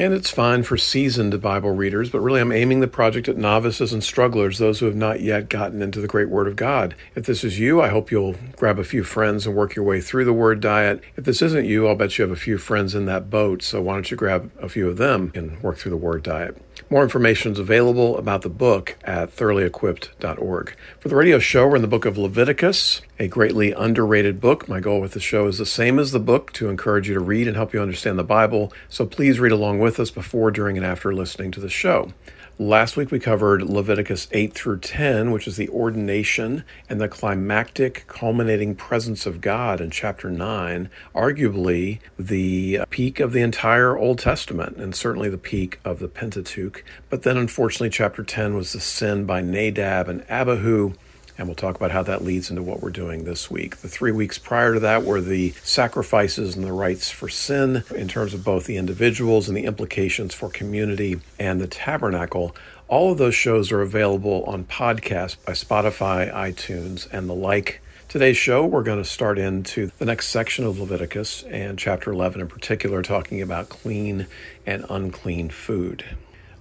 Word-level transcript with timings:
And 0.00 0.14
it's 0.14 0.30
fine 0.30 0.62
for 0.62 0.76
seasoned 0.76 1.40
Bible 1.40 1.72
readers, 1.72 2.08
but 2.08 2.20
really 2.20 2.40
I'm 2.40 2.52
aiming 2.52 2.78
the 2.78 2.86
project 2.86 3.26
at 3.26 3.36
novices 3.36 3.92
and 3.92 4.04
strugglers, 4.04 4.58
those 4.58 4.78
who 4.78 4.86
have 4.86 4.94
not 4.94 5.20
yet 5.20 5.48
gotten 5.48 5.82
into 5.82 6.00
the 6.00 6.06
great 6.06 6.28
Word 6.28 6.46
of 6.46 6.54
God. 6.54 6.94
If 7.16 7.26
this 7.26 7.42
is 7.42 7.58
you, 7.58 7.82
I 7.82 7.88
hope 7.88 8.12
you'll 8.12 8.36
grab 8.54 8.78
a 8.78 8.84
few 8.84 9.02
friends 9.02 9.44
and 9.44 9.56
work 9.56 9.74
your 9.74 9.84
way 9.84 10.00
through 10.00 10.24
the 10.24 10.32
Word 10.32 10.60
diet. 10.60 11.02
If 11.16 11.24
this 11.24 11.42
isn't 11.42 11.64
you, 11.64 11.88
I'll 11.88 11.96
bet 11.96 12.16
you 12.16 12.22
have 12.22 12.30
a 12.30 12.36
few 12.36 12.58
friends 12.58 12.94
in 12.94 13.06
that 13.06 13.28
boat, 13.28 13.60
so 13.60 13.82
why 13.82 13.94
don't 13.94 14.08
you 14.08 14.16
grab 14.16 14.52
a 14.62 14.68
few 14.68 14.88
of 14.88 14.98
them 14.98 15.32
and 15.34 15.60
work 15.64 15.78
through 15.78 15.90
the 15.90 15.96
Word 15.96 16.22
diet. 16.22 16.56
More 16.90 17.02
information 17.02 17.52
is 17.52 17.58
available 17.58 18.16
about 18.16 18.40
the 18.40 18.48
book 18.48 18.96
at 19.04 19.30
thoroughly-equipped.org. 19.30 20.74
For 20.98 21.08
the 21.10 21.16
radio 21.16 21.38
show, 21.38 21.68
we're 21.68 21.76
in 21.76 21.82
the 21.82 21.88
book 21.88 22.06
of 22.06 22.16
Leviticus, 22.16 23.02
a 23.18 23.28
greatly 23.28 23.72
underrated 23.72 24.40
book. 24.40 24.70
My 24.70 24.80
goal 24.80 24.98
with 24.98 25.12
the 25.12 25.20
show 25.20 25.46
is 25.48 25.58
the 25.58 25.66
same 25.66 25.98
as 25.98 26.12
the 26.12 26.18
book 26.18 26.50
to 26.54 26.70
encourage 26.70 27.06
you 27.06 27.12
to 27.12 27.20
read 27.20 27.46
and 27.46 27.56
help 27.56 27.74
you 27.74 27.82
understand 27.82 28.18
the 28.18 28.24
Bible. 28.24 28.72
So 28.88 29.04
please 29.04 29.38
read 29.38 29.52
along 29.52 29.80
with 29.80 30.00
us 30.00 30.10
before, 30.10 30.50
during, 30.50 30.78
and 30.78 30.86
after 30.86 31.12
listening 31.12 31.50
to 31.50 31.60
the 31.60 31.68
show. 31.68 32.14
Last 32.60 32.96
week 32.96 33.12
we 33.12 33.20
covered 33.20 33.62
Leviticus 33.62 34.26
8 34.32 34.52
through 34.52 34.80
10, 34.80 35.30
which 35.30 35.46
is 35.46 35.56
the 35.56 35.68
ordination 35.68 36.64
and 36.88 37.00
the 37.00 37.06
climactic 37.06 38.02
culminating 38.08 38.74
presence 38.74 39.26
of 39.26 39.40
God 39.40 39.80
in 39.80 39.92
chapter 39.92 40.28
9, 40.28 40.90
arguably 41.14 42.00
the 42.18 42.80
peak 42.90 43.20
of 43.20 43.32
the 43.32 43.42
entire 43.42 43.96
Old 43.96 44.18
Testament 44.18 44.76
and 44.78 44.92
certainly 44.92 45.28
the 45.28 45.38
peak 45.38 45.78
of 45.84 46.00
the 46.00 46.08
Pentateuch. 46.08 46.82
But 47.08 47.22
then 47.22 47.36
unfortunately, 47.36 47.90
chapter 47.90 48.24
10 48.24 48.56
was 48.56 48.72
the 48.72 48.80
sin 48.80 49.24
by 49.24 49.40
Nadab 49.40 50.08
and 50.08 50.28
Abihu 50.28 50.94
and 51.38 51.46
we'll 51.46 51.54
talk 51.54 51.76
about 51.76 51.92
how 51.92 52.02
that 52.02 52.24
leads 52.24 52.50
into 52.50 52.62
what 52.62 52.82
we're 52.82 52.90
doing 52.90 53.24
this 53.24 53.50
week. 53.50 53.76
The 53.76 53.88
three 53.88 54.10
weeks 54.12 54.38
prior 54.38 54.74
to 54.74 54.80
that 54.80 55.04
were 55.04 55.20
the 55.20 55.54
sacrifices 55.62 56.56
and 56.56 56.64
the 56.64 56.72
rites 56.72 57.10
for 57.10 57.28
sin 57.28 57.84
in 57.94 58.08
terms 58.08 58.34
of 58.34 58.44
both 58.44 58.66
the 58.66 58.76
individuals 58.76 59.48
and 59.48 59.56
the 59.56 59.64
implications 59.64 60.34
for 60.34 60.50
community 60.50 61.20
and 61.38 61.60
the 61.60 61.68
tabernacle. 61.68 62.54
All 62.88 63.12
of 63.12 63.18
those 63.18 63.36
shows 63.36 63.70
are 63.70 63.82
available 63.82 64.42
on 64.44 64.64
podcast 64.64 65.36
by 65.44 65.52
Spotify, 65.52 66.32
iTunes, 66.32 67.10
and 67.12 67.28
the 67.28 67.34
like. 67.34 67.80
Today's 68.08 68.38
show, 68.38 68.64
we're 68.64 68.82
going 68.82 69.02
to 69.02 69.08
start 69.08 69.38
into 69.38 69.92
the 69.98 70.06
next 70.06 70.28
section 70.28 70.64
of 70.64 70.80
Leviticus 70.80 71.42
and 71.44 71.78
chapter 71.78 72.10
11 72.10 72.40
in 72.40 72.48
particular, 72.48 73.02
talking 73.02 73.42
about 73.42 73.68
clean 73.68 74.26
and 74.66 74.86
unclean 74.88 75.50
food. 75.50 76.04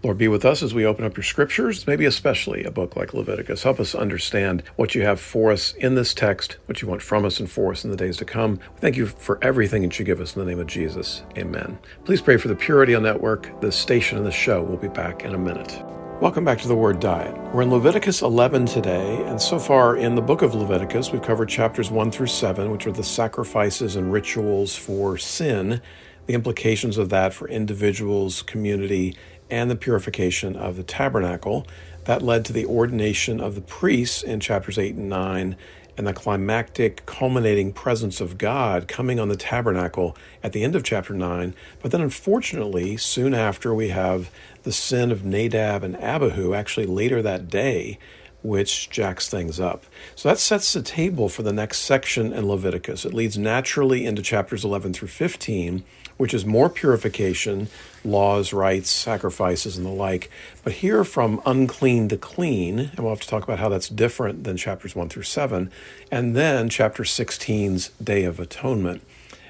Lord, 0.08 0.18
be 0.18 0.30
with 0.30 0.46
us 0.46 0.64
as 0.64 0.74
we 0.74 0.86
open 0.86 1.04
up 1.04 1.18
your 1.18 1.24
scriptures, 1.26 1.86
maybe 1.86 2.06
especially 2.06 2.64
a 2.64 2.72
book 2.72 2.96
like 2.96 3.14
Leviticus. 3.14 3.64
Help 3.64 3.78
us 3.78 3.94
understand 3.94 4.64
what 4.78 4.96
you 4.96 5.02
have 5.02 5.20
for 5.20 5.52
us 5.52 5.74
in 5.74 5.96
this 5.96 6.14
text, 6.14 6.56
what 6.66 6.82
you 6.82 6.88
want 6.88 7.02
from 7.02 7.26
us 7.26 7.42
and 7.42 7.52
for 7.52 7.74
us 7.74 7.84
in 7.84 7.92
the 7.92 7.98
days 7.98 8.16
to 8.16 8.24
come. 8.24 8.58
Thank 8.78 8.96
you 8.96 9.08
for 9.08 9.38
everything 9.42 9.82
that 9.82 10.00
you 10.00 10.06
give 10.06 10.22
us 10.22 10.34
in 10.34 10.40
the 10.40 10.50
name 10.50 10.62
of 10.62 10.68
Jesus. 10.68 11.24
Amen. 11.38 11.78
Please 12.06 12.22
pray 12.22 12.38
for 12.38 12.48
the 12.48 12.56
Pure 12.56 12.80
Radio 12.80 13.02
Network, 13.02 13.60
the 13.60 13.70
station, 13.70 14.18
and 14.18 14.26
the 14.26 14.32
show. 14.32 14.64
We'll 14.64 14.78
be 14.78 14.88
back 14.88 15.26
in 15.26 15.36
a 15.36 15.38
minute. 15.38 15.84
Welcome 16.22 16.46
back 16.46 16.60
to 16.60 16.70
the 16.70 16.76
Word 16.76 17.02
Diet. 17.02 17.38
We're 17.54 17.64
in 17.64 17.70
Leviticus 17.70 18.22
11 18.22 18.66
today, 18.68 19.22
and 19.26 19.42
so 19.42 19.60
far 19.60 19.98
in 19.98 20.16
the 20.16 20.22
book 20.22 20.42
of 20.42 20.56
Leviticus, 20.56 21.12
we've 21.12 21.22
covered 21.22 21.50
chapters 21.50 21.92
1 21.92 22.12
through 22.12 22.28
7, 22.28 22.72
which 22.72 22.88
are 22.88 22.94
the 22.94 23.04
sacrifices 23.04 23.98
and 23.98 24.14
rituals 24.14 24.74
for 24.74 25.18
sin, 25.18 25.82
the 26.28 26.34
implications 26.34 26.98
of 26.98 27.10
that 27.10 27.34
for 27.34 27.50
individuals, 27.50 28.42
community, 28.42 29.18
and 29.50 29.70
the 29.70 29.76
purification 29.76 30.56
of 30.56 30.78
the 30.78 30.84
tabernacle. 30.84 31.66
That 32.06 32.22
led 32.22 32.46
to 32.46 32.54
the 32.54 32.66
ordination 32.66 33.42
of 33.42 33.56
the 33.56 33.62
priests 33.62 34.24
in 34.24 34.40
chapters 34.40 34.78
8 34.78 34.96
and 34.96 35.10
9 35.10 35.56
and 35.98 36.06
the 36.06 36.14
climactic 36.14 37.06
culminating 37.06 37.74
presence 37.74 38.22
of 38.22 38.38
God 38.38 38.88
coming 38.88 39.20
on 39.20 39.30
the 39.30 39.36
tabernacle 39.36 40.16
at 40.44 40.54
the 40.54 40.64
end 40.64 40.76
of 40.76 40.84
chapter 40.84 41.14
9. 41.14 41.56
But 41.82 41.92
then, 41.92 42.02
unfortunately, 42.02 42.98
soon 42.98 43.34
after, 43.34 43.74
we 43.74 43.90
have 43.90 44.30
the 44.64 44.72
sin 44.72 45.12
of 45.12 45.26
Nadab 45.26 45.84
and 45.84 45.98
Abihu, 45.98 46.54
actually 46.54 46.86
later 46.86 47.22
that 47.24 47.50
day, 47.50 47.98
which 48.44 48.92
jacks 48.92 49.28
things 49.28 49.60
up. 49.60 49.86
So 50.16 50.30
that 50.30 50.38
sets 50.38 50.72
the 50.72 50.84
table 50.84 51.30
for 51.30 51.42
the 51.42 51.52
next 51.52 51.80
section 51.80 52.32
in 52.32 52.48
Leviticus. 52.48 53.04
It 53.04 53.14
leads 53.14 53.38
naturally 53.38 54.06
into 54.06 54.22
chapters 54.22 54.64
11 54.64 54.94
through 54.94 55.08
15, 55.08 55.84
which 56.18 56.34
is 56.34 56.46
more 56.46 56.70
purification, 56.70 57.68
laws, 58.04 58.54
rites, 58.54 58.90
sacrifices, 58.90 59.78
and 59.78 59.86
the 59.86 59.92
like. 59.92 60.30
But 60.64 60.74
here 60.74 61.04
from 61.04 61.42
unclean 61.46 62.10
to 62.10 62.18
clean, 62.18 62.80
and 62.80 63.00
we'll 63.00 63.10
have 63.10 63.22
to 63.22 63.28
talk 63.28 63.44
about 63.44 63.60
how 63.60 63.70
that's 63.70 63.90
different 63.90 64.44
than 64.44 64.58
chapters 64.58 64.96
1 64.96 65.10
through 65.10 65.24
7, 65.24 65.72
and 66.12 66.36
then 66.36 66.70
chapter 66.70 67.04
16's 67.04 67.90
Day 68.04 68.24
of 68.24 68.40
Atonement. 68.40 69.02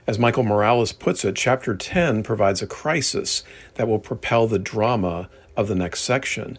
As 0.06 0.18
Michael 0.18 0.44
Morales 0.44 0.94
puts 0.94 1.26
it, 1.26 1.36
chapter 1.36 1.76
10 1.76 2.24
provides 2.24 2.62
a 2.62 2.68
crisis 2.68 3.44
that 3.76 3.88
will 3.88 4.00
propel 4.00 4.48
the 4.48 4.60
drama 4.60 5.30
of 5.58 5.68
the 5.68 5.76
next 5.76 6.02
section. 6.02 6.58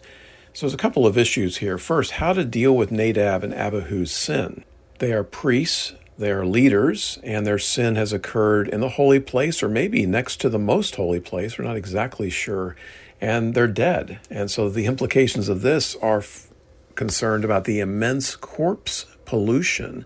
So 0.53 0.65
there's 0.65 0.73
a 0.73 0.77
couple 0.77 1.07
of 1.07 1.17
issues 1.17 1.57
here. 1.57 1.77
First, 1.77 2.11
how 2.11 2.33
to 2.33 2.45
deal 2.45 2.75
with 2.75 2.91
Nadab 2.91 3.43
and 3.43 3.53
Abihu's 3.53 4.11
sin. 4.11 4.63
They 4.99 5.13
are 5.13 5.23
priests 5.23 5.93
they 6.19 6.31
are 6.31 6.45
leaders, 6.45 7.17
and 7.23 7.47
their 7.47 7.57
sin 7.57 7.95
has 7.95 8.11
occurred 8.11 8.67
in 8.67 8.81
the 8.81 8.89
holy 8.89 9.21
place, 9.21 9.63
or 9.63 9.69
maybe 9.69 10.05
next 10.05 10.41
to 10.41 10.49
the 10.49 10.59
most 10.59 10.95
holy 10.95 11.21
place. 11.21 11.57
We're 11.57 11.63
not 11.63 11.77
exactly 11.77 12.29
sure. 12.29 12.75
And 13.21 13.53
they're 13.53 13.67
dead. 13.67 14.19
And 14.29 14.51
so 14.51 14.69
the 14.69 14.85
implications 14.85 15.47
of 15.47 15.61
this 15.61 15.95
are 16.01 16.17
f- 16.17 16.47
concerned 16.95 17.45
about 17.45 17.63
the 17.63 17.79
immense 17.79 18.35
corpse 18.35 19.05
pollution 19.23 20.05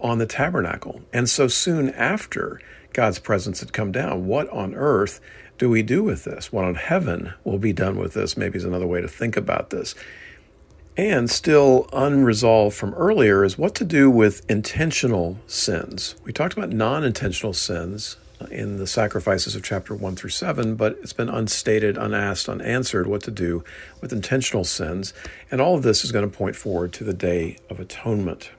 on 0.00 0.18
the 0.18 0.26
tabernacle. 0.26 1.02
And 1.12 1.30
so 1.30 1.46
soon 1.46 1.90
after 1.90 2.60
God's 2.92 3.20
presence 3.20 3.60
had 3.60 3.72
come 3.72 3.92
down, 3.92 4.26
what 4.26 4.48
on 4.50 4.74
earth 4.74 5.20
do 5.56 5.70
we 5.70 5.82
do 5.82 6.02
with 6.02 6.24
this? 6.24 6.52
What 6.52 6.64
on 6.64 6.74
heaven 6.74 7.34
will 7.44 7.58
be 7.58 7.72
done 7.72 7.96
with 7.96 8.14
this? 8.14 8.36
Maybe 8.36 8.58
is 8.58 8.64
another 8.64 8.88
way 8.88 9.00
to 9.00 9.08
think 9.08 9.36
about 9.36 9.70
this. 9.70 9.94
And 10.98 11.30
still 11.30 11.88
unresolved 11.92 12.76
from 12.76 12.92
earlier 12.94 13.44
is 13.44 13.56
what 13.56 13.76
to 13.76 13.84
do 13.84 14.10
with 14.10 14.44
intentional 14.50 15.38
sins. 15.46 16.16
We 16.24 16.32
talked 16.32 16.54
about 16.54 16.70
non 16.70 17.04
intentional 17.04 17.52
sins 17.52 18.16
in 18.50 18.78
the 18.78 18.86
sacrifices 18.88 19.54
of 19.54 19.62
chapter 19.62 19.94
1 19.94 20.16
through 20.16 20.30
7, 20.30 20.74
but 20.74 20.98
it's 21.00 21.12
been 21.12 21.28
unstated, 21.28 21.96
unasked, 21.96 22.48
unanswered 22.48 23.06
what 23.06 23.22
to 23.22 23.30
do 23.30 23.62
with 24.00 24.12
intentional 24.12 24.64
sins. 24.64 25.14
And 25.52 25.60
all 25.60 25.76
of 25.76 25.84
this 25.84 26.04
is 26.04 26.10
going 26.10 26.28
to 26.28 26.36
point 26.36 26.56
forward 26.56 26.92
to 26.94 27.04
the 27.04 27.14
Day 27.14 27.58
of 27.70 27.78
Atonement. 27.78 28.50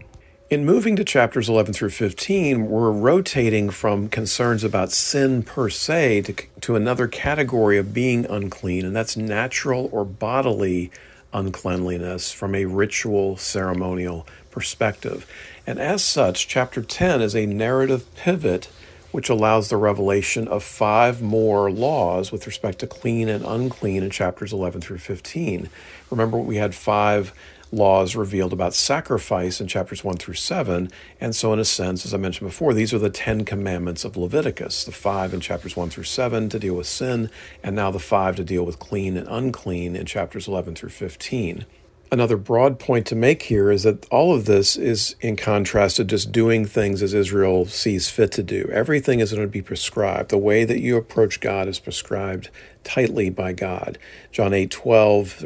In 0.50 0.66
moving 0.66 0.96
to 0.96 1.04
chapters 1.04 1.50
11 1.50 1.74
through 1.74 1.90
15, 1.90 2.70
we're 2.70 2.90
rotating 2.90 3.70
from 3.70 4.08
concerns 4.08 4.64
about 4.64 4.94
sin 4.94 5.44
per 5.44 5.70
se 5.70 6.22
to, 6.22 6.34
to 6.62 6.78
another 6.78 7.10
category 7.10 7.78
of 7.78 7.94
being 7.94 8.26
unclean, 8.26 8.86
and 8.86 8.96
that's 8.96 9.18
natural 9.18 9.90
or 9.92 10.06
bodily 10.06 10.90
uncleanliness 11.34 12.32
from 12.32 12.56
a 12.56 12.66
ritual 12.66 13.38
ceremonial 13.38 14.26
perspective. 14.52 15.26
And 15.68 15.80
as 15.80 16.04
such, 16.04 16.48
chapter 16.48 16.82
10 16.82 17.22
is 17.22 17.36
a 17.36 17.46
narrative 17.46 18.14
pivot 18.16 18.70
which 19.12 19.30
allows 19.30 19.70
the 19.70 19.78
revelation 19.78 20.48
of 20.48 20.64
five 20.64 21.22
more 21.22 21.72
laws 21.72 22.32
with 22.32 22.46
respect 22.46 22.80
to 22.80 22.88
clean 22.88 23.28
and 23.28 23.44
unclean 23.44 24.04
in 24.04 24.10
chapters 24.10 24.54
11 24.54 24.82
through 24.82 25.00
15. 25.00 25.70
Remember, 26.12 26.38
we 26.38 26.58
had 26.58 26.76
five 26.76 27.34
laws 27.72 28.16
revealed 28.16 28.54
about 28.54 28.74
sacrifice 28.74 29.62
in 29.62 29.68
chapters 29.68 30.04
1 30.04 30.18
through 30.18 30.36
7. 30.36 30.90
And 31.22 31.36
so, 31.36 31.54
in 31.54 31.60
a 31.60 31.66
sense, 31.66 32.06
as 32.06 32.14
I 32.14 32.18
mentioned 32.18 32.50
before, 32.50 32.74
these 32.74 32.94
are 32.94 33.00
the 33.00 33.10
Ten 33.10 33.46
Commandments 33.46 34.04
of 34.04 34.18
Leviticus 34.18 34.84
the 34.84 34.92
five 34.92 35.34
in 35.34 35.40
chapters 35.40 35.76
1 35.76 35.90
through 35.90 36.04
7 36.04 36.50
to 36.50 36.60
deal 36.60 36.76
with 36.76 36.88
sin, 36.88 37.30
and 37.64 37.76
now 37.76 37.92
the 37.92 38.00
five 38.00 38.36
to 38.38 38.44
deal 38.44 38.66
with 38.66 38.80
clean 38.80 39.18
and 39.18 39.28
unclean 39.28 39.96
in 39.96 40.06
chapters 40.06 40.48
11 40.48 40.76
through 40.76 40.90
15. 40.90 41.66
Another 42.12 42.38
broad 42.38 42.80
point 42.80 43.06
to 43.08 43.16
make 43.16 43.44
here 43.44 43.70
is 43.70 43.84
that 43.84 44.08
all 44.10 44.34
of 44.34 44.46
this 44.46 44.76
is 44.76 45.16
in 45.22 45.36
contrast 45.36 45.98
to 45.98 46.04
just 46.04 46.32
doing 46.32 46.66
things 46.66 47.04
as 47.04 47.14
Israel 47.14 47.66
sees 47.66 48.10
fit 48.10 48.32
to 48.32 48.42
do. 48.42 48.68
Everything 48.74 49.20
is 49.20 49.32
going 49.32 49.46
to 49.46 49.52
be 49.52 49.62
prescribed. 49.62 50.32
The 50.32 50.38
way 50.40 50.64
that 50.64 50.80
you 50.80 50.98
approach 50.98 51.40
God 51.40 51.68
is 51.68 51.78
prescribed 51.78 52.50
tightly 52.84 53.30
by 53.30 53.54
God. 53.54 54.00
John 54.32 54.56
8 54.56 54.72
12, 54.72 55.46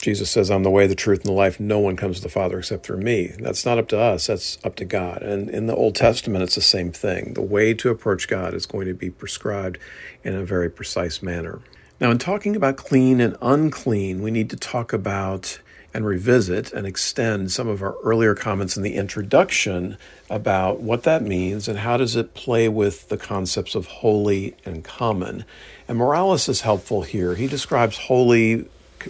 Jesus 0.00 0.30
says, 0.30 0.50
I'm 0.50 0.62
the 0.62 0.70
way, 0.70 0.86
the 0.86 0.94
truth, 0.94 1.20
and 1.20 1.28
the 1.28 1.32
life. 1.32 1.60
No 1.60 1.78
one 1.78 1.96
comes 1.96 2.16
to 2.16 2.22
the 2.22 2.28
Father 2.30 2.58
except 2.58 2.86
through 2.86 2.98
me. 3.02 3.34
That's 3.38 3.66
not 3.66 3.78
up 3.78 3.88
to 3.88 3.98
us, 3.98 4.28
that's 4.28 4.58
up 4.64 4.76
to 4.76 4.84
God. 4.84 5.22
And 5.22 5.50
in 5.50 5.66
the 5.66 5.76
Old 5.76 5.94
Testament, 5.94 6.42
it's 6.42 6.54
the 6.54 6.62
same 6.62 6.90
thing. 6.90 7.34
The 7.34 7.42
way 7.42 7.74
to 7.74 7.90
approach 7.90 8.26
God 8.26 8.54
is 8.54 8.64
going 8.64 8.86
to 8.86 8.94
be 8.94 9.10
prescribed 9.10 9.78
in 10.24 10.34
a 10.34 10.44
very 10.44 10.70
precise 10.70 11.22
manner. 11.22 11.60
Now, 12.00 12.10
in 12.10 12.16
talking 12.16 12.56
about 12.56 12.78
clean 12.78 13.20
and 13.20 13.36
unclean, 13.42 14.22
we 14.22 14.30
need 14.30 14.48
to 14.50 14.56
talk 14.56 14.94
about 14.94 15.60
and 15.92 16.06
revisit 16.06 16.72
and 16.72 16.86
extend 16.86 17.50
some 17.50 17.68
of 17.68 17.82
our 17.82 17.96
earlier 18.02 18.34
comments 18.34 18.76
in 18.76 18.82
the 18.82 18.94
introduction 18.94 19.98
about 20.30 20.80
what 20.80 21.02
that 21.02 21.22
means 21.22 21.68
and 21.68 21.80
how 21.80 21.96
does 21.96 22.16
it 22.16 22.32
play 22.32 22.68
with 22.68 23.08
the 23.08 23.16
concepts 23.18 23.74
of 23.74 23.86
holy 23.86 24.56
and 24.64 24.84
common. 24.84 25.44
And 25.88 25.98
Morales 25.98 26.48
is 26.48 26.60
helpful 26.60 27.02
here. 27.02 27.34
He 27.34 27.48
describes 27.48 27.98
holy 27.98 28.66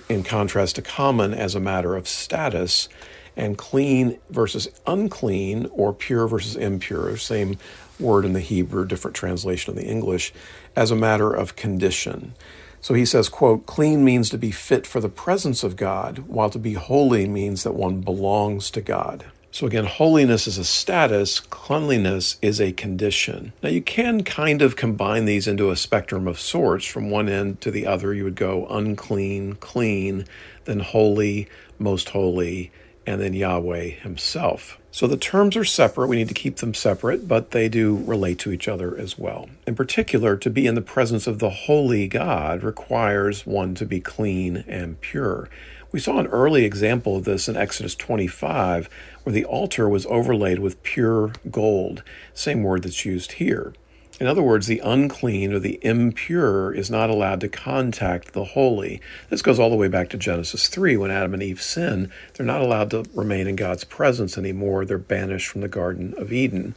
in 0.08 0.22
contrast 0.22 0.76
to 0.76 0.82
common 0.82 1.34
as 1.34 1.54
a 1.54 1.60
matter 1.60 1.96
of 1.96 2.08
status 2.08 2.88
and 3.36 3.56
clean 3.56 4.18
versus 4.28 4.68
unclean 4.86 5.66
or 5.72 5.92
pure 5.92 6.26
versus 6.26 6.56
impure, 6.56 7.16
same 7.16 7.56
word 7.98 8.24
in 8.24 8.32
the 8.32 8.40
Hebrew, 8.40 8.86
different 8.86 9.16
translation 9.16 9.76
in 9.76 9.82
the 9.82 9.90
English, 9.90 10.32
as 10.74 10.90
a 10.90 10.96
matter 10.96 11.32
of 11.32 11.56
condition. 11.56 12.34
So 12.80 12.94
he 12.94 13.04
says, 13.04 13.28
quote, 13.28 13.66
clean 13.66 14.04
means 14.04 14.30
to 14.30 14.38
be 14.38 14.50
fit 14.50 14.86
for 14.86 15.00
the 15.00 15.08
presence 15.08 15.62
of 15.62 15.76
God, 15.76 16.18
while 16.20 16.50
to 16.50 16.58
be 16.58 16.74
holy 16.74 17.26
means 17.26 17.62
that 17.62 17.74
one 17.74 18.00
belongs 18.00 18.70
to 18.70 18.80
God. 18.80 19.26
So 19.52 19.66
again, 19.66 19.86
holiness 19.86 20.46
is 20.46 20.58
a 20.58 20.64
status, 20.64 21.40
cleanliness 21.40 22.36
is 22.40 22.60
a 22.60 22.72
condition. 22.72 23.52
Now 23.62 23.68
you 23.70 23.82
can 23.82 24.22
kind 24.22 24.62
of 24.62 24.76
combine 24.76 25.24
these 25.24 25.48
into 25.48 25.70
a 25.70 25.76
spectrum 25.76 26.28
of 26.28 26.38
sorts. 26.38 26.84
From 26.84 27.10
one 27.10 27.28
end 27.28 27.60
to 27.62 27.70
the 27.70 27.86
other, 27.86 28.14
you 28.14 28.24
would 28.24 28.36
go 28.36 28.66
unclean, 28.68 29.54
clean, 29.54 30.24
then 30.66 30.80
holy, 30.80 31.48
most 31.78 32.10
holy, 32.10 32.70
and 33.06 33.20
then 33.20 33.34
Yahweh 33.34 33.88
himself. 33.88 34.78
So 34.92 35.06
the 35.06 35.16
terms 35.16 35.56
are 35.56 35.64
separate. 35.64 36.08
We 36.08 36.16
need 36.16 36.28
to 36.28 36.34
keep 36.34 36.56
them 36.56 36.74
separate, 36.74 37.26
but 37.26 37.50
they 37.50 37.68
do 37.68 37.96
relate 38.04 38.38
to 38.40 38.52
each 38.52 38.68
other 38.68 38.96
as 38.96 39.18
well. 39.18 39.48
In 39.66 39.74
particular, 39.74 40.36
to 40.36 40.50
be 40.50 40.66
in 40.66 40.74
the 40.74 40.80
presence 40.80 41.26
of 41.26 41.38
the 41.38 41.50
holy 41.50 42.06
God 42.06 42.62
requires 42.62 43.46
one 43.46 43.74
to 43.76 43.86
be 43.86 44.00
clean 44.00 44.64
and 44.68 45.00
pure. 45.00 45.48
We 45.92 45.98
saw 45.98 46.18
an 46.18 46.28
early 46.28 46.64
example 46.64 47.16
of 47.16 47.24
this 47.24 47.48
in 47.48 47.56
Exodus 47.56 47.96
25, 47.96 48.88
where 49.24 49.32
the 49.32 49.44
altar 49.44 49.88
was 49.88 50.06
overlaid 50.06 50.60
with 50.60 50.82
pure 50.84 51.32
gold, 51.50 52.04
same 52.32 52.62
word 52.62 52.84
that's 52.84 53.04
used 53.04 53.32
here. 53.32 53.74
In 54.20 54.26
other 54.26 54.42
words, 54.42 54.66
the 54.66 54.80
unclean 54.80 55.54
or 55.54 55.58
the 55.58 55.80
impure 55.82 56.72
is 56.74 56.90
not 56.90 57.08
allowed 57.08 57.40
to 57.40 57.48
contact 57.48 58.34
the 58.34 58.44
holy. 58.44 59.00
This 59.30 59.40
goes 59.40 59.58
all 59.58 59.70
the 59.70 59.76
way 59.76 59.88
back 59.88 60.10
to 60.10 60.18
Genesis 60.18 60.68
3 60.68 60.98
when 60.98 61.10
Adam 61.10 61.32
and 61.32 61.42
Eve 61.42 61.62
sin. 61.62 62.12
They're 62.34 62.44
not 62.44 62.60
allowed 62.60 62.90
to 62.90 63.06
remain 63.14 63.46
in 63.46 63.56
God's 63.56 63.84
presence 63.84 64.36
anymore. 64.36 64.84
They're 64.84 64.98
banished 64.98 65.48
from 65.48 65.62
the 65.62 65.68
Garden 65.68 66.12
of 66.18 66.34
Eden. 66.34 66.74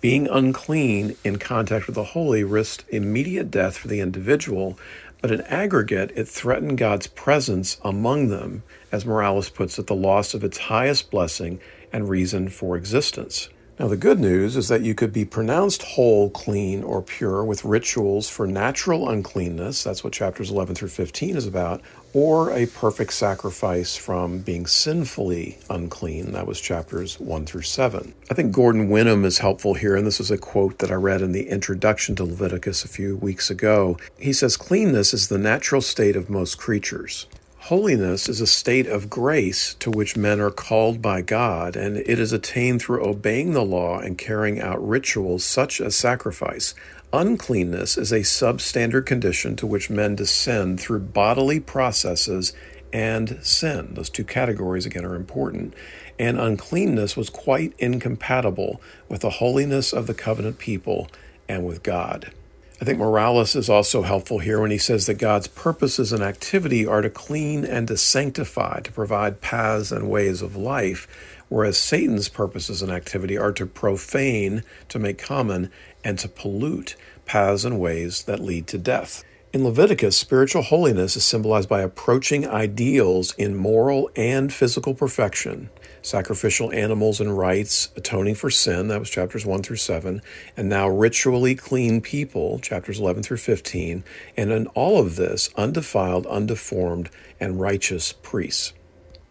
Being 0.00 0.26
unclean 0.26 1.16
in 1.22 1.38
contact 1.38 1.86
with 1.86 1.96
the 1.96 2.04
holy 2.04 2.44
risked 2.44 2.88
immediate 2.88 3.50
death 3.50 3.76
for 3.76 3.88
the 3.88 4.00
individual, 4.00 4.78
but 5.26 5.40
in 5.40 5.40
aggregate, 5.48 6.12
it 6.14 6.28
threatened 6.28 6.78
God's 6.78 7.08
presence 7.08 7.78
among 7.82 8.28
them, 8.28 8.62
as 8.92 9.04
Morales 9.04 9.50
puts 9.50 9.76
it, 9.76 9.88
the 9.88 9.92
loss 9.92 10.34
of 10.34 10.44
its 10.44 10.56
highest 10.56 11.10
blessing 11.10 11.58
and 11.92 12.08
reason 12.08 12.48
for 12.48 12.76
existence. 12.76 13.48
Now, 13.76 13.88
the 13.88 13.96
good 13.96 14.20
news 14.20 14.56
is 14.56 14.68
that 14.68 14.82
you 14.82 14.94
could 14.94 15.12
be 15.12 15.24
pronounced 15.24 15.82
whole, 15.82 16.30
clean, 16.30 16.84
or 16.84 17.02
pure 17.02 17.42
with 17.42 17.64
rituals 17.64 18.28
for 18.28 18.46
natural 18.46 19.08
uncleanness. 19.08 19.82
That's 19.82 20.04
what 20.04 20.12
chapters 20.12 20.52
11 20.52 20.76
through 20.76 20.90
15 20.90 21.36
is 21.36 21.44
about. 21.48 21.82
Or 22.16 22.50
a 22.50 22.64
perfect 22.64 23.12
sacrifice 23.12 23.94
from 23.94 24.38
being 24.38 24.64
sinfully 24.66 25.58
unclean. 25.68 26.32
That 26.32 26.46
was 26.46 26.62
chapters 26.62 27.20
1 27.20 27.44
through 27.44 27.60
7. 27.60 28.14
I 28.30 28.32
think 28.32 28.52
Gordon 28.52 28.88
Wenham 28.88 29.26
is 29.26 29.40
helpful 29.40 29.74
here, 29.74 29.94
and 29.94 30.06
this 30.06 30.18
is 30.18 30.30
a 30.30 30.38
quote 30.38 30.78
that 30.78 30.90
I 30.90 30.94
read 30.94 31.20
in 31.20 31.32
the 31.32 31.50
introduction 31.50 32.14
to 32.14 32.24
Leviticus 32.24 32.86
a 32.86 32.88
few 32.88 33.18
weeks 33.18 33.50
ago. 33.50 33.98
He 34.18 34.32
says, 34.32 34.56
Cleanness 34.56 35.12
is 35.12 35.28
the 35.28 35.36
natural 35.36 35.82
state 35.82 36.16
of 36.16 36.30
most 36.30 36.56
creatures. 36.56 37.26
Holiness 37.66 38.28
is 38.28 38.40
a 38.40 38.46
state 38.46 38.86
of 38.86 39.10
grace 39.10 39.74
to 39.80 39.90
which 39.90 40.16
men 40.16 40.40
are 40.40 40.52
called 40.52 41.02
by 41.02 41.20
God, 41.20 41.74
and 41.74 41.96
it 41.96 42.20
is 42.20 42.32
attained 42.32 42.80
through 42.80 43.04
obeying 43.04 43.54
the 43.54 43.64
law 43.64 43.98
and 43.98 44.16
carrying 44.16 44.60
out 44.60 44.88
rituals 44.88 45.44
such 45.44 45.80
as 45.80 45.96
sacrifice. 45.96 46.74
Uncleanness 47.12 47.96
is 47.96 48.12
a 48.12 48.20
substandard 48.20 49.06
condition 49.06 49.56
to 49.56 49.66
which 49.66 49.88
men 49.88 50.16
descend 50.16 50.80
through 50.80 51.00
bodily 51.00 51.60
processes 51.60 52.52
and 52.92 53.38
sin. 53.42 53.94
Those 53.94 54.10
two 54.10 54.24
categories, 54.24 54.86
again, 54.86 55.04
are 55.04 55.14
important. 55.14 55.74
And 56.18 56.38
uncleanness 56.38 57.16
was 57.16 57.30
quite 57.30 57.74
incompatible 57.78 58.80
with 59.08 59.20
the 59.20 59.30
holiness 59.30 59.92
of 59.92 60.06
the 60.06 60.14
covenant 60.14 60.58
people 60.58 61.08
and 61.48 61.64
with 61.64 61.82
God. 61.82 62.32
I 62.78 62.84
think 62.84 62.98
Morales 62.98 63.56
is 63.56 63.70
also 63.70 64.02
helpful 64.02 64.38
here 64.38 64.60
when 64.60 64.70
he 64.70 64.76
says 64.76 65.06
that 65.06 65.14
God's 65.14 65.46
purposes 65.46 66.12
and 66.12 66.22
activity 66.22 66.86
are 66.86 67.00
to 67.00 67.08
clean 67.08 67.64
and 67.64 67.88
to 67.88 67.96
sanctify, 67.96 68.80
to 68.80 68.92
provide 68.92 69.40
paths 69.40 69.90
and 69.90 70.10
ways 70.10 70.42
of 70.42 70.56
life, 70.56 71.08
whereas 71.48 71.78
Satan's 71.78 72.28
purposes 72.28 72.82
and 72.82 72.92
activity 72.92 73.38
are 73.38 73.52
to 73.52 73.64
profane, 73.64 74.62
to 74.90 74.98
make 74.98 75.16
common, 75.16 75.70
and 76.04 76.18
to 76.18 76.28
pollute 76.28 76.96
paths 77.24 77.64
and 77.64 77.80
ways 77.80 78.24
that 78.24 78.40
lead 78.40 78.66
to 78.66 78.76
death. 78.76 79.24
In 79.54 79.64
Leviticus, 79.64 80.18
spiritual 80.18 80.60
holiness 80.60 81.16
is 81.16 81.24
symbolized 81.24 81.70
by 81.70 81.80
approaching 81.80 82.46
ideals 82.46 83.34
in 83.36 83.56
moral 83.56 84.10
and 84.14 84.52
physical 84.52 84.92
perfection 84.92 85.70
sacrificial 86.06 86.72
animals 86.72 87.20
and 87.20 87.36
rites, 87.36 87.88
atoning 87.96 88.36
for 88.36 88.48
sin, 88.48 88.86
that 88.88 89.00
was 89.00 89.10
chapters 89.10 89.44
1 89.44 89.62
through 89.62 89.76
7, 89.76 90.22
and 90.56 90.68
now 90.68 90.88
ritually 90.88 91.56
clean 91.56 92.00
people, 92.00 92.60
chapters 92.60 93.00
11 93.00 93.24
through 93.24 93.36
15, 93.36 94.04
and 94.36 94.52
in 94.52 94.66
all 94.68 95.00
of 95.00 95.16
this, 95.16 95.50
undefiled, 95.56 96.24
undeformed, 96.26 97.08
and 97.40 97.60
righteous 97.60 98.12
priests. 98.12 98.72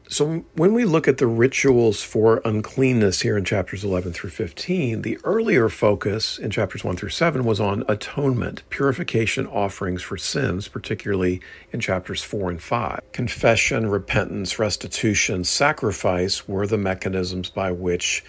So, 0.08 0.46
when 0.54 0.74
we 0.76 0.86
look 0.86 1.08
at 1.08 1.18
the 1.18 1.26
rituals 1.26 2.04
for 2.04 2.40
uncleanness 2.46 3.22
here 3.22 3.38
in 3.38 3.44
chapters 3.44 3.84
11 3.84 4.14
through 4.14 4.30
15, 4.30 5.02
the 5.02 5.18
earlier 5.24 5.68
focus 5.68 6.38
in 6.38 6.52
chapters 6.52 6.84
1 6.84 6.96
through 6.96 7.10
7 7.10 7.44
was 7.44 7.60
on 7.60 7.84
atonement, 7.88 8.62
purification 8.70 9.48
offerings 9.48 10.04
for 10.04 10.16
sins, 10.16 10.68
particularly 10.68 11.42
in 11.72 11.80
chapters 11.80 12.22
4 12.22 12.52
and 12.52 12.62
5. 12.62 13.12
Confession, 13.14 13.90
repentance, 13.90 14.60
restitution, 14.60 15.44
sacrifice 15.44 16.48
were 16.48 16.68
the 16.68 16.78
mechanisms 16.78 17.50
by 17.50 17.72
which 17.72 18.24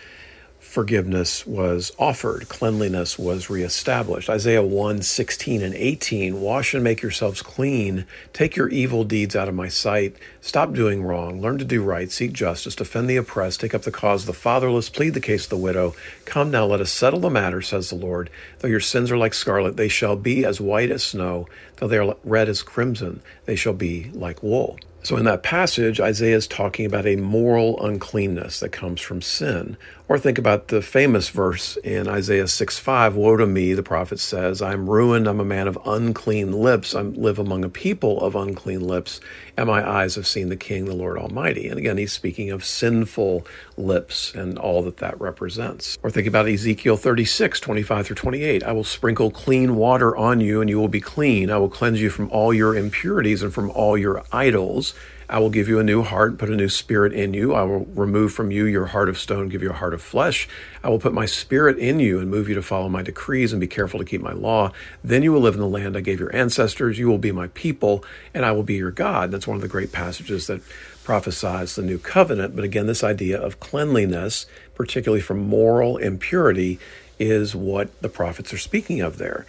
forgiveness 0.59 1.47
was 1.47 1.93
offered, 1.99 2.49
cleanliness 2.49 3.19
was 3.19 3.49
reestablished. 3.49 4.29
Isaiah 4.29 4.63
1 4.63 5.03
16 5.03 5.63
and 5.63 5.75
18 5.75 6.41
Wash 6.41 6.75
and 6.75 6.85
make 6.85 7.01
yourselves 7.01 7.41
clean, 7.41 8.07
take 8.33 8.57
your 8.57 8.69
evil 8.69 9.05
deeds 9.05 9.35
out 9.35 9.49
of 9.49 9.55
my 9.55 9.69
sight, 9.69 10.17
stop 10.41 10.75
doing 10.75 11.03
wrong, 11.03 11.41
learn 11.41 11.59
to 11.59 11.65
do 11.65 11.83
right, 11.83 12.11
seek 12.11 12.33
justice, 12.33 12.75
defend 12.75 13.09
the 13.09 13.17
oppressed, 13.17 13.61
take 13.61 13.75
up 13.75 13.83
the 13.83 13.91
cause 13.91 14.23
of 14.23 14.27
the 14.27 14.33
fatherless, 14.33 14.91
plead 14.91 15.15
the 15.15 15.21
case 15.21 15.45
of 15.45 15.51
the 15.51 15.57
widow. 15.57 15.95
Come 16.25 16.51
now, 16.51 16.67
let 16.67 16.81
us 16.81 16.91
settle 16.91 17.21
the 17.21 17.31
matter, 17.31 17.63
says 17.63 17.89
the 17.89 17.97
Lord. 17.97 18.29
Though 18.59 18.69
your 18.69 18.81
sins 18.81 19.11
are 19.11 19.19
like 19.19 19.35
scarlet, 19.35 19.77
they 19.77 19.89
shall 19.89 20.17
be 20.17 20.45
as 20.45 20.61
white 20.61 20.91
as 20.91 21.03
snow. 21.03 21.49
Though 21.77 21.89
they 21.89 21.99
are 21.99 22.17
red 22.25 22.49
as 22.49 22.63
crimson, 22.63 23.23
they 23.45 23.57
shall 23.57 23.73
be 23.73 24.11
like 24.13 24.43
wool. 24.43 24.79
So, 25.07 25.17
in 25.17 25.25
that 25.27 25.45
passage, 25.45 26.01
Isaiah 26.01 26.35
is 26.35 26.49
talking 26.49 26.85
about 26.85 27.07
a 27.07 27.15
moral 27.15 27.81
uncleanness 27.81 28.59
that 28.59 28.71
comes 28.71 29.01
from 29.01 29.23
sin. 29.23 29.77
Or 30.09 30.21
think 30.21 30.39
about 30.39 30.69
the 30.69 30.83
famous 30.83 31.31
verse 31.31 31.77
in 31.79 32.07
Isaiah 32.07 32.47
6 32.47 32.79
5 32.79 33.17
Woe 33.17 33.37
to 33.39 33.47
me, 33.47 33.75
the 33.75 33.83
prophet 33.83 34.21
says, 34.21 34.63
I'm 34.63 34.89
ruined, 34.89 35.27
I'm 35.27 35.41
a 35.41 35.45
man 35.45 35.67
of 35.67 35.77
unclean 35.85 36.53
lips, 36.53 36.95
I 36.95 37.03
live 37.03 37.41
among 37.41 37.65
a 37.65 37.69
people 37.69 38.21
of 38.21 38.37
unclean 38.37 38.87
lips, 38.87 39.21
and 39.57 39.67
my 39.67 39.85
eyes 39.85 40.15
have 40.15 40.29
seen 40.29 40.49
the 40.49 40.57
King, 40.57 40.85
the 40.85 40.95
Lord 40.95 41.19
Almighty. 41.19 41.67
And 41.69 41.77
again, 41.77 41.99
he's 41.99 42.13
speaking 42.13 42.53
of 42.53 42.65
sinful 42.65 43.49
lips 43.77 44.33
and 44.33 44.57
all 44.59 44.81
that 44.83 44.99
that 44.99 45.21
represents. 45.21 45.99
Or 46.05 46.11
think 46.11 46.29
about 46.29 46.49
Ezekiel 46.49 46.97
36 46.97 47.59
25 47.59 48.07
through 48.07 48.17
28 48.17 48.63
I 48.63 48.71
will 48.71 48.85
sprinkle 48.85 49.33
clean 49.33 49.75
water 49.75 50.17
on 50.17 50.41
you, 50.41 50.61
and 50.61 50.71
you 50.71 50.79
will 50.79 50.87
be 50.87 51.01
clean. 51.01 51.51
I 51.51 51.59
will 51.59 51.69
cleanse 51.69 52.01
you 52.01 52.11
from 52.11 52.31
all 52.31 52.55
your 52.55 52.77
impurities 52.77 53.43
and 53.43 53.53
from 53.53 53.71
all 53.73 53.99
your 53.99 54.23
idols. 54.31 54.95
I 55.29 55.41
will 55.41 55.51
give 55.51 55.69
you 55.69 55.79
a 55.79 55.85
new 55.85 56.03
heart, 56.03 56.39
put 56.39 56.51
a 56.51 56.57
new 56.57 56.69
spirit 56.69 57.13
in 57.13 57.35
you. 57.35 57.53
I 57.53 57.63
will 57.63 57.87
remove 57.87 58.33
from 58.33 58.51
you 58.51 58.65
your 58.65 58.87
heart 58.87 59.09
of 59.09 59.19
stone, 59.19 59.49
give 59.49 59.63
you 59.63 59.71
a 59.71 59.75
heart 59.75 59.95
of 59.95 60.01
flesh. 60.01 60.49
I 60.85 60.89
will 60.89 61.01
put 61.01 61.13
my 61.13 61.27
spirit 61.27 61.79
in 61.79 61.99
you 61.99 62.21
and 62.21 62.31
move 62.31 62.49
you 62.49 62.55
to 62.55 62.63
follow 62.63 62.89
my 62.89 63.03
decrees 63.03 63.53
and 63.53 63.61
be 63.61 63.67
careful 63.67 63.99
to 63.99 64.05
keep 64.05 64.21
my 64.21 64.33
law. 64.33 64.73
Then 65.03 65.23
you 65.23 65.33
will 65.33 65.41
live 65.41 65.55
in 65.55 65.61
the 65.61 65.67
land 65.67 65.97
I 65.97 66.01
gave 66.01 66.21
your 66.21 66.35
ancestors. 66.35 66.99
You 66.99 67.09
will 67.09 67.19
be 67.19 67.33
my 67.33 67.49
people, 67.49 68.05
and 68.33 68.45
I 68.45 68.53
will 68.53 68.63
be 68.63 68.75
your 68.75 68.93
God. 68.93 69.33
That's 69.33 69.49
one 69.49 69.57
of 69.57 69.63
the 69.63 69.69
great 69.69 69.91
passages 69.91 70.47
that 70.47 70.63
prophesies 71.03 71.75
the 71.75 71.83
new 71.83 71.99
covenant. 71.99 72.55
But 72.55 72.65
again, 72.65 72.87
this 72.87 73.03
idea 73.03 73.41
of 73.41 73.59
cleanliness, 73.59 74.47
particularly 74.75 75.23
from 75.23 75.41
moral 75.41 75.97
impurity, 75.97 76.79
is 77.19 77.57
what 77.57 78.01
the 78.03 78.09
prophets 78.09 78.53
are 78.53 78.59
speaking 78.59 79.01
of 79.01 79.19
there. 79.19 79.47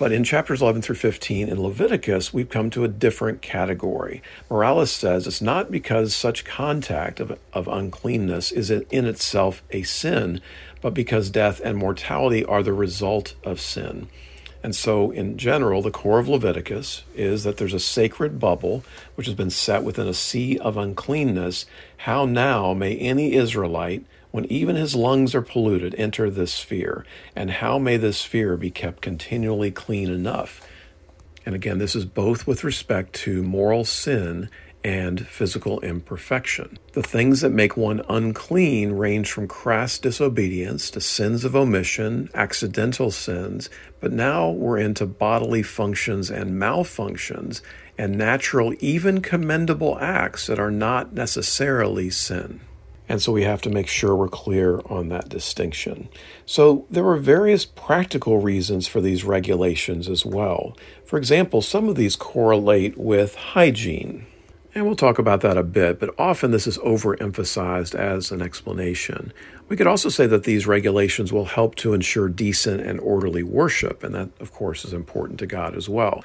But 0.00 0.12
in 0.12 0.24
chapters 0.24 0.62
11 0.62 0.80
through 0.80 0.94
15 0.94 1.50
in 1.50 1.62
Leviticus, 1.62 2.32
we've 2.32 2.48
come 2.48 2.70
to 2.70 2.84
a 2.84 2.88
different 2.88 3.42
category. 3.42 4.22
Morales 4.48 4.90
says 4.90 5.26
it's 5.26 5.42
not 5.42 5.70
because 5.70 6.16
such 6.16 6.46
contact 6.46 7.20
of, 7.20 7.38
of 7.52 7.68
uncleanness 7.68 8.50
is 8.50 8.70
in 8.70 9.04
itself 9.04 9.62
a 9.72 9.82
sin, 9.82 10.40
but 10.80 10.94
because 10.94 11.28
death 11.28 11.60
and 11.62 11.76
mortality 11.76 12.42
are 12.46 12.62
the 12.62 12.72
result 12.72 13.34
of 13.44 13.60
sin. 13.60 14.08
And 14.62 14.74
so, 14.74 15.10
in 15.10 15.36
general, 15.36 15.82
the 15.82 15.90
core 15.90 16.18
of 16.18 16.28
Leviticus 16.28 17.04
is 17.14 17.44
that 17.44 17.58
there's 17.58 17.74
a 17.74 17.78
sacred 17.78 18.40
bubble 18.40 18.82
which 19.16 19.26
has 19.26 19.34
been 19.34 19.50
set 19.50 19.82
within 19.82 20.08
a 20.08 20.14
sea 20.14 20.56
of 20.60 20.78
uncleanness. 20.78 21.66
How 21.98 22.24
now 22.24 22.72
may 22.72 22.96
any 22.96 23.34
Israelite, 23.34 24.06
when 24.30 24.44
even 24.46 24.76
his 24.76 24.94
lungs 24.94 25.34
are 25.34 25.42
polluted, 25.42 25.94
enter 25.96 26.30
this 26.30 26.52
sphere? 26.52 27.04
And 27.34 27.50
how 27.50 27.78
may 27.78 27.96
this 27.96 28.18
sphere 28.18 28.56
be 28.56 28.70
kept 28.70 29.02
continually 29.02 29.70
clean 29.70 30.10
enough? 30.10 30.60
And 31.46 31.54
again, 31.54 31.78
this 31.78 31.96
is 31.96 32.04
both 32.04 32.46
with 32.46 32.64
respect 32.64 33.14
to 33.14 33.42
moral 33.42 33.84
sin 33.84 34.50
and 34.82 35.26
physical 35.26 35.80
imperfection. 35.80 36.78
The 36.92 37.02
things 37.02 37.40
that 37.42 37.50
make 37.50 37.76
one 37.76 38.02
unclean 38.08 38.92
range 38.92 39.30
from 39.30 39.46
crass 39.46 39.98
disobedience 39.98 40.90
to 40.92 41.00
sins 41.00 41.44
of 41.44 41.54
omission, 41.54 42.30
accidental 42.34 43.10
sins, 43.10 43.68
but 44.00 44.12
now 44.12 44.50
we're 44.50 44.78
into 44.78 45.06
bodily 45.06 45.62
functions 45.62 46.30
and 46.30 46.52
malfunctions 46.52 47.60
and 47.98 48.16
natural, 48.16 48.72
even 48.80 49.20
commendable 49.20 49.98
acts 49.98 50.46
that 50.46 50.58
are 50.58 50.70
not 50.70 51.12
necessarily 51.12 52.08
sin. 52.08 52.60
And 53.10 53.20
so 53.20 53.32
we 53.32 53.42
have 53.42 53.60
to 53.62 53.70
make 53.70 53.88
sure 53.88 54.14
we're 54.14 54.28
clear 54.28 54.80
on 54.86 55.08
that 55.08 55.28
distinction. 55.28 56.08
So 56.46 56.86
there 56.88 57.04
are 57.08 57.16
various 57.16 57.64
practical 57.64 58.38
reasons 58.38 58.86
for 58.86 59.00
these 59.00 59.24
regulations 59.24 60.08
as 60.08 60.24
well. 60.24 60.76
For 61.04 61.18
example, 61.18 61.60
some 61.60 61.88
of 61.88 61.96
these 61.96 62.14
correlate 62.14 62.96
with 62.96 63.34
hygiene. 63.34 64.26
And 64.76 64.86
we'll 64.86 64.94
talk 64.94 65.18
about 65.18 65.40
that 65.40 65.58
a 65.58 65.64
bit, 65.64 65.98
but 65.98 66.14
often 66.20 66.52
this 66.52 66.68
is 66.68 66.78
overemphasized 66.78 67.96
as 67.96 68.30
an 68.30 68.40
explanation. 68.40 69.32
We 69.68 69.76
could 69.76 69.88
also 69.88 70.08
say 70.08 70.28
that 70.28 70.44
these 70.44 70.68
regulations 70.68 71.32
will 71.32 71.46
help 71.46 71.74
to 71.76 71.92
ensure 71.92 72.28
decent 72.28 72.80
and 72.80 73.00
orderly 73.00 73.42
worship, 73.42 74.04
and 74.04 74.14
that, 74.14 74.28
of 74.38 74.52
course, 74.52 74.84
is 74.84 74.92
important 74.92 75.40
to 75.40 75.46
God 75.46 75.74
as 75.74 75.88
well. 75.88 76.22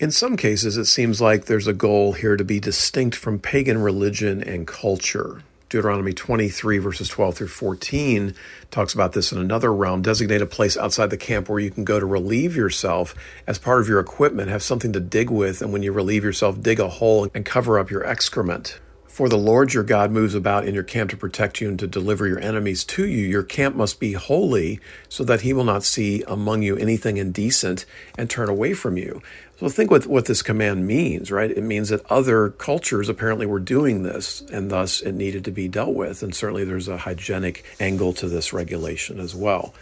In 0.00 0.10
some 0.10 0.36
cases, 0.36 0.76
it 0.76 0.86
seems 0.86 1.20
like 1.20 1.44
there's 1.44 1.68
a 1.68 1.72
goal 1.72 2.14
here 2.14 2.36
to 2.36 2.44
be 2.44 2.58
distinct 2.58 3.16
from 3.16 3.38
pagan 3.38 3.78
religion 3.78 4.42
and 4.42 4.66
culture. 4.66 5.42
Deuteronomy 5.68 6.12
23, 6.12 6.78
verses 6.78 7.08
12 7.08 7.36
through 7.36 7.48
14, 7.48 8.34
talks 8.70 8.94
about 8.94 9.12
this 9.12 9.32
in 9.32 9.38
another 9.38 9.72
realm. 9.72 10.00
Designate 10.00 10.40
a 10.40 10.46
place 10.46 10.76
outside 10.76 11.10
the 11.10 11.16
camp 11.16 11.48
where 11.48 11.58
you 11.58 11.70
can 11.70 11.84
go 11.84 11.98
to 11.98 12.06
relieve 12.06 12.54
yourself 12.54 13.14
as 13.46 13.58
part 13.58 13.80
of 13.80 13.88
your 13.88 13.98
equipment. 13.98 14.48
Have 14.48 14.62
something 14.62 14.92
to 14.92 15.00
dig 15.00 15.30
with, 15.30 15.62
and 15.62 15.72
when 15.72 15.82
you 15.82 15.92
relieve 15.92 16.22
yourself, 16.22 16.60
dig 16.60 16.78
a 16.78 16.88
hole 16.88 17.28
and 17.34 17.44
cover 17.44 17.78
up 17.78 17.90
your 17.90 18.06
excrement. 18.06 18.78
For 19.16 19.30
the 19.30 19.38
Lord 19.38 19.72
your 19.72 19.82
God 19.82 20.10
moves 20.10 20.34
about 20.34 20.68
in 20.68 20.74
your 20.74 20.82
camp 20.82 21.08
to 21.08 21.16
protect 21.16 21.58
you 21.58 21.70
and 21.70 21.78
to 21.78 21.86
deliver 21.86 22.26
your 22.26 22.38
enemies 22.38 22.84
to 22.84 23.06
you. 23.06 23.24
Your 23.24 23.42
camp 23.42 23.74
must 23.74 23.98
be 23.98 24.12
holy, 24.12 24.78
so 25.08 25.24
that 25.24 25.40
he 25.40 25.54
will 25.54 25.64
not 25.64 25.84
see 25.84 26.22
among 26.28 26.62
you 26.62 26.76
anything 26.76 27.16
indecent 27.16 27.86
and 28.18 28.28
turn 28.28 28.50
away 28.50 28.74
from 28.74 28.98
you. 28.98 29.22
So 29.58 29.70
think 29.70 29.90
what, 29.90 30.06
what 30.06 30.26
this 30.26 30.42
command 30.42 30.86
means, 30.86 31.32
right? 31.32 31.50
It 31.50 31.62
means 31.62 31.88
that 31.88 32.04
other 32.10 32.50
cultures 32.50 33.08
apparently 33.08 33.46
were 33.46 33.58
doing 33.58 34.02
this, 34.02 34.42
and 34.52 34.70
thus 34.70 35.00
it 35.00 35.12
needed 35.12 35.46
to 35.46 35.50
be 35.50 35.66
dealt 35.66 35.94
with. 35.94 36.22
And 36.22 36.34
certainly 36.34 36.64
there's 36.64 36.86
a 36.86 36.98
hygienic 36.98 37.64
angle 37.80 38.12
to 38.12 38.28
this 38.28 38.52
regulation 38.52 39.18
as 39.18 39.34
well. 39.34 39.72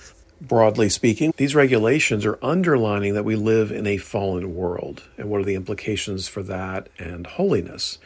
Broadly 0.40 0.88
speaking, 0.88 1.34
these 1.36 1.56
regulations 1.56 2.24
are 2.24 2.38
underlining 2.40 3.14
that 3.14 3.24
we 3.24 3.34
live 3.34 3.72
in 3.72 3.88
a 3.88 3.96
fallen 3.96 4.54
world. 4.54 5.02
And 5.18 5.28
what 5.28 5.40
are 5.40 5.44
the 5.44 5.56
implications 5.56 6.28
for 6.28 6.44
that 6.44 6.88
and 7.00 7.26
holiness? 7.26 7.98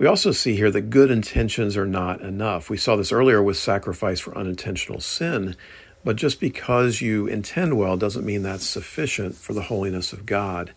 We 0.00 0.06
also 0.06 0.32
see 0.32 0.56
here 0.56 0.70
that 0.70 0.88
good 0.88 1.10
intentions 1.10 1.76
are 1.76 1.84
not 1.84 2.22
enough. 2.22 2.70
We 2.70 2.78
saw 2.78 2.96
this 2.96 3.12
earlier 3.12 3.42
with 3.42 3.58
sacrifice 3.58 4.18
for 4.18 4.34
unintentional 4.34 5.00
sin, 5.00 5.56
but 6.02 6.16
just 6.16 6.40
because 6.40 7.02
you 7.02 7.26
intend 7.26 7.76
well 7.76 7.98
doesn't 7.98 8.24
mean 8.24 8.42
that's 8.42 8.66
sufficient 8.66 9.34
for 9.34 9.52
the 9.52 9.64
holiness 9.64 10.14
of 10.14 10.24
God. 10.24 10.72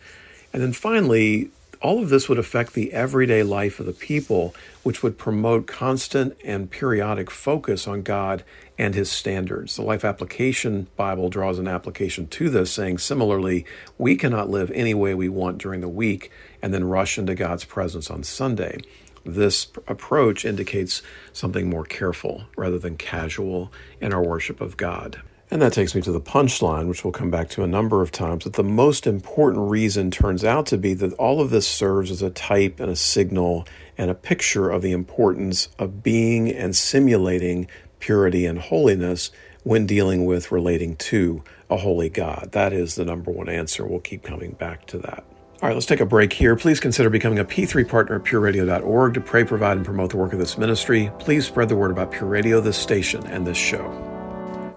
And 0.52 0.62
then 0.62 0.74
finally, 0.74 1.48
all 1.80 2.02
of 2.02 2.10
this 2.10 2.28
would 2.28 2.38
affect 2.38 2.74
the 2.74 2.92
everyday 2.92 3.42
life 3.42 3.80
of 3.80 3.86
the 3.86 3.94
people, 3.94 4.54
which 4.82 5.02
would 5.02 5.16
promote 5.16 5.66
constant 5.66 6.36
and 6.44 6.70
periodic 6.70 7.30
focus 7.30 7.88
on 7.88 8.02
God 8.02 8.44
and 8.76 8.94
his 8.94 9.10
standards. 9.10 9.76
The 9.76 9.82
Life 9.82 10.04
Application 10.04 10.88
Bible 10.96 11.30
draws 11.30 11.58
an 11.58 11.66
application 11.66 12.26
to 12.26 12.50
this, 12.50 12.70
saying 12.70 12.98
similarly, 12.98 13.64
we 13.96 14.16
cannot 14.16 14.50
live 14.50 14.70
any 14.72 14.92
way 14.92 15.14
we 15.14 15.30
want 15.30 15.56
during 15.56 15.80
the 15.80 15.88
week 15.88 16.30
and 16.60 16.74
then 16.74 16.84
rush 16.84 17.16
into 17.16 17.34
God's 17.34 17.64
presence 17.64 18.10
on 18.10 18.22
Sunday. 18.22 18.80
This 19.24 19.68
approach 19.86 20.44
indicates 20.44 21.02
something 21.32 21.68
more 21.68 21.84
careful 21.84 22.44
rather 22.56 22.78
than 22.78 22.96
casual 22.96 23.72
in 24.00 24.12
our 24.12 24.22
worship 24.22 24.60
of 24.60 24.76
God. 24.76 25.22
And 25.50 25.62
that 25.62 25.72
takes 25.72 25.94
me 25.94 26.00
to 26.02 26.12
the 26.12 26.20
punchline, 26.20 26.88
which 26.88 27.04
we'll 27.04 27.12
come 27.12 27.30
back 27.30 27.48
to 27.50 27.62
a 27.62 27.66
number 27.66 28.02
of 28.02 28.10
times. 28.10 28.44
That 28.44 28.54
the 28.54 28.62
most 28.62 29.06
important 29.06 29.70
reason 29.70 30.10
turns 30.10 30.44
out 30.44 30.66
to 30.66 30.78
be 30.78 30.94
that 30.94 31.12
all 31.14 31.40
of 31.40 31.50
this 31.50 31.68
serves 31.68 32.10
as 32.10 32.22
a 32.22 32.30
type 32.30 32.80
and 32.80 32.90
a 32.90 32.96
signal 32.96 33.66
and 33.96 34.10
a 34.10 34.14
picture 34.14 34.70
of 34.70 34.82
the 34.82 34.92
importance 34.92 35.68
of 35.78 36.02
being 36.02 36.50
and 36.50 36.74
simulating 36.74 37.68
purity 38.00 38.46
and 38.46 38.58
holiness 38.58 39.30
when 39.62 39.86
dealing 39.86 40.24
with 40.24 40.50
relating 40.50 40.96
to 40.96 41.42
a 41.70 41.76
holy 41.76 42.08
God. 42.08 42.50
That 42.52 42.72
is 42.72 42.96
the 42.96 43.04
number 43.04 43.30
one 43.30 43.48
answer. 43.48 43.86
We'll 43.86 44.00
keep 44.00 44.22
coming 44.22 44.52
back 44.52 44.86
to 44.86 44.98
that. 44.98 45.24
All 45.62 45.68
right, 45.68 45.74
let's 45.74 45.86
take 45.86 46.00
a 46.00 46.06
break 46.06 46.32
here. 46.32 46.56
Please 46.56 46.80
consider 46.80 47.08
becoming 47.08 47.38
a 47.38 47.44
P3 47.44 47.88
partner 47.88 48.16
at 48.16 48.24
pureradio.org 48.24 49.14
to 49.14 49.20
pray, 49.20 49.44
provide, 49.44 49.76
and 49.76 49.86
promote 49.86 50.10
the 50.10 50.16
work 50.16 50.32
of 50.32 50.38
this 50.40 50.58
ministry. 50.58 51.12
Please 51.20 51.46
spread 51.46 51.68
the 51.68 51.76
word 51.76 51.92
about 51.92 52.10
Pure 52.10 52.28
Radio, 52.28 52.60
this 52.60 52.76
station, 52.76 53.24
and 53.28 53.46
this 53.46 53.56
show. 53.56 53.88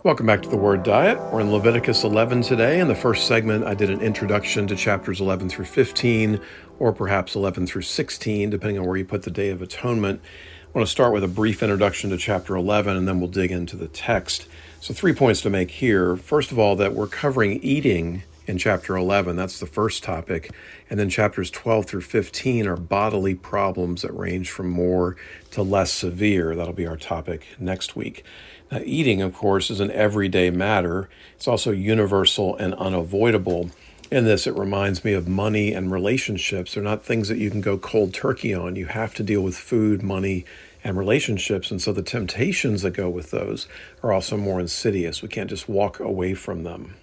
Welcome 0.03 0.27
back 0.27 0.43
to 0.43 0.49
the 0.49 0.55
Word 0.55 0.83
Diet. 0.83 1.19
We're 1.33 1.41
in 1.41 1.51
Leviticus 1.51 2.03
11 2.03 2.43
today. 2.43 2.79
In 2.79 2.87
the 2.87 2.95
first 2.95 3.25
segment, 3.27 3.65
I 3.65 3.73
did 3.73 3.89
an 3.89 4.01
introduction 4.01 4.67
to 4.67 4.75
chapters 4.75 5.19
11 5.19 5.49
through 5.49 5.65
15, 5.65 6.39
or 6.77 6.93
perhaps 6.93 7.33
11 7.35 7.65
through 7.65 7.81
16, 7.81 8.51
depending 8.51 8.77
on 8.77 8.85
where 8.85 8.97
you 8.97 9.03
put 9.03 9.23
the 9.23 9.31
Day 9.31 9.49
of 9.49 9.63
Atonement. 9.63 10.21
I 10.63 10.77
want 10.77 10.87
to 10.87 10.91
start 10.91 11.11
with 11.11 11.23
a 11.23 11.27
brief 11.27 11.63
introduction 11.63 12.11
to 12.11 12.17
chapter 12.17 12.55
11, 12.55 12.95
and 12.95 13.07
then 13.07 13.19
we'll 13.19 13.31
dig 13.31 13.51
into 13.51 13.75
the 13.75 13.87
text. 13.87 14.47
So, 14.79 14.93
three 14.93 15.13
points 15.13 15.41
to 15.41 15.49
make 15.49 15.71
here. 15.71 16.15
First 16.15 16.51
of 16.51 16.59
all, 16.59 16.75
that 16.75 16.93
we're 16.93 17.07
covering 17.07 17.59
eating 17.63 18.21
in 18.47 18.57
chapter 18.57 18.95
11. 18.95 19.35
That's 19.35 19.59
the 19.59 19.65
first 19.65 20.03
topic. 20.03 20.51
And 20.89 20.99
then 20.99 21.09
chapters 21.09 21.51
12 21.51 21.85
through 21.85 22.01
15 22.01 22.65
are 22.65 22.77
bodily 22.77 23.35
problems 23.35 24.01
that 24.01 24.17
range 24.17 24.49
from 24.49 24.69
more 24.69 25.17
to 25.51 25.61
less 25.61 25.91
severe. 25.91 26.55
That'll 26.55 26.73
be 26.73 26.87
our 26.87 26.97
topic 26.97 27.45
next 27.59 27.95
week. 27.95 28.23
Now, 28.71 28.79
eating, 28.83 29.21
of 29.21 29.33
course, 29.33 29.69
is 29.69 29.79
an 29.79 29.91
everyday 29.91 30.49
matter, 30.49 31.09
it's 31.35 31.47
also 31.47 31.71
universal 31.71 32.55
and 32.55 32.73
unavoidable. 32.73 33.69
In 34.09 34.23
this, 34.23 34.47
it 34.47 34.57
reminds 34.57 35.03
me 35.03 35.11
of 35.11 35.27
money 35.27 35.73
and 35.73 35.91
relationships. 35.91 36.73
They're 36.73 36.83
not 36.83 37.03
things 37.03 37.27
that 37.27 37.37
you 37.37 37.51
can 37.51 37.59
go 37.59 37.77
cold 37.77 38.13
turkey 38.13 38.53
on. 38.53 38.77
You 38.77 38.85
have 38.85 39.13
to 39.15 39.23
deal 39.23 39.41
with 39.41 39.57
food, 39.57 40.01
money, 40.01 40.45
and 40.81 40.97
relationships. 40.97 41.71
And 41.71 41.81
so 41.81 41.91
the 41.91 42.01
temptations 42.01 42.83
that 42.83 42.91
go 42.91 43.09
with 43.09 43.31
those 43.31 43.67
are 44.01 44.13
also 44.13 44.37
more 44.37 44.61
insidious. 44.61 45.21
We 45.21 45.27
can't 45.27 45.49
just 45.49 45.67
walk 45.67 45.99
away 45.99 46.33
from 46.33 46.63
them. 46.63 46.95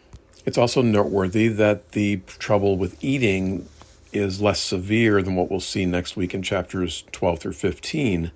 It's 0.45 0.59
also 0.59 0.83
noteworthy 0.83 1.49
that 1.49 1.93
the 1.93 2.21
trouble 2.27 2.77
with 2.77 3.03
eating 3.03 3.67
is 4.13 4.43
less 4.43 4.61
severe 4.61 5.23
than 5.23 5.37
what 5.37 5.51
we'll 5.51 5.61
see 5.61 5.87
next 5.87 6.17
week 6.17 6.35
in 6.35 6.43
chapters 6.43 7.05
12 7.13 7.39
through 7.39 7.53
15. 7.53 8.31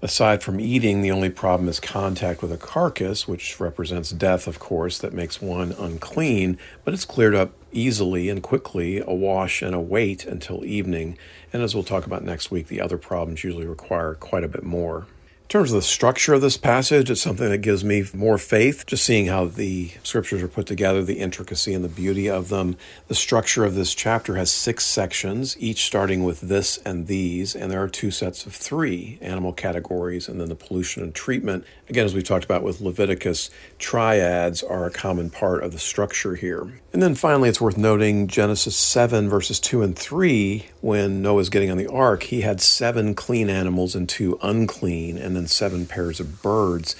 Aside 0.00 0.42
from 0.42 0.58
eating, 0.58 1.02
the 1.02 1.12
only 1.12 1.28
problem 1.28 1.68
is 1.68 1.78
contact 1.78 2.42
with 2.42 2.50
a 2.50 2.56
carcass, 2.56 3.28
which 3.28 3.60
represents 3.60 4.10
death, 4.10 4.48
of 4.48 4.58
course, 4.58 4.98
that 4.98 5.12
makes 5.12 5.40
one 5.40 5.72
unclean, 5.78 6.58
but 6.84 6.94
it's 6.94 7.04
cleared 7.04 7.34
up 7.36 7.52
easily 7.70 8.28
and 8.28 8.42
quickly, 8.42 8.98
a 8.98 9.14
wash 9.14 9.62
and 9.62 9.74
a 9.74 9.80
wait 9.80 10.24
until 10.24 10.64
evening. 10.64 11.18
And 11.52 11.62
as 11.62 11.74
we'll 11.74 11.84
talk 11.84 12.06
about 12.06 12.24
next 12.24 12.50
week, 12.50 12.66
the 12.66 12.80
other 12.80 12.98
problems 12.98 13.44
usually 13.44 13.66
require 13.66 14.14
quite 14.14 14.42
a 14.42 14.48
bit 14.48 14.64
more 14.64 15.06
terms 15.52 15.70
of 15.70 15.76
the 15.76 15.82
structure 15.82 16.32
of 16.32 16.40
this 16.40 16.56
passage, 16.56 17.10
it's 17.10 17.20
something 17.20 17.50
that 17.50 17.58
gives 17.58 17.84
me 17.84 18.02
more 18.14 18.38
faith, 18.38 18.86
just 18.86 19.04
seeing 19.04 19.26
how 19.26 19.44
the 19.44 19.90
scriptures 20.02 20.42
are 20.42 20.48
put 20.48 20.64
together, 20.64 21.02
the 21.02 21.18
intricacy 21.18 21.74
and 21.74 21.84
the 21.84 21.90
beauty 21.90 22.26
of 22.26 22.48
them. 22.48 22.74
The 23.08 23.14
structure 23.14 23.62
of 23.62 23.74
this 23.74 23.92
chapter 23.92 24.36
has 24.36 24.50
six 24.50 24.82
sections, 24.86 25.54
each 25.58 25.84
starting 25.84 26.24
with 26.24 26.40
this 26.40 26.78
and 26.86 27.06
these, 27.06 27.54
and 27.54 27.70
there 27.70 27.82
are 27.82 27.88
two 27.88 28.10
sets 28.10 28.46
of 28.46 28.54
three 28.54 29.18
animal 29.20 29.52
categories, 29.52 30.26
and 30.26 30.40
then 30.40 30.48
the 30.48 30.54
pollution 30.54 31.02
and 31.02 31.14
treatment. 31.14 31.66
Again, 31.86 32.06
as 32.06 32.14
we 32.14 32.22
talked 32.22 32.46
about 32.46 32.62
with 32.62 32.80
Leviticus, 32.80 33.50
triads 33.78 34.62
are 34.62 34.86
a 34.86 34.90
common 34.90 35.28
part 35.28 35.62
of 35.62 35.72
the 35.72 35.78
structure 35.78 36.34
here. 36.34 36.80
And 36.94 37.02
then 37.02 37.14
finally, 37.14 37.50
it's 37.50 37.60
worth 37.60 37.76
noting 37.76 38.26
Genesis 38.26 38.74
7, 38.74 39.28
verses 39.28 39.60
2 39.60 39.82
and 39.82 39.98
3, 39.98 40.64
when 40.82 41.22
Noah's 41.22 41.48
getting 41.48 41.70
on 41.70 41.78
the 41.78 41.86
ark, 41.86 42.24
he 42.24 42.40
had 42.40 42.60
seven 42.60 43.14
clean 43.14 43.48
animals 43.48 43.94
and 43.94 44.08
two 44.08 44.36
unclean, 44.42 45.16
and 45.16 45.34
then 45.34 45.46
seven 45.46 45.86
pairs 45.86 46.18
of 46.18 46.42
birds. 46.42 46.96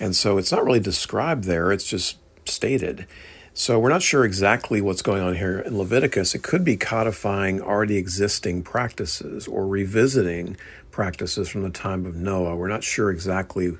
And 0.00 0.16
so 0.16 0.38
it's 0.38 0.50
not 0.50 0.64
really 0.64 0.80
described 0.80 1.44
there, 1.44 1.70
it's 1.70 1.86
just 1.86 2.16
stated. 2.46 3.06
So 3.52 3.78
we're 3.78 3.90
not 3.90 4.02
sure 4.02 4.24
exactly 4.24 4.80
what's 4.80 5.02
going 5.02 5.22
on 5.22 5.36
here 5.36 5.60
in 5.60 5.78
Leviticus. 5.78 6.34
It 6.34 6.42
could 6.42 6.64
be 6.64 6.76
codifying 6.78 7.60
already 7.60 7.98
existing 7.98 8.62
practices 8.62 9.46
or 9.46 9.66
revisiting 9.66 10.56
practices 10.90 11.48
from 11.48 11.62
the 11.62 11.70
time 11.70 12.06
of 12.06 12.16
Noah. 12.16 12.56
We're 12.56 12.68
not 12.68 12.84
sure 12.84 13.10
exactly 13.10 13.76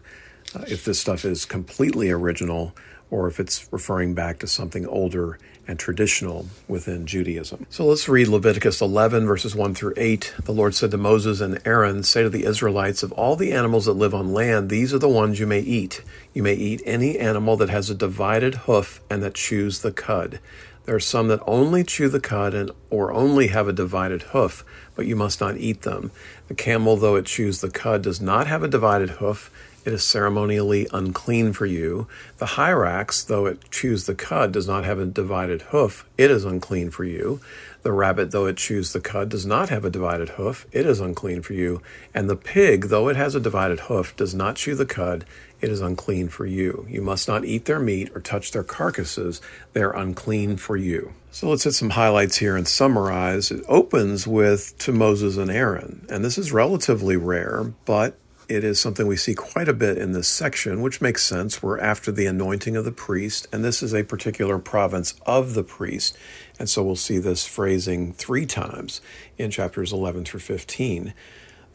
uh, 0.54 0.64
if 0.68 0.84
this 0.84 1.00
stuff 1.00 1.24
is 1.24 1.46
completely 1.46 2.10
original 2.10 2.74
or 3.10 3.26
if 3.26 3.40
it's 3.40 3.70
referring 3.72 4.14
back 4.14 4.38
to 4.40 4.46
something 4.46 4.86
older 4.86 5.38
and 5.68 5.78
traditional 5.78 6.46
within 6.68 7.06
Judaism. 7.06 7.66
So 7.70 7.86
let's 7.86 8.08
read 8.08 8.28
Leviticus 8.28 8.80
11, 8.80 9.26
verses 9.26 9.54
1 9.54 9.74
through 9.74 9.94
8. 9.96 10.34
The 10.44 10.52
Lord 10.52 10.74
said 10.74 10.90
to 10.92 10.96
Moses 10.96 11.40
and 11.40 11.60
Aaron, 11.64 12.02
Say 12.02 12.22
to 12.22 12.30
the 12.30 12.44
Israelites, 12.44 13.02
Of 13.02 13.12
all 13.12 13.36
the 13.36 13.52
animals 13.52 13.86
that 13.86 13.94
live 13.94 14.14
on 14.14 14.32
land, 14.32 14.70
these 14.70 14.94
are 14.94 14.98
the 14.98 15.08
ones 15.08 15.40
you 15.40 15.46
may 15.46 15.60
eat. 15.60 16.02
You 16.32 16.42
may 16.42 16.54
eat 16.54 16.82
any 16.84 17.18
animal 17.18 17.56
that 17.56 17.70
has 17.70 17.90
a 17.90 17.94
divided 17.94 18.54
hoof 18.54 19.00
and 19.10 19.22
that 19.22 19.34
chews 19.34 19.80
the 19.80 19.92
cud. 19.92 20.40
There 20.86 20.94
are 20.94 21.00
some 21.00 21.26
that 21.28 21.42
only 21.48 21.82
chew 21.82 22.08
the 22.08 22.20
cud 22.20 22.54
and 22.54 22.70
or 22.90 23.12
only 23.12 23.48
have 23.48 23.66
a 23.66 23.72
divided 23.72 24.22
hoof, 24.22 24.64
but 24.94 25.04
you 25.04 25.16
must 25.16 25.40
not 25.40 25.56
eat 25.56 25.82
them. 25.82 26.12
The 26.46 26.54
camel, 26.54 26.96
though 26.96 27.16
it 27.16 27.26
chews 27.26 27.60
the 27.60 27.70
cud, 27.70 28.02
does 28.02 28.20
not 28.20 28.46
have 28.46 28.62
a 28.62 28.68
divided 28.68 29.10
hoof. 29.10 29.50
It 29.86 29.92
is 29.92 30.04
ceremonially 30.04 30.88
unclean 30.92 31.52
for 31.52 31.64
you. 31.64 32.08
The 32.38 32.46
hyrax, 32.46 33.24
though 33.24 33.46
it 33.46 33.70
chews 33.70 34.04
the 34.04 34.16
cud, 34.16 34.52
does 34.52 34.66
not 34.66 34.84
have 34.84 34.98
a 34.98 35.06
divided 35.06 35.62
hoof. 35.62 36.04
It 36.18 36.30
is 36.30 36.44
unclean 36.44 36.90
for 36.90 37.04
you. 37.04 37.40
The 37.82 37.92
rabbit, 37.92 38.32
though 38.32 38.46
it 38.46 38.56
chews 38.56 38.92
the 38.92 39.00
cud, 39.00 39.28
does 39.28 39.46
not 39.46 39.68
have 39.68 39.84
a 39.84 39.90
divided 39.90 40.30
hoof. 40.30 40.66
It 40.72 40.86
is 40.86 40.98
unclean 40.98 41.42
for 41.42 41.52
you. 41.52 41.80
And 42.12 42.28
the 42.28 42.34
pig, 42.34 42.86
though 42.86 43.08
it 43.08 43.14
has 43.16 43.36
a 43.36 43.40
divided 43.40 43.80
hoof, 43.80 44.16
does 44.16 44.34
not 44.34 44.56
chew 44.56 44.74
the 44.74 44.84
cud 44.84 45.24
it 45.60 45.70
is 45.70 45.80
unclean 45.80 46.28
for 46.28 46.46
you. 46.46 46.86
You 46.88 47.00
must 47.00 47.28
not 47.28 47.44
eat 47.44 47.64
their 47.64 47.80
meat 47.80 48.10
or 48.14 48.20
touch 48.20 48.52
their 48.52 48.62
carcasses. 48.62 49.40
They 49.72 49.82
are 49.82 49.96
unclean 49.96 50.58
for 50.58 50.76
you. 50.76 51.14
So 51.30 51.48
let's 51.48 51.64
hit 51.64 51.72
some 51.72 51.90
highlights 51.90 52.36
here 52.36 52.56
and 52.56 52.68
summarize. 52.68 53.50
It 53.50 53.64
opens 53.68 54.26
with 54.26 54.76
to 54.78 54.92
Moses 54.92 55.36
and 55.36 55.50
Aaron, 55.50 56.06
and 56.10 56.24
this 56.24 56.38
is 56.38 56.52
relatively 56.52 57.16
rare, 57.16 57.72
but 57.84 58.18
it 58.48 58.62
is 58.62 58.78
something 58.78 59.06
we 59.06 59.16
see 59.16 59.34
quite 59.34 59.68
a 59.68 59.72
bit 59.72 59.98
in 59.98 60.12
this 60.12 60.28
section, 60.28 60.80
which 60.80 61.00
makes 61.00 61.22
sense. 61.22 61.62
We're 61.62 61.80
after 61.80 62.12
the 62.12 62.26
anointing 62.26 62.76
of 62.76 62.84
the 62.84 62.92
priest, 62.92 63.48
and 63.52 63.64
this 63.64 63.82
is 63.82 63.92
a 63.92 64.04
particular 64.04 64.58
province 64.58 65.14
of 65.26 65.54
the 65.54 65.64
priest. 65.64 66.16
And 66.58 66.68
so 66.68 66.82
we'll 66.82 66.96
see 66.96 67.18
this 67.18 67.46
phrasing 67.46 68.12
three 68.12 68.46
times 68.46 69.00
in 69.36 69.50
chapters 69.50 69.92
11 69.92 70.24
through 70.24 70.40
15. 70.40 71.12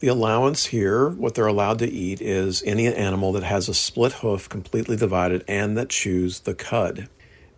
The 0.00 0.08
allowance 0.08 0.66
here, 0.66 1.10
what 1.10 1.34
they're 1.34 1.46
allowed 1.46 1.78
to 1.80 1.88
eat, 1.88 2.20
is 2.20 2.62
any 2.64 2.92
animal 2.92 3.32
that 3.32 3.44
has 3.44 3.68
a 3.68 3.74
split 3.74 4.14
hoof 4.14 4.48
completely 4.48 4.96
divided 4.96 5.44
and 5.46 5.76
that 5.76 5.90
chews 5.90 6.40
the 6.40 6.54
cud. 6.54 7.08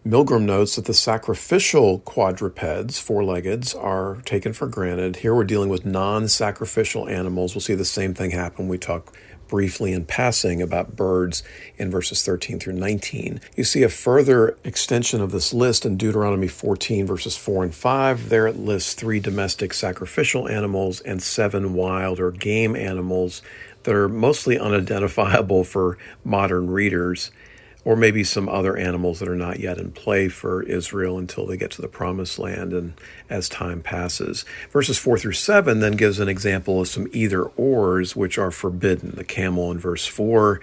Milgrom 0.06 0.42
notes 0.42 0.76
that 0.76 0.84
the 0.84 0.92
sacrificial 0.92 2.00
quadrupeds, 2.00 2.98
four 2.98 3.24
leggeds, 3.24 3.74
are 3.74 4.18
taken 4.26 4.52
for 4.52 4.66
granted. 4.66 5.16
Here 5.16 5.34
we're 5.34 5.44
dealing 5.44 5.70
with 5.70 5.86
non 5.86 6.28
sacrificial 6.28 7.08
animals. 7.08 7.54
We'll 7.54 7.62
see 7.62 7.74
the 7.74 7.86
same 7.86 8.12
thing 8.12 8.32
happen. 8.32 8.68
We 8.68 8.76
talk 8.76 9.16
briefly 9.48 9.94
in 9.94 10.04
passing 10.04 10.60
about 10.60 10.94
birds 10.94 11.42
in 11.78 11.90
verses 11.90 12.22
13 12.22 12.58
through 12.58 12.74
19. 12.74 13.40
You 13.56 13.64
see 13.64 13.82
a 13.82 13.88
further 13.88 14.58
extension 14.62 15.22
of 15.22 15.30
this 15.30 15.54
list 15.54 15.86
in 15.86 15.96
Deuteronomy 15.96 16.48
14, 16.48 17.06
verses 17.06 17.38
4 17.38 17.64
and 17.64 17.74
5. 17.74 18.28
There 18.28 18.46
it 18.46 18.56
lists 18.56 18.92
three 18.92 19.20
domestic 19.20 19.72
sacrificial 19.72 20.46
animals 20.46 21.00
and 21.00 21.22
seven 21.22 21.72
wild 21.72 22.20
or 22.20 22.30
game 22.30 22.76
animals 22.76 23.40
that 23.84 23.94
are 23.94 24.08
mostly 24.10 24.58
unidentifiable 24.58 25.64
for 25.64 25.96
modern 26.24 26.68
readers 26.68 27.30
or 27.84 27.96
maybe 27.96 28.24
some 28.24 28.48
other 28.48 28.76
animals 28.76 29.18
that 29.18 29.28
are 29.28 29.36
not 29.36 29.60
yet 29.60 29.78
in 29.78 29.90
play 29.92 30.28
for 30.28 30.62
Israel 30.62 31.18
until 31.18 31.46
they 31.46 31.56
get 31.56 31.70
to 31.70 31.82
the 31.82 31.88
promised 31.88 32.38
land 32.38 32.72
and 32.72 32.94
as 33.28 33.48
time 33.48 33.82
passes. 33.82 34.44
Verses 34.70 34.98
4 34.98 35.18
through 35.18 35.32
7 35.32 35.80
then 35.80 35.92
gives 35.92 36.18
an 36.18 36.28
example 36.28 36.80
of 36.80 36.88
some 36.88 37.06
either 37.12 37.44
ors 37.44 38.16
which 38.16 38.38
are 38.38 38.50
forbidden. 38.50 39.12
The 39.16 39.24
camel 39.24 39.70
in 39.70 39.78
verse 39.78 40.06
4, 40.06 40.60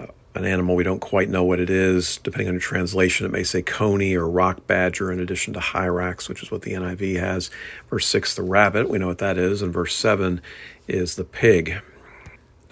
uh, 0.00 0.06
an 0.34 0.44
animal 0.46 0.74
we 0.74 0.84
don't 0.84 1.00
quite 1.00 1.28
know 1.28 1.44
what 1.44 1.60
it 1.60 1.68
is. 1.68 2.16
Depending 2.18 2.48
on 2.48 2.54
your 2.54 2.60
translation, 2.60 3.26
it 3.26 3.32
may 3.32 3.44
say 3.44 3.60
coney 3.60 4.14
or 4.14 4.28
rock 4.28 4.66
badger 4.66 5.12
in 5.12 5.20
addition 5.20 5.52
to 5.54 5.60
hyrax, 5.60 6.30
which 6.30 6.42
is 6.42 6.50
what 6.50 6.62
the 6.62 6.72
NIV 6.72 7.20
has. 7.20 7.50
Verse 7.90 8.06
6, 8.06 8.34
the 8.34 8.42
rabbit, 8.42 8.88
we 8.88 8.98
know 8.98 9.08
what 9.08 9.18
that 9.18 9.36
is. 9.36 9.60
And 9.60 9.72
verse 9.72 9.94
7 9.94 10.40
is 10.88 11.16
the 11.16 11.24
pig. 11.24 11.82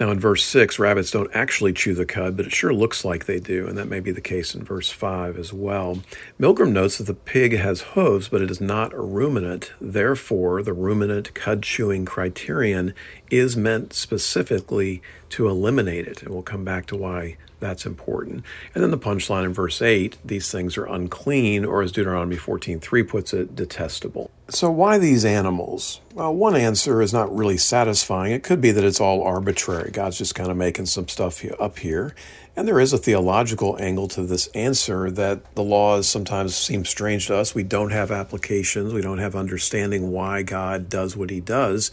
Now, 0.03 0.11
in 0.11 0.19
verse 0.19 0.43
6, 0.43 0.79
rabbits 0.79 1.11
don't 1.11 1.33
actually 1.33 1.71
chew 1.71 1.93
the 1.93 2.05
cud, 2.05 2.35
but 2.35 2.45
it 2.45 2.51
sure 2.51 2.73
looks 2.73 3.05
like 3.05 3.23
they 3.23 3.39
do, 3.39 3.65
and 3.65 3.77
that 3.77 3.87
may 3.87 4.01
be 4.01 4.11
the 4.11 4.19
case 4.19 4.53
in 4.53 4.61
verse 4.61 4.89
5 4.89 5.39
as 5.39 5.53
well. 5.53 5.99
Milgrom 6.37 6.73
notes 6.73 6.97
that 6.97 7.05
the 7.05 7.13
pig 7.13 7.55
has 7.55 7.93
hooves, 7.93 8.27
but 8.27 8.41
it 8.41 8.51
is 8.51 8.59
not 8.59 8.91
a 8.91 8.99
ruminant. 8.99 9.71
Therefore, 9.79 10.61
the 10.61 10.73
ruminant 10.73 11.33
cud 11.33 11.63
chewing 11.63 12.03
criterion 12.03 12.93
is 13.31 13.55
meant 13.55 13.93
specifically 13.93 15.01
to 15.29 15.47
eliminate 15.47 16.05
it, 16.05 16.21
and 16.21 16.31
we'll 16.31 16.43
come 16.43 16.65
back 16.65 16.85
to 16.87 16.97
why 16.97 17.37
that's 17.63 17.85
important. 17.85 18.43
And 18.75 18.83
then 18.83 18.91
the 18.91 18.97
punchline 18.97 19.45
in 19.45 19.53
verse 19.53 19.81
8 19.81 20.17
these 20.23 20.51
things 20.51 20.77
are 20.77 20.85
unclean, 20.85 21.63
or 21.63 21.81
as 21.81 21.91
Deuteronomy 21.91 22.35
14:3 22.35 23.07
puts 23.07 23.33
it, 23.33 23.55
detestable. 23.55 24.29
So, 24.49 24.69
why 24.69 24.97
these 24.97 25.23
animals? 25.23 26.01
Well, 26.13 26.35
one 26.35 26.55
answer 26.55 27.01
is 27.01 27.13
not 27.13 27.33
really 27.33 27.57
satisfying. 27.57 28.33
It 28.33 28.43
could 28.43 28.59
be 28.59 28.71
that 28.71 28.83
it's 28.83 28.99
all 28.99 29.23
arbitrary. 29.23 29.91
God's 29.91 30.17
just 30.17 30.35
kind 30.35 30.51
of 30.51 30.57
making 30.57 30.87
some 30.87 31.07
stuff 31.07 31.43
up 31.59 31.79
here. 31.79 32.13
And 32.55 32.67
there 32.67 32.79
is 32.79 32.93
a 32.93 32.99
theological 32.99 33.77
angle 33.79 34.07
to 34.09 34.23
this 34.23 34.47
answer 34.47 35.09
that 35.09 35.55
the 35.55 35.63
laws 35.63 36.07
sometimes 36.07 36.55
seem 36.55 36.85
strange 36.85 37.27
to 37.27 37.35
us. 37.35 37.55
We 37.55 37.63
don't 37.63 37.91
have 37.91 38.11
applications, 38.11 38.93
we 38.93 39.01
don't 39.01 39.17
have 39.19 39.35
understanding 39.35 40.11
why 40.11 40.43
God 40.43 40.89
does 40.89 41.17
what 41.17 41.29
he 41.29 41.39
does. 41.39 41.91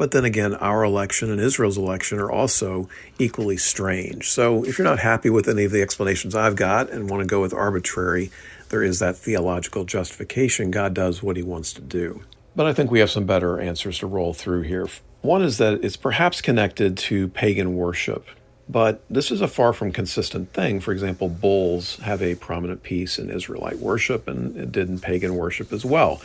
But 0.00 0.12
then 0.12 0.24
again, 0.24 0.54
our 0.54 0.82
election 0.82 1.30
and 1.30 1.38
Israel's 1.38 1.76
election 1.76 2.18
are 2.20 2.30
also 2.30 2.88
equally 3.18 3.58
strange. 3.58 4.30
So 4.30 4.64
if 4.64 4.78
you're 4.78 4.88
not 4.88 5.00
happy 5.00 5.28
with 5.28 5.46
any 5.46 5.64
of 5.64 5.72
the 5.72 5.82
explanations 5.82 6.34
I've 6.34 6.56
got 6.56 6.88
and 6.88 7.10
want 7.10 7.20
to 7.20 7.26
go 7.26 7.42
with 7.42 7.52
arbitrary, 7.52 8.30
there 8.70 8.82
is 8.82 8.98
that 9.00 9.18
theological 9.18 9.84
justification. 9.84 10.70
God 10.70 10.94
does 10.94 11.22
what 11.22 11.36
he 11.36 11.42
wants 11.42 11.74
to 11.74 11.82
do. 11.82 12.22
But 12.56 12.64
I 12.64 12.72
think 12.72 12.90
we 12.90 13.00
have 13.00 13.10
some 13.10 13.26
better 13.26 13.60
answers 13.60 13.98
to 13.98 14.06
roll 14.06 14.32
through 14.32 14.62
here. 14.62 14.88
One 15.20 15.42
is 15.42 15.58
that 15.58 15.84
it's 15.84 15.98
perhaps 15.98 16.40
connected 16.40 16.96
to 16.96 17.28
pagan 17.28 17.76
worship, 17.76 18.26
but 18.70 19.02
this 19.10 19.30
is 19.30 19.42
a 19.42 19.48
far 19.48 19.74
from 19.74 19.92
consistent 19.92 20.54
thing. 20.54 20.80
For 20.80 20.92
example, 20.92 21.28
bulls 21.28 21.96
have 21.96 22.22
a 22.22 22.36
prominent 22.36 22.82
piece 22.82 23.18
in 23.18 23.28
Israelite 23.28 23.80
worship 23.80 24.28
and 24.28 24.56
it 24.56 24.72
did 24.72 24.88
in 24.88 24.98
pagan 24.98 25.36
worship 25.36 25.74
as 25.74 25.84
well. 25.84 26.22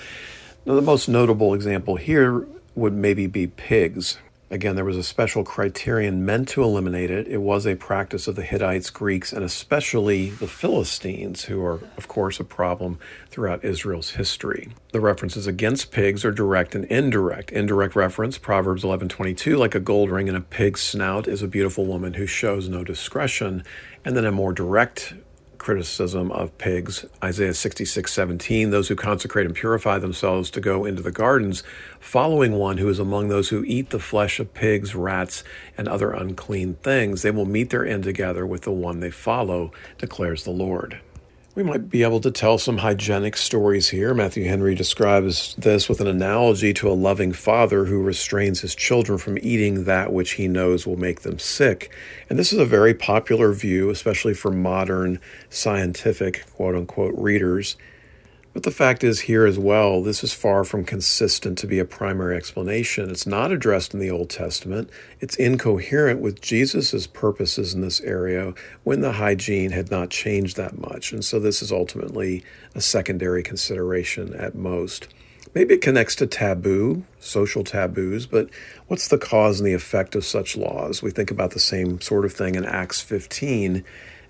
Now, 0.66 0.76
the 0.76 0.82
most 0.82 1.10
notable 1.10 1.54
example 1.54 1.98
here 1.98 2.48
would 2.76 2.94
maybe 2.94 3.28
be 3.28 3.48
pigs. 3.48 4.20
Again, 4.52 4.76
there 4.76 4.86
was 4.86 4.96
a 4.96 5.04
special 5.04 5.44
criterion 5.44 6.24
meant 6.24 6.48
to 6.50 6.62
eliminate 6.62 7.10
it. 7.10 7.28
It 7.28 7.40
was 7.40 7.66
a 7.66 7.76
practice 7.76 8.28
of 8.28 8.36
the 8.36 8.44
Hittites, 8.44 8.92
Greeks, 8.92 9.34
and 9.34 9.44
especially 9.44 10.30
the 10.30 10.48
Philistines, 10.48 11.46
who 11.46 11.66
are, 11.66 11.80
of 11.98 12.08
course, 12.08 12.40
a 12.40 12.44
problem 12.44 13.00
throughout 13.32 13.66
Israel's 13.66 14.12
history. 14.12 14.70
The 14.92 15.02
references 15.02 15.48
against 15.48 15.92
pigs 15.92 16.24
are 16.24 16.32
direct 16.32 16.76
and 16.76 16.86
indirect. 16.86 17.52
Indirect 17.52 17.96
reference, 17.96 18.38
Proverbs 18.38 18.84
11:22, 18.84 19.58
like 19.58 19.74
a 19.74 19.80
gold 19.80 20.12
ring 20.12 20.28
in 20.28 20.36
a 20.36 20.42
pig's 20.42 20.82
snout 20.82 21.28
is 21.28 21.42
a 21.42 21.48
beautiful 21.48 21.88
woman 21.88 22.14
who 22.14 22.28
shows 22.28 22.70
no 22.70 22.84
discretion. 22.84 23.64
And 24.06 24.16
then 24.16 24.26
a 24.26 24.32
more 24.32 24.54
direct 24.54 25.16
criticism 25.58 26.32
of 26.32 26.58
pigs. 26.58 27.06
Isaiah 27.24 27.54
66, 27.54 28.12
17, 28.12 28.72
those 28.72 28.88
who 28.88 28.96
consecrate 28.96 29.46
and 29.46 29.56
purify 29.56 29.98
themselves 30.00 30.50
to 30.52 30.62
go 30.62 30.86
into 30.86 31.02
the 31.02 31.12
gardens, 31.12 31.64
following 32.00 32.54
one 32.54 32.78
who 32.78 32.90
is 32.90 33.00
among 33.00 33.28
those 33.28 33.50
who 33.50 33.64
eat 33.66 33.90
the 33.90 34.00
flesh 34.00 34.40
of 34.40 34.54
pigs, 34.54 34.96
rats, 34.96 35.44
and 35.78 35.88
other 35.88 36.12
unclean 36.12 36.76
things, 36.76 37.22
they 37.22 37.32
will 37.32 37.46
meet 37.46 37.70
their 37.70 37.86
end 37.86 38.04
together 38.04 38.46
with 38.46 38.64
the 38.64 38.72
one 38.72 39.00
they 39.00 39.12
follow, 39.12 39.72
declares 39.98 40.44
the 40.44 40.52
Lord. 40.52 41.00
We 41.56 41.64
might 41.64 41.90
be 41.90 42.04
able 42.04 42.20
to 42.20 42.32
tell 42.32 42.58
some 42.58 42.80
hygienic 42.80 43.38
stories 43.38 43.88
here. 43.88 44.14
Matthew 44.14 44.44
Henry 44.44 44.76
describes 44.76 45.56
this 45.58 45.88
with 45.88 46.02
an 46.02 46.08
analogy 46.08 46.74
to 46.74 46.90
a 46.90 46.92
loving 46.92 47.32
father 47.32 47.86
who 47.86 48.04
restrains 48.04 48.60
his 48.60 48.76
children 48.76 49.18
from 49.18 49.38
eating 49.42 49.86
that 49.86 50.12
which 50.12 50.32
he 50.32 50.50
knows 50.50 50.86
will 50.86 50.98
make 50.98 51.22
them 51.22 51.40
sick. 51.40 51.90
And 52.30 52.38
this 52.38 52.52
is 52.52 52.60
a 52.60 52.66
very 52.66 52.94
popular 52.94 53.54
view, 53.54 53.90
especially 53.90 54.34
for 54.34 54.52
modern 54.52 55.22
scientific 55.50 56.44
quote 56.58 56.76
unquote 56.76 57.16
readers. 57.18 57.78
But 58.56 58.64
the 58.64 58.72
fact 58.72 59.04
is, 59.04 59.20
here 59.20 59.46
as 59.46 59.60
well, 59.60 60.02
this 60.02 60.24
is 60.24 60.32
far 60.32 60.64
from 60.64 60.86
consistent 60.86 61.58
to 61.58 61.68
be 61.68 61.78
a 61.78 61.84
primary 61.84 62.38
explanation. 62.38 63.10
It's 63.10 63.28
not 63.28 63.52
addressed 63.52 63.94
in 63.94 64.00
the 64.00 64.10
Old 64.10 64.30
Testament. 64.30 64.90
It's 65.20 65.36
incoherent 65.36 66.22
with 66.22 66.40
Jesus' 66.40 67.06
purposes 67.06 67.74
in 67.74 67.82
this 67.82 68.00
area 68.00 68.54
when 68.86 69.02
the 69.02 69.12
hygiene 69.12 69.72
had 69.72 69.92
not 69.92 70.10
changed 70.10 70.56
that 70.56 70.78
much. 70.80 71.12
And 71.12 71.26
so 71.26 71.38
this 71.38 71.62
is 71.62 71.70
ultimately 71.70 72.46
a 72.74 72.80
secondary 72.80 73.44
consideration 73.44 74.34
at 74.34 74.56
most. 74.56 75.10
Maybe 75.54 75.74
it 75.74 75.82
connects 75.82 76.16
to 76.16 76.26
taboo, 76.26 77.04
social 77.20 77.66
taboos, 77.66 78.26
but 78.26 78.50
what's 78.88 79.10
the 79.10 79.18
cause 79.18 79.60
and 79.60 79.68
the 79.68 79.74
effect 79.74 80.16
of 80.16 80.24
such 80.24 80.56
laws? 80.56 81.04
We 81.04 81.12
think 81.12 81.30
about 81.30 81.52
the 81.52 81.60
same 81.60 82.00
sort 82.00 82.24
of 82.24 82.32
thing 82.32 82.56
in 82.56 82.64
Acts 82.64 83.02
15. 83.02 83.84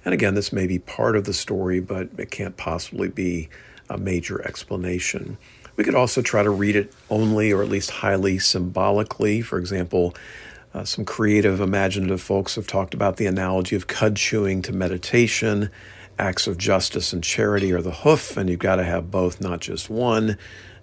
And 0.03 0.13
again, 0.15 0.33
this 0.33 0.51
may 0.51 0.65
be 0.65 0.79
part 0.79 1.15
of 1.15 1.25
the 1.25 1.33
story, 1.33 1.79
but 1.79 2.09
it 2.17 2.31
can't 2.31 2.57
possibly 2.57 3.07
be 3.07 3.49
a 3.89 3.97
major 3.97 4.41
explanation. 4.47 5.37
We 5.75 5.83
could 5.83 5.95
also 5.95 6.21
try 6.21 6.43
to 6.43 6.49
read 6.49 6.75
it 6.75 6.93
only 7.09 7.51
or 7.51 7.61
at 7.61 7.69
least 7.69 7.91
highly 7.91 8.39
symbolically. 8.39 9.41
For 9.41 9.57
example, 9.57 10.15
uh, 10.73 10.85
some 10.85 11.05
creative, 11.05 11.59
imaginative 11.59 12.21
folks 12.21 12.55
have 12.55 12.67
talked 12.67 12.93
about 12.93 13.17
the 13.17 13.25
analogy 13.25 13.75
of 13.75 13.87
cud 13.87 14.15
chewing 14.15 14.61
to 14.63 14.73
meditation. 14.73 15.69
acts 16.17 16.47
of 16.47 16.57
justice 16.57 17.13
and 17.13 17.23
charity 17.23 17.71
are 17.73 17.81
the 17.81 17.91
hoof, 17.91 18.37
and 18.37 18.49
you've 18.49 18.59
got 18.59 18.77
to 18.77 18.83
have 18.83 19.11
both, 19.11 19.41
not 19.41 19.59
just 19.59 19.89
one. 19.89 20.37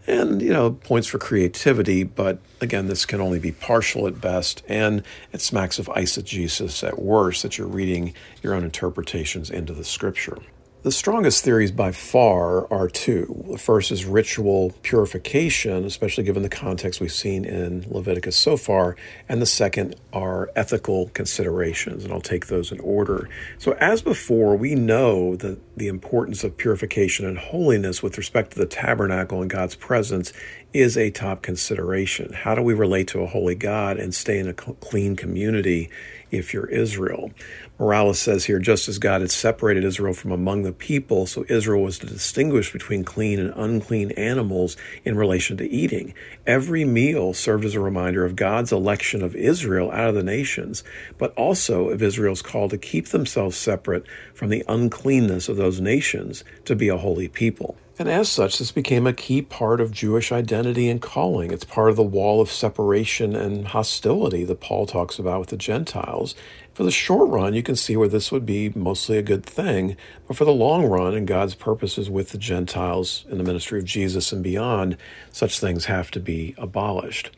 And, 0.06 0.42
you 0.42 0.52
know, 0.52 0.72
points 0.72 1.06
for 1.06 1.18
creativity, 1.18 2.02
but 2.02 2.38
again, 2.60 2.88
this 2.88 3.06
can 3.06 3.20
only 3.20 3.38
be 3.38 3.52
partial 3.52 4.06
at 4.08 4.20
best, 4.20 4.62
and 4.68 5.04
it 5.32 5.40
smacks 5.40 5.78
of 5.78 5.86
eisegesis 5.86 6.86
at 6.86 7.00
worst, 7.00 7.42
that 7.44 7.56
you're 7.56 7.68
reading 7.68 8.12
your 8.42 8.54
own 8.54 8.64
interpretations 8.64 9.48
into 9.48 9.72
the 9.72 9.84
scripture. 9.84 10.38
The 10.83 10.90
strongest 10.90 11.45
theories 11.45 11.71
by 11.71 11.92
far 11.92 12.66
are 12.73 12.88
two. 12.88 13.45
The 13.49 13.57
first 13.57 13.92
is 13.92 14.05
ritual 14.05 14.75
purification, 14.83 15.85
especially 15.85 16.25
given 16.25 16.42
the 16.42 16.49
context 16.49 17.01
we've 17.01 17.12
seen 17.12 17.45
in 17.45 17.87
Leviticus 17.88 18.37
so 18.37 18.57
far, 18.57 18.97
and 19.29 19.40
the 19.40 19.47
second 19.47 19.95
are 20.12 20.51
ethical 20.57 21.11
considerations, 21.11 22.03
and 22.03 22.12
I'll 22.12 22.21
take 22.21 22.49
those 22.49 22.73
in 22.73 22.81
order. 22.81 23.29
So, 23.59 23.77
as 23.79 24.03
before, 24.03 24.57
we 24.57 24.75
know 24.75 25.37
that 25.37 25.61
the 25.77 25.87
importance 25.87 26.42
of 26.42 26.57
purification 26.57 27.27
and 27.27 27.38
holiness 27.38 28.03
with 28.03 28.18
respect 28.18 28.55
to 28.55 28.59
the 28.59 28.66
tabernacle 28.66 29.40
and 29.40 29.49
God's 29.49 29.77
presence 29.77 30.33
is 30.73 30.97
a 30.97 31.12
top 31.12 31.42
consideration. 31.42 32.33
How 32.33 32.57
do 32.57 32.62
we 32.62 32.75
relate 32.75 33.07
to 33.09 33.21
a 33.21 33.27
holy 33.27 33.55
God 33.55 33.99
and 33.99 34.12
stay 34.12 34.37
in 34.37 34.49
a 34.49 34.53
clean 34.53 35.14
community 35.14 35.90
if 36.33 36.53
you're 36.53 36.66
Israel? 36.66 37.31
Morales 37.78 38.20
says 38.20 38.44
here, 38.44 38.58
just 38.58 38.88
as 38.88 38.98
God 38.98 39.22
had 39.22 39.30
separated 39.30 39.82
Israel 39.82 40.12
from 40.12 40.30
among 40.30 40.62
the 40.62 40.72
people, 40.72 41.26
so 41.26 41.44
Israel 41.48 41.82
was 41.82 41.98
to 41.98 42.06
distinguish 42.06 42.72
between 42.72 43.02
clean 43.02 43.40
and 43.40 43.52
unclean 43.56 44.12
animals 44.12 44.76
in 45.04 45.16
relation 45.16 45.56
to 45.56 45.68
eating. 45.68 46.14
Every 46.46 46.85
meal 46.85 47.35
served 47.35 47.64
as 47.64 47.74
a 47.74 47.80
reminder 47.80 48.24
of 48.24 48.37
God's 48.37 48.72
election 48.72 49.22
of 49.22 49.35
Israel 49.35 49.90
out 49.90 50.11
of 50.11 50.14
the 50.14 50.22
nations, 50.22 50.85
but 51.18 51.35
also 51.35 51.88
of 51.88 52.02
Israel's 52.02 52.42
call 52.42 52.68
to 52.68 52.78
keep 52.78 53.08
themselves 53.08 53.56
separate 53.56 54.04
from 54.35 54.50
the 54.50 54.64
uncleanness 54.68 55.48
of 55.48 55.56
those 55.56 55.80
nations 55.80 56.44
to 56.66 56.76
be 56.76 56.88
a 56.88 56.98
holy 56.98 57.26
people. 57.26 57.76
And 57.98 58.08
as 58.08 58.30
such, 58.30 58.58
this 58.58 58.72
became 58.72 59.06
a 59.06 59.12
key 59.12 59.42
part 59.42 59.80
of 59.80 59.92
Jewish 59.92 60.32
identity 60.32 60.88
and 60.88 61.00
calling. 61.00 61.52
It's 61.52 61.64
part 61.64 61.90
of 61.90 61.96
the 61.96 62.02
wall 62.02 62.40
of 62.40 62.50
separation 62.50 63.37
and 63.37 63.68
hostility 63.68 64.44
that 64.44 64.61
Paul 64.61 64.87
talks 64.87 65.18
about 65.18 65.40
with 65.40 65.48
the 65.50 65.56
Gentiles. 65.56 66.35
For 66.74 66.85
the 66.85 66.90
short 66.90 67.28
run, 67.28 67.52
you 67.52 67.62
can 67.62 67.76
see 67.76 67.96
where 67.96 68.08
this 68.08 68.32
would 68.32 68.46
be 68.46 68.70
mostly 68.70 69.18
a 69.18 69.22
good 69.22 69.44
thing. 69.44 69.94
But 70.26 70.38
for 70.38 70.46
the 70.46 70.54
long 70.54 70.87
run 70.87 71.14
and 71.14 71.26
God's 71.26 71.54
purposes 71.54 72.08
with 72.08 72.30
the 72.30 72.38
Gentiles 72.38 73.26
in 73.28 73.37
the 73.37 73.44
ministry 73.44 73.78
of 73.78 73.85
Jesus 73.85 74.32
and 74.32 74.42
beyond, 74.42 74.96
such 75.30 75.61
things 75.61 75.85
have 75.85 76.11
to 76.12 76.20
be 76.20 76.54
abolished. 76.56 77.30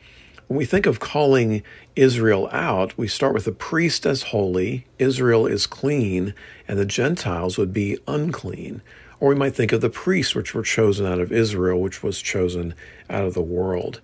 When 0.47 0.57
we 0.57 0.63
think 0.63 0.85
of 0.85 1.01
calling 1.01 1.63
Israel 1.97 2.47
out, 2.53 2.97
we 2.97 3.09
start 3.09 3.33
with 3.33 3.43
the 3.43 3.51
priest 3.51 4.05
as 4.05 4.23
holy, 4.23 4.85
Israel 4.99 5.47
is 5.47 5.67
clean, 5.67 6.33
and 6.65 6.79
the 6.79 6.85
Gentiles 6.85 7.57
would 7.57 7.73
be 7.73 7.97
unclean. 8.07 8.81
Or 9.19 9.29
we 9.29 9.35
might 9.35 9.55
think 9.55 9.73
of 9.73 9.81
the 9.81 9.89
priests, 9.89 10.33
which 10.33 10.53
were 10.53 10.63
chosen 10.63 11.05
out 11.05 11.19
of 11.19 11.33
Israel, 11.33 11.81
which 11.81 12.01
was 12.01 12.21
chosen 12.21 12.73
out 13.09 13.25
of 13.25 13.33
the 13.33 13.41
world. 13.41 13.99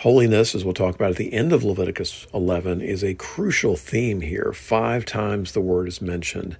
Holiness, 0.00 0.54
as 0.54 0.62
we'll 0.62 0.74
talk 0.74 0.94
about 0.94 1.12
at 1.12 1.16
the 1.16 1.32
end 1.32 1.54
of 1.54 1.64
Leviticus 1.64 2.26
11, 2.34 2.82
is 2.82 3.02
a 3.02 3.14
crucial 3.14 3.76
theme 3.76 4.20
here. 4.20 4.52
Five 4.52 5.06
times 5.06 5.52
the 5.52 5.62
word 5.62 5.88
is 5.88 6.02
mentioned. 6.02 6.58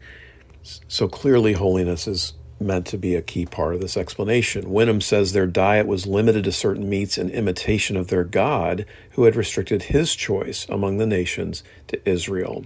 So 0.62 1.07
clearly, 1.07 1.53
holiness 1.53 2.07
is 2.07 2.33
meant 2.59 2.87
to 2.87 2.96
be 2.96 3.14
a 3.14 3.20
key 3.20 3.44
part 3.44 3.75
of 3.75 3.83
this 3.83 3.99
explanation. 3.99 4.70
Wenham 4.70 5.03
says 5.03 5.33
their 5.33 5.46
diet 5.46 5.87
was 5.87 6.07
limited 6.07 6.44
to 6.44 6.53
certain 6.53 6.88
meats 6.88 7.18
in 7.18 7.29
imitation 7.29 7.94
of 7.99 8.09
their 8.09 8.25
God, 8.25 8.87
who 9.11 9.25
had 9.25 9.37
restricted 9.37 9.85
his 9.85 10.16
choice 10.16 10.66
among 10.70 10.96
the 10.96 11.07
nations 11.07 11.62
to 11.88 12.09
Israel. 12.09 12.64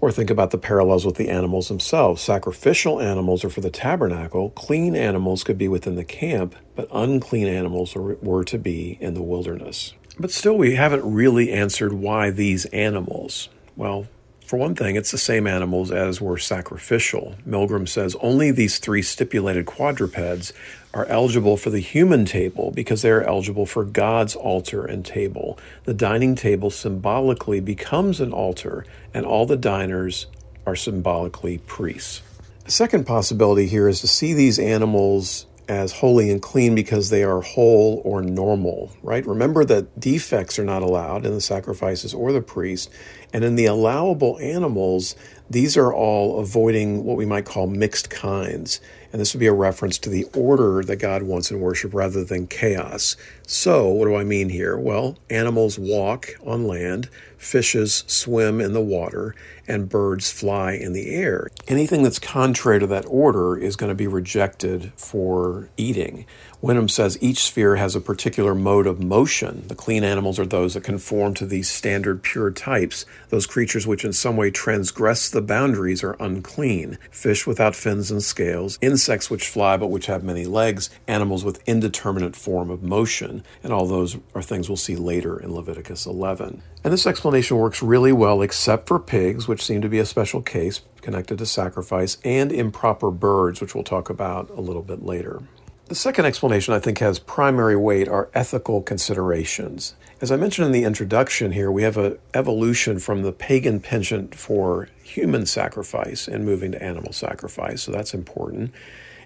Or 0.00 0.12
think 0.12 0.30
about 0.30 0.52
the 0.52 0.58
parallels 0.58 1.04
with 1.04 1.16
the 1.16 1.28
animals 1.28 1.66
themselves. 1.66 2.22
Sacrificial 2.22 3.00
animals 3.00 3.44
are 3.44 3.50
for 3.50 3.62
the 3.62 3.70
tabernacle, 3.70 4.50
clean 4.50 4.94
animals 4.94 5.42
could 5.42 5.58
be 5.58 5.66
within 5.66 5.96
the 5.96 6.04
camp, 6.04 6.54
but 6.76 6.88
unclean 6.92 7.48
animals 7.48 7.96
were 7.96 8.44
to 8.44 8.58
be 8.58 8.96
in 9.00 9.14
the 9.14 9.22
wilderness. 9.22 9.94
But 10.18 10.30
still, 10.30 10.56
we 10.56 10.76
haven't 10.76 11.10
really 11.10 11.50
answered 11.50 11.92
why 11.92 12.30
these 12.30 12.66
animals. 12.66 13.48
Well, 13.76 14.06
for 14.46 14.58
one 14.58 14.74
thing, 14.74 14.94
it's 14.94 15.10
the 15.10 15.18
same 15.18 15.46
animals 15.46 15.90
as 15.90 16.20
were 16.20 16.38
sacrificial. 16.38 17.34
Milgrom 17.48 17.88
says 17.88 18.14
only 18.20 18.50
these 18.50 18.78
three 18.78 19.02
stipulated 19.02 19.66
quadrupeds 19.66 20.52
are 20.92 21.06
eligible 21.06 21.56
for 21.56 21.70
the 21.70 21.80
human 21.80 22.24
table 22.24 22.70
because 22.70 23.02
they 23.02 23.10
are 23.10 23.22
eligible 23.22 23.66
for 23.66 23.84
God's 23.84 24.36
altar 24.36 24.84
and 24.84 25.04
table. 25.04 25.58
The 25.84 25.94
dining 25.94 26.34
table 26.36 26.70
symbolically 26.70 27.58
becomes 27.60 28.20
an 28.20 28.32
altar, 28.32 28.84
and 29.12 29.26
all 29.26 29.46
the 29.46 29.56
diners 29.56 30.26
are 30.66 30.76
symbolically 30.76 31.58
priests. 31.58 32.22
The 32.64 32.70
second 32.70 33.06
possibility 33.06 33.66
here 33.66 33.88
is 33.88 34.00
to 34.02 34.08
see 34.08 34.34
these 34.34 34.58
animals 34.58 35.46
as 35.68 35.92
holy 35.92 36.30
and 36.30 36.42
clean 36.42 36.74
because 36.74 37.10
they 37.10 37.22
are 37.22 37.40
whole 37.40 38.02
or 38.04 38.22
normal, 38.22 38.92
right? 39.02 39.26
Remember 39.26 39.64
that 39.64 39.98
defects 39.98 40.58
are 40.58 40.64
not 40.64 40.82
allowed 40.82 41.24
in 41.24 41.32
the 41.32 41.40
sacrifices 41.40 42.12
or 42.12 42.32
the 42.32 42.40
priest. 42.40 42.90
And 43.32 43.42
in 43.44 43.56
the 43.56 43.66
allowable 43.66 44.38
animals, 44.40 45.16
these 45.48 45.76
are 45.76 45.92
all 45.92 46.40
avoiding 46.40 47.04
what 47.04 47.16
we 47.16 47.26
might 47.26 47.44
call 47.44 47.66
mixed 47.66 48.10
kinds. 48.10 48.80
And 49.12 49.20
this 49.20 49.32
would 49.32 49.40
be 49.40 49.46
a 49.46 49.52
reference 49.52 49.98
to 49.98 50.10
the 50.10 50.24
order 50.34 50.82
that 50.82 50.96
God 50.96 51.22
wants 51.22 51.50
in 51.50 51.60
worship 51.60 51.94
rather 51.94 52.24
than 52.24 52.46
chaos. 52.46 53.16
So, 53.46 53.88
what 53.88 54.06
do 54.06 54.16
I 54.16 54.24
mean 54.24 54.48
here? 54.48 54.76
Well, 54.76 55.18
animals 55.30 55.78
walk 55.78 56.30
on 56.44 56.66
land, 56.66 57.08
fishes 57.44 58.04
swim 58.06 58.60
in 58.60 58.72
the 58.72 58.80
water, 58.80 59.34
and 59.66 59.88
birds 59.88 60.30
fly 60.30 60.72
in 60.72 60.92
the 60.92 61.14
air. 61.14 61.48
Anything 61.68 62.02
that's 62.02 62.18
contrary 62.18 62.80
to 62.80 62.86
that 62.88 63.06
order 63.08 63.56
is 63.56 63.76
going 63.76 63.88
to 63.88 63.94
be 63.94 64.06
rejected 64.06 64.92
for 64.96 65.68
eating. 65.76 66.26
Wenham 66.60 66.88
says 66.88 67.18
each 67.20 67.40
sphere 67.40 67.76
has 67.76 67.94
a 67.94 68.00
particular 68.00 68.54
mode 68.54 68.86
of 68.86 69.02
motion. 69.02 69.68
The 69.68 69.74
clean 69.74 70.02
animals 70.02 70.38
are 70.38 70.46
those 70.46 70.74
that 70.74 70.82
conform 70.82 71.34
to 71.34 71.46
these 71.46 71.70
standard 71.70 72.22
pure 72.22 72.50
types. 72.50 73.04
Those 73.28 73.46
creatures 73.46 73.86
which 73.86 74.04
in 74.04 74.14
some 74.14 74.36
way 74.36 74.50
transgress 74.50 75.28
the 75.28 75.42
boundaries 75.42 76.02
are 76.02 76.16
unclean. 76.18 76.96
Fish 77.10 77.46
without 77.46 77.76
fins 77.76 78.10
and 78.10 78.22
scales, 78.22 78.78
insects 78.80 79.30
which 79.30 79.48
fly 79.48 79.76
but 79.76 79.88
which 79.88 80.06
have 80.06 80.24
many 80.24 80.46
legs, 80.46 80.88
animals 81.06 81.44
with 81.44 81.62
indeterminate 81.68 82.34
form 82.34 82.70
of 82.70 82.82
motion. 82.82 83.44
And 83.62 83.72
all 83.72 83.86
those 83.86 84.16
are 84.34 84.42
things 84.42 84.68
we'll 84.68 84.76
see 84.76 84.96
later 84.96 85.38
in 85.38 85.54
Leviticus 85.54 86.06
11. 86.06 86.62
And 86.84 86.92
this 86.92 87.06
explanation 87.06 87.56
works 87.56 87.82
really 87.82 88.12
well, 88.12 88.42
except 88.42 88.88
for 88.88 88.98
pigs, 88.98 89.48
which 89.48 89.64
seem 89.64 89.80
to 89.80 89.88
be 89.88 89.98
a 89.98 90.04
special 90.04 90.42
case 90.42 90.82
connected 91.00 91.38
to 91.38 91.46
sacrifice, 91.46 92.18
and 92.24 92.52
improper 92.52 93.10
birds, 93.10 93.60
which 93.60 93.74
we'll 93.74 93.84
talk 93.84 94.10
about 94.10 94.50
a 94.50 94.60
little 94.60 94.82
bit 94.82 95.02
later. 95.02 95.42
The 95.86 95.94
second 95.94 96.24
explanation 96.24 96.72
I 96.72 96.78
think 96.78 96.98
has 96.98 97.18
primary 97.18 97.76
weight 97.76 98.08
are 98.08 98.30
ethical 98.34 98.82
considerations. 98.82 99.94
As 100.20 100.30
I 100.30 100.36
mentioned 100.36 100.66
in 100.66 100.72
the 100.72 100.84
introduction 100.84 101.52
here, 101.52 101.70
we 101.70 101.82
have 101.82 101.98
an 101.98 102.18
evolution 102.32 102.98
from 102.98 103.22
the 103.22 103.32
pagan 103.32 103.80
penchant 103.80 104.34
for 104.34 104.88
human 105.02 105.44
sacrifice 105.44 106.26
and 106.26 106.44
moving 106.44 106.72
to 106.72 106.82
animal 106.82 107.12
sacrifice, 107.12 107.82
so 107.82 107.92
that's 107.92 108.14
important. 108.14 108.72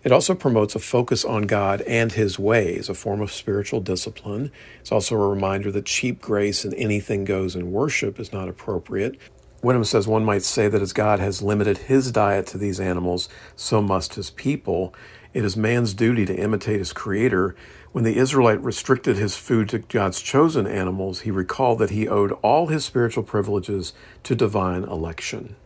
It 0.04 0.12
also 0.12 0.34
promotes 0.34 0.74
a 0.74 0.78
focus 0.78 1.24
on 1.24 1.42
God 1.42 1.80
and 1.82 2.12
His 2.12 2.38
ways, 2.38 2.88
a 2.88 2.94
form 2.94 3.20
of 3.20 3.32
spiritual 3.32 3.80
discipline. 3.80 4.52
It's 4.80 4.92
also 4.92 5.16
a 5.16 5.28
reminder 5.28 5.70
that 5.72 5.86
cheap 5.86 6.20
grace 6.20 6.64
and 6.64 6.74
anything 6.74 7.24
goes 7.24 7.56
in 7.56 7.72
worship 7.72 8.20
is 8.20 8.32
not 8.32 8.48
appropriate. 8.48 9.18
Wenham 9.60 9.84
says 9.84 10.06
one 10.06 10.24
might 10.24 10.44
say 10.44 10.68
that 10.68 10.82
as 10.82 10.92
God 10.92 11.18
has 11.18 11.42
limited 11.42 11.78
his 11.78 12.12
diet 12.12 12.46
to 12.48 12.58
these 12.58 12.78
animals, 12.78 13.28
so 13.56 13.82
must 13.82 14.14
his 14.14 14.30
people. 14.30 14.94
It 15.34 15.44
is 15.44 15.56
man's 15.56 15.94
duty 15.94 16.24
to 16.26 16.36
imitate 16.36 16.78
his 16.78 16.92
creator. 16.92 17.56
When 17.90 18.04
the 18.04 18.16
Israelite 18.16 18.62
restricted 18.62 19.16
his 19.16 19.36
food 19.36 19.68
to 19.70 19.80
God's 19.80 20.22
chosen 20.22 20.66
animals, 20.66 21.20
he 21.20 21.32
recalled 21.32 21.80
that 21.80 21.90
he 21.90 22.06
owed 22.06 22.32
all 22.42 22.68
his 22.68 22.84
spiritual 22.84 23.24
privileges 23.24 23.94
to 24.22 24.36
divine 24.36 24.84
election. 24.84 25.56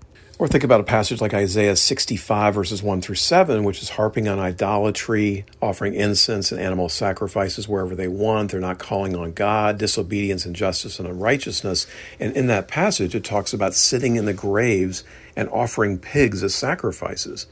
Or 0.42 0.48
think 0.48 0.64
about 0.64 0.80
a 0.80 0.82
passage 0.82 1.20
like 1.20 1.34
Isaiah 1.34 1.76
65, 1.76 2.54
verses 2.56 2.82
1 2.82 3.00
through 3.00 3.14
7, 3.14 3.62
which 3.62 3.80
is 3.80 3.90
harping 3.90 4.26
on 4.26 4.40
idolatry, 4.40 5.44
offering 5.60 5.94
incense 5.94 6.50
and 6.50 6.60
animal 6.60 6.88
sacrifices 6.88 7.68
wherever 7.68 7.94
they 7.94 8.08
want. 8.08 8.50
They're 8.50 8.58
not 8.58 8.80
calling 8.80 9.14
on 9.14 9.34
God, 9.34 9.78
disobedience, 9.78 10.44
and 10.44 10.50
injustice, 10.50 10.98
and 10.98 11.06
unrighteousness. 11.06 11.86
And 12.18 12.36
in 12.36 12.48
that 12.48 12.66
passage, 12.66 13.14
it 13.14 13.22
talks 13.22 13.52
about 13.52 13.74
sitting 13.74 14.16
in 14.16 14.24
the 14.24 14.34
graves 14.34 15.04
and 15.36 15.48
offering 15.50 16.00
pigs 16.00 16.42
as 16.42 16.56
sacrifices. 16.56 17.46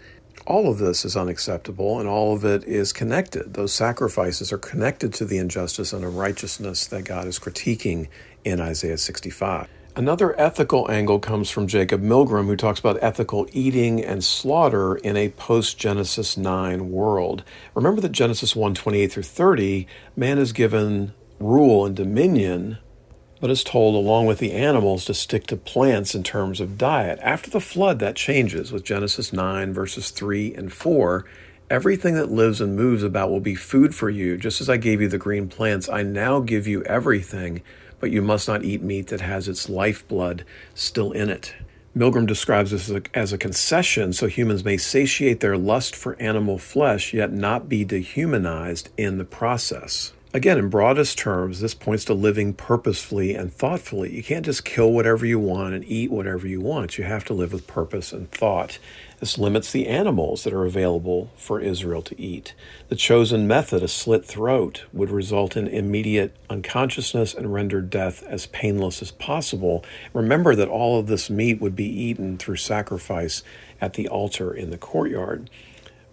All 0.44 0.68
of 0.68 0.78
this 0.78 1.04
is 1.04 1.16
unacceptable 1.16 2.00
and 2.00 2.08
all 2.08 2.34
of 2.34 2.44
it 2.44 2.64
is 2.64 2.92
connected. 2.92 3.54
Those 3.54 3.72
sacrifices 3.72 4.52
are 4.52 4.58
connected 4.58 5.14
to 5.14 5.24
the 5.24 5.38
injustice 5.38 5.92
and 5.92 6.04
unrighteousness 6.04 6.88
that 6.88 7.04
God 7.04 7.28
is 7.28 7.38
critiquing 7.38 8.08
in 8.44 8.60
Isaiah 8.60 8.98
65. 8.98 9.68
Another 10.00 10.34
ethical 10.40 10.90
angle 10.90 11.18
comes 11.18 11.50
from 11.50 11.66
Jacob 11.66 12.00
Milgrom, 12.00 12.46
who 12.46 12.56
talks 12.56 12.80
about 12.80 12.96
ethical 13.02 13.46
eating 13.52 14.02
and 14.02 14.24
slaughter 14.24 14.96
in 14.96 15.14
a 15.14 15.28
post 15.28 15.76
Genesis 15.76 16.38
9 16.38 16.90
world. 16.90 17.44
Remember 17.74 18.00
that 18.00 18.12
Genesis 18.12 18.56
1 18.56 18.72
28 18.72 19.12
through 19.12 19.22
30, 19.24 19.86
man 20.16 20.38
is 20.38 20.54
given 20.54 21.12
rule 21.38 21.84
and 21.84 21.94
dominion 21.94 22.78
but 23.42 23.50
is 23.50 23.62
told, 23.62 23.94
along 23.94 24.24
with 24.24 24.38
the 24.38 24.52
animals, 24.52 25.04
to 25.04 25.12
stick 25.12 25.46
to 25.48 25.56
plants 25.58 26.14
in 26.14 26.22
terms 26.22 26.60
of 26.60 26.78
diet. 26.78 27.18
After 27.20 27.50
the 27.50 27.60
flood, 27.60 27.98
that 27.98 28.16
changes 28.16 28.72
with 28.72 28.84
Genesis 28.84 29.34
9, 29.34 29.74
verses 29.74 30.08
3 30.08 30.54
and 30.54 30.72
4. 30.72 31.26
Everything 31.68 32.14
that 32.14 32.32
lives 32.32 32.62
and 32.62 32.74
moves 32.74 33.02
about 33.02 33.30
will 33.30 33.40
be 33.40 33.54
food 33.54 33.94
for 33.94 34.08
you. 34.08 34.38
Just 34.38 34.62
as 34.62 34.70
I 34.70 34.78
gave 34.78 35.02
you 35.02 35.08
the 35.08 35.18
green 35.18 35.46
plants, 35.46 35.90
I 35.90 36.02
now 36.04 36.40
give 36.40 36.66
you 36.66 36.82
everything, 36.84 37.60
but 38.00 38.10
you 38.10 38.22
must 38.22 38.48
not 38.48 38.64
eat 38.64 38.82
meat 38.82 39.08
that 39.08 39.20
has 39.20 39.46
its 39.46 39.68
lifeblood 39.68 40.44
still 40.74 41.12
in 41.12 41.30
it. 41.30 41.54
Milgrom 41.96 42.26
describes 42.26 42.70
this 42.70 42.88
as 42.88 42.96
a, 42.96 43.02
as 43.14 43.32
a, 43.32 43.38
concession 43.38 44.12
so 44.12 44.28
humans 44.28 44.64
may 44.64 44.76
satiate 44.76 45.40
their 45.40 45.58
lust 45.58 45.96
for 45.96 46.20
animal 46.20 46.56
flesh, 46.56 47.12
yet 47.12 47.32
not 47.32 47.68
be 47.68 47.84
dehumanized 47.84 48.90
in 48.96 49.18
the 49.18 49.24
process. 49.24 50.12
Again, 50.32 50.58
in 50.58 50.68
broadest 50.68 51.18
terms, 51.18 51.58
this 51.58 51.74
points 51.74 52.04
to 52.04 52.14
living 52.14 52.54
purposefully 52.54 53.34
and 53.34 53.52
thoughtfully. 53.52 54.14
You 54.14 54.22
can't 54.22 54.44
just 54.44 54.64
kill 54.64 54.92
whatever 54.92 55.26
you 55.26 55.40
want 55.40 55.74
and 55.74 55.84
eat 55.84 56.12
whatever 56.12 56.46
you 56.46 56.60
want. 56.60 56.96
You 56.96 57.02
have 57.02 57.24
to 57.24 57.34
live 57.34 57.52
with 57.52 57.66
purpose 57.66 58.12
and 58.12 58.30
thought. 58.30 58.78
This 59.20 59.36
limits 59.36 59.70
the 59.70 59.86
animals 59.86 60.44
that 60.44 60.54
are 60.54 60.64
available 60.64 61.30
for 61.36 61.60
Israel 61.60 62.00
to 62.00 62.18
eat. 62.18 62.54
The 62.88 62.96
chosen 62.96 63.46
method, 63.46 63.82
a 63.82 63.88
slit 63.88 64.24
throat, 64.24 64.86
would 64.94 65.10
result 65.10 65.58
in 65.58 65.66
immediate 65.68 66.34
unconsciousness 66.48 67.34
and 67.34 67.52
render 67.52 67.82
death 67.82 68.22
as 68.26 68.46
painless 68.46 69.02
as 69.02 69.10
possible. 69.10 69.84
Remember 70.14 70.54
that 70.56 70.68
all 70.68 70.98
of 70.98 71.06
this 71.06 71.28
meat 71.28 71.60
would 71.60 71.76
be 71.76 71.84
eaten 71.84 72.38
through 72.38 72.56
sacrifice 72.56 73.42
at 73.78 73.92
the 73.92 74.08
altar 74.08 74.54
in 74.54 74.70
the 74.70 74.78
courtyard. 74.78 75.50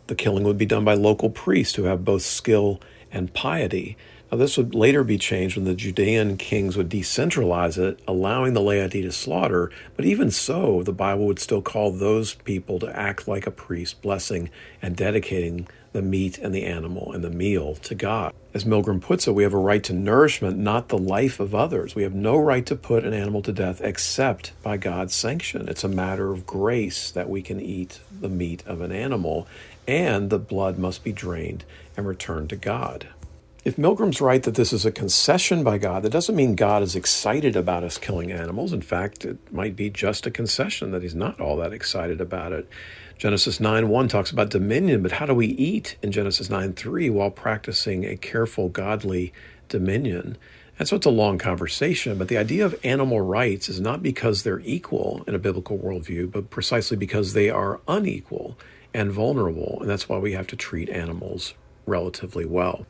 The 0.07 0.15
killing 0.15 0.43
would 0.43 0.57
be 0.57 0.65
done 0.65 0.83
by 0.83 0.95
local 0.95 1.29
priests 1.29 1.75
who 1.75 1.83
have 1.83 2.03
both 2.03 2.23
skill 2.23 2.81
and 3.11 3.33
piety. 3.33 3.97
Now, 4.31 4.37
this 4.37 4.57
would 4.57 4.75
later 4.75 5.05
be 5.05 5.17
changed 5.17 5.55
when 5.55 5.65
the 5.65 5.73
Judean 5.73 6.35
kings 6.35 6.75
would 6.75 6.89
decentralize 6.89 7.77
it, 7.77 7.99
allowing 8.07 8.53
the 8.53 8.61
laity 8.61 9.01
to 9.03 9.11
slaughter. 9.11 9.71
But 9.95 10.03
even 10.03 10.31
so, 10.31 10.83
the 10.83 10.91
Bible 10.91 11.25
would 11.27 11.39
still 11.39 11.61
call 11.61 11.91
those 11.91 12.33
people 12.33 12.77
to 12.79 12.93
act 12.93 13.27
like 13.27 13.47
a 13.47 13.51
priest, 13.51 14.01
blessing 14.01 14.49
and 14.81 14.97
dedicating 14.97 15.67
the 15.93 16.01
meat 16.01 16.37
and 16.37 16.53
the 16.53 16.65
animal 16.65 17.13
and 17.13 17.23
the 17.23 17.29
meal 17.29 17.75
to 17.75 17.95
God. 17.95 18.33
As 18.53 18.65
Milgrom 18.65 19.01
puts 19.01 19.27
it, 19.27 19.31
we 19.31 19.43
have 19.43 19.53
a 19.53 19.57
right 19.57 19.83
to 19.85 19.93
nourishment, 19.93 20.57
not 20.57 20.89
the 20.89 20.97
life 20.97 21.39
of 21.39 21.55
others. 21.55 21.95
We 21.95 22.03
have 22.03 22.13
no 22.13 22.37
right 22.37 22.65
to 22.65 22.75
put 22.75 23.05
an 23.05 23.13
animal 23.13 23.41
to 23.43 23.53
death 23.53 23.81
except 23.81 24.51
by 24.61 24.77
God's 24.77 25.15
sanction. 25.15 25.69
It's 25.69 25.83
a 25.83 25.89
matter 25.89 26.31
of 26.31 26.45
grace 26.45 27.11
that 27.11 27.29
we 27.29 27.41
can 27.41 27.61
eat 27.61 27.99
the 28.11 28.29
meat 28.29 28.61
of 28.65 28.81
an 28.81 28.91
animal, 28.91 29.47
and 29.87 30.29
the 30.29 30.39
blood 30.39 30.77
must 30.77 31.03
be 31.03 31.11
drained 31.11 31.63
and 31.95 32.05
returned 32.05 32.49
to 32.49 32.55
God. 32.55 33.07
If 33.63 33.77
Milgrom's 33.77 34.21
right 34.21 34.41
that 34.43 34.55
this 34.55 34.71
is 34.71 34.85
a 34.85 34.91
concession 34.91 35.63
by 35.63 35.77
God, 35.77 36.03
that 36.03 36.11
doesn't 36.11 36.35
mean 36.35 36.55
God 36.55 36.83
is 36.83 36.95
excited 36.95 37.55
about 37.55 37.83
us 37.83 37.97
killing 37.97 38.31
animals. 38.31 38.71
In 38.71 38.81
fact, 38.81 39.25
it 39.25 39.51
might 39.51 39.75
be 39.75 39.89
just 39.89 40.25
a 40.25 40.31
concession 40.31 40.91
that 40.91 41.01
he's 41.01 41.15
not 41.15 41.41
all 41.41 41.57
that 41.57 41.73
excited 41.73 42.21
about 42.21 42.53
it. 42.53 42.69
Genesis 43.17 43.59
9 43.59 43.89
1 43.89 44.07
talks 44.07 44.31
about 44.31 44.51
dominion, 44.51 45.01
but 45.01 45.13
how 45.13 45.25
do 45.25 45.33
we 45.33 45.47
eat 45.47 45.97
in 46.01 46.11
Genesis 46.11 46.49
9 46.49 46.73
3 46.73 47.09
while 47.09 47.31
practicing 47.31 48.05
a 48.05 48.15
careful, 48.15 48.69
godly 48.69 49.33
dominion? 49.67 50.37
And 50.79 50.87
so 50.87 50.95
it's 50.95 51.07
a 51.07 51.09
long 51.09 51.37
conversation, 51.37 52.17
but 52.17 52.27
the 52.27 52.37
idea 52.37 52.63
of 52.63 52.79
animal 52.85 53.19
rights 53.19 53.67
is 53.67 53.81
not 53.81 54.03
because 54.03 54.43
they're 54.43 54.61
equal 54.61 55.23
in 55.27 55.33
a 55.33 55.39
biblical 55.39 55.77
worldview, 55.79 56.31
but 56.31 56.51
precisely 56.51 56.95
because 56.95 57.33
they 57.33 57.49
are 57.49 57.81
unequal 57.87 58.57
and 58.93 59.11
vulnerable. 59.11 59.77
And 59.81 59.89
that's 59.89 60.09
why 60.09 60.17
we 60.17 60.33
have 60.33 60.47
to 60.47 60.55
treat 60.55 60.89
animals 60.89 61.53
relatively 61.85 62.45
well. 62.45 62.85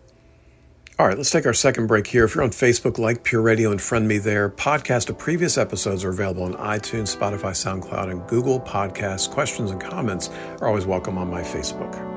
All 1.00 1.08
right, 1.08 1.16
let's 1.16 1.30
take 1.30 1.46
our 1.46 1.54
second 1.54 1.86
break 1.86 2.08
here. 2.08 2.26
If 2.26 2.34
you're 2.34 2.44
on 2.44 2.50
Facebook, 2.50 2.98
like 2.98 3.24
Pure 3.24 3.44
Radio 3.44 3.70
and 3.72 3.80
friend 3.80 4.08
me 4.08 4.18
there. 4.18 4.50
Podcast 4.50 5.10
of 5.10 5.18
previous 5.20 5.56
episodes 5.56 6.04
are 6.04 6.10
available 6.10 6.42
on 6.42 6.56
iTunes, 6.56 7.16
Spotify, 7.16 7.52
SoundCloud, 7.52 8.10
and 8.10 8.28
Google 8.28 8.60
Podcasts. 8.60 9.30
Questions 9.30 9.70
and 9.70 9.80
comments 9.80 10.30
are 10.60 10.68
always 10.68 10.88
welcome 10.88 11.20
on 11.20 11.30
my 11.30 11.42
Facebook. 11.42 12.17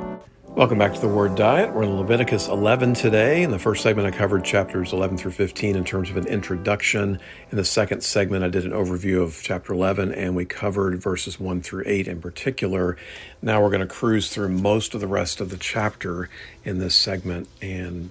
Welcome 0.60 0.76
back 0.76 0.92
to 0.92 1.00
the 1.00 1.08
Word 1.08 1.36
Diet. 1.36 1.72
We're 1.72 1.84
in 1.84 1.96
Leviticus 1.96 2.48
11 2.48 2.92
today. 2.92 3.42
In 3.42 3.50
the 3.50 3.58
first 3.58 3.82
segment, 3.82 4.06
I 4.06 4.10
covered 4.10 4.44
chapters 4.44 4.92
11 4.92 5.16
through 5.16 5.30
15 5.30 5.74
in 5.74 5.84
terms 5.84 6.10
of 6.10 6.18
an 6.18 6.26
introduction. 6.26 7.18
In 7.50 7.56
the 7.56 7.64
second 7.64 8.02
segment, 8.02 8.44
I 8.44 8.50
did 8.50 8.66
an 8.66 8.72
overview 8.72 9.22
of 9.22 9.40
chapter 9.42 9.72
11 9.72 10.12
and 10.12 10.36
we 10.36 10.44
covered 10.44 11.00
verses 11.00 11.40
1 11.40 11.62
through 11.62 11.84
8 11.86 12.06
in 12.06 12.20
particular. 12.20 12.98
Now 13.40 13.62
we're 13.62 13.70
going 13.70 13.80
to 13.80 13.86
cruise 13.86 14.28
through 14.28 14.50
most 14.50 14.92
of 14.92 15.00
the 15.00 15.06
rest 15.06 15.40
of 15.40 15.48
the 15.48 15.56
chapter 15.56 16.28
in 16.62 16.78
this 16.78 16.94
segment 16.94 17.48
and 17.62 18.10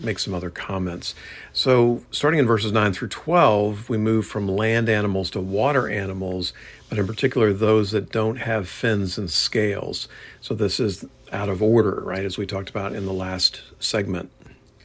make 0.00 0.20
some 0.20 0.34
other 0.34 0.50
comments. 0.50 1.16
So, 1.52 2.04
starting 2.10 2.38
in 2.38 2.46
verses 2.46 2.70
9 2.70 2.92
through 2.92 3.08
12, 3.08 3.88
we 3.88 3.98
move 3.98 4.26
from 4.26 4.46
land 4.46 4.88
animals 4.88 5.30
to 5.30 5.40
water 5.40 5.88
animals, 5.88 6.52
but 6.88 6.98
in 6.98 7.06
particular 7.06 7.52
those 7.52 7.90
that 7.90 8.12
don't 8.12 8.36
have 8.36 8.68
fins 8.68 9.18
and 9.18 9.30
scales. 9.30 10.06
So, 10.40 10.54
this 10.54 10.78
is 10.78 11.06
out 11.32 11.48
of 11.48 11.62
order, 11.62 12.02
right, 12.04 12.24
as 12.24 12.38
we 12.38 12.46
talked 12.46 12.70
about 12.70 12.94
in 12.94 13.06
the 13.06 13.12
last 13.12 13.62
segment. 13.78 14.30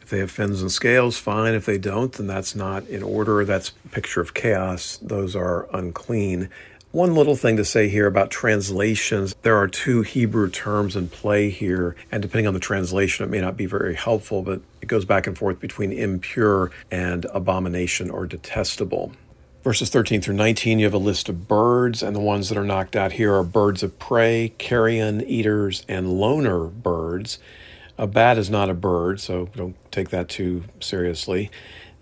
If 0.02 0.10
they 0.10 0.20
have 0.20 0.32
fins 0.32 0.62
and 0.62 0.72
scales, 0.72 1.18
fine. 1.18 1.54
If 1.54 1.66
they 1.66 1.78
don't, 1.78 2.12
then 2.12 2.28
that's 2.28 2.56
not 2.56 2.86
in 2.88 3.04
order. 3.04 3.46
That's 3.46 3.70
picture 3.92 4.20
of 4.20 4.34
chaos. 4.34 4.98
Those 5.02 5.36
are 5.36 5.68
unclean. 5.74 6.50
One 6.92 7.16
little 7.16 7.36
thing 7.36 7.58
to 7.58 7.66
say 7.66 7.90
here 7.90 8.06
about 8.06 8.30
translations 8.30 9.34
there 9.42 9.58
are 9.58 9.68
two 9.68 10.04
Hebrew 10.04 10.48
terms 10.50 10.96
in 10.96 11.08
play 11.08 11.50
here, 11.50 11.96
and 12.12 12.22
depending 12.22 12.46
on 12.46 12.54
the 12.54 12.60
translation, 12.60 13.26
it 13.26 13.32
may 13.32 13.42
not 13.42 13.58
be 13.58 13.66
very 13.66 13.96
helpful, 13.96 14.44
but 14.44 14.62
it 14.80 14.86
goes 14.86 15.04
back 15.04 15.26
and 15.26 15.36
forth 15.36 15.60
between 15.60 15.92
impure 15.92 16.70
and 16.92 17.26
abomination 17.34 18.12
or 18.12 18.28
detestable. 18.28 19.14
Verses 19.64 19.90
13 19.90 20.20
through 20.20 20.36
19, 20.36 20.80
you 20.80 20.86
have 20.86 20.94
a 20.94 20.98
list 20.98 21.30
of 21.30 21.48
birds, 21.48 22.04
and 22.04 22.14
the 22.14 22.20
ones 22.20 22.50
that 22.50 22.58
are 22.58 22.66
knocked 22.66 22.98
out 22.98 23.14
here 23.14 23.34
are 23.34 23.46
birds 23.46 23.82
of 23.82 23.98
prey, 23.98 24.54
carrion 24.58 25.22
eaters, 25.22 25.86
and 25.88 26.20
loner 26.20 26.66
birds. 26.66 27.40
A 27.98 28.06
bat 28.06 28.38
is 28.38 28.50
not 28.50 28.70
a 28.70 28.74
bird, 28.74 29.22
so 29.22 29.48
don't 29.56 29.78
take 29.90 30.10
that 30.10 30.28
too 30.28 30.66
seriously. 30.82 31.50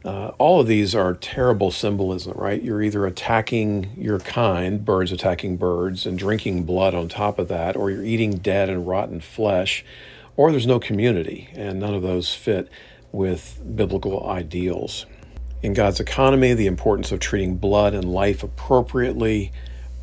Uh, 0.03 0.29
all 0.39 0.59
of 0.59 0.65
these 0.65 0.95
are 0.95 1.13
terrible 1.13 1.69
symbolism, 1.69 2.33
right? 2.35 2.63
You're 2.63 2.81
either 2.81 3.05
attacking 3.05 3.91
your 3.95 4.17
kind, 4.17 4.83
birds 4.83 5.11
attacking 5.11 5.57
birds, 5.57 6.07
and 6.07 6.17
drinking 6.17 6.63
blood 6.63 6.95
on 6.95 7.09
top 7.09 7.37
of 7.37 7.47
that, 7.49 7.75
or 7.75 7.91
you're 7.91 8.03
eating 8.03 8.37
dead 8.37 8.69
and 8.69 8.87
rotten 8.87 9.19
flesh, 9.19 9.85
or 10.35 10.49
there's 10.49 10.65
no 10.65 10.79
community, 10.79 11.49
and 11.53 11.79
none 11.79 11.93
of 11.93 12.01
those 12.01 12.33
fit 12.33 12.71
with 13.11 13.61
biblical 13.75 14.27
ideals. 14.27 15.05
In 15.61 15.73
God's 15.73 15.99
economy, 15.99 16.55
the 16.55 16.65
importance 16.65 17.11
of 17.11 17.19
treating 17.19 17.57
blood 17.57 17.93
and 17.93 18.11
life 18.11 18.41
appropriately, 18.41 19.51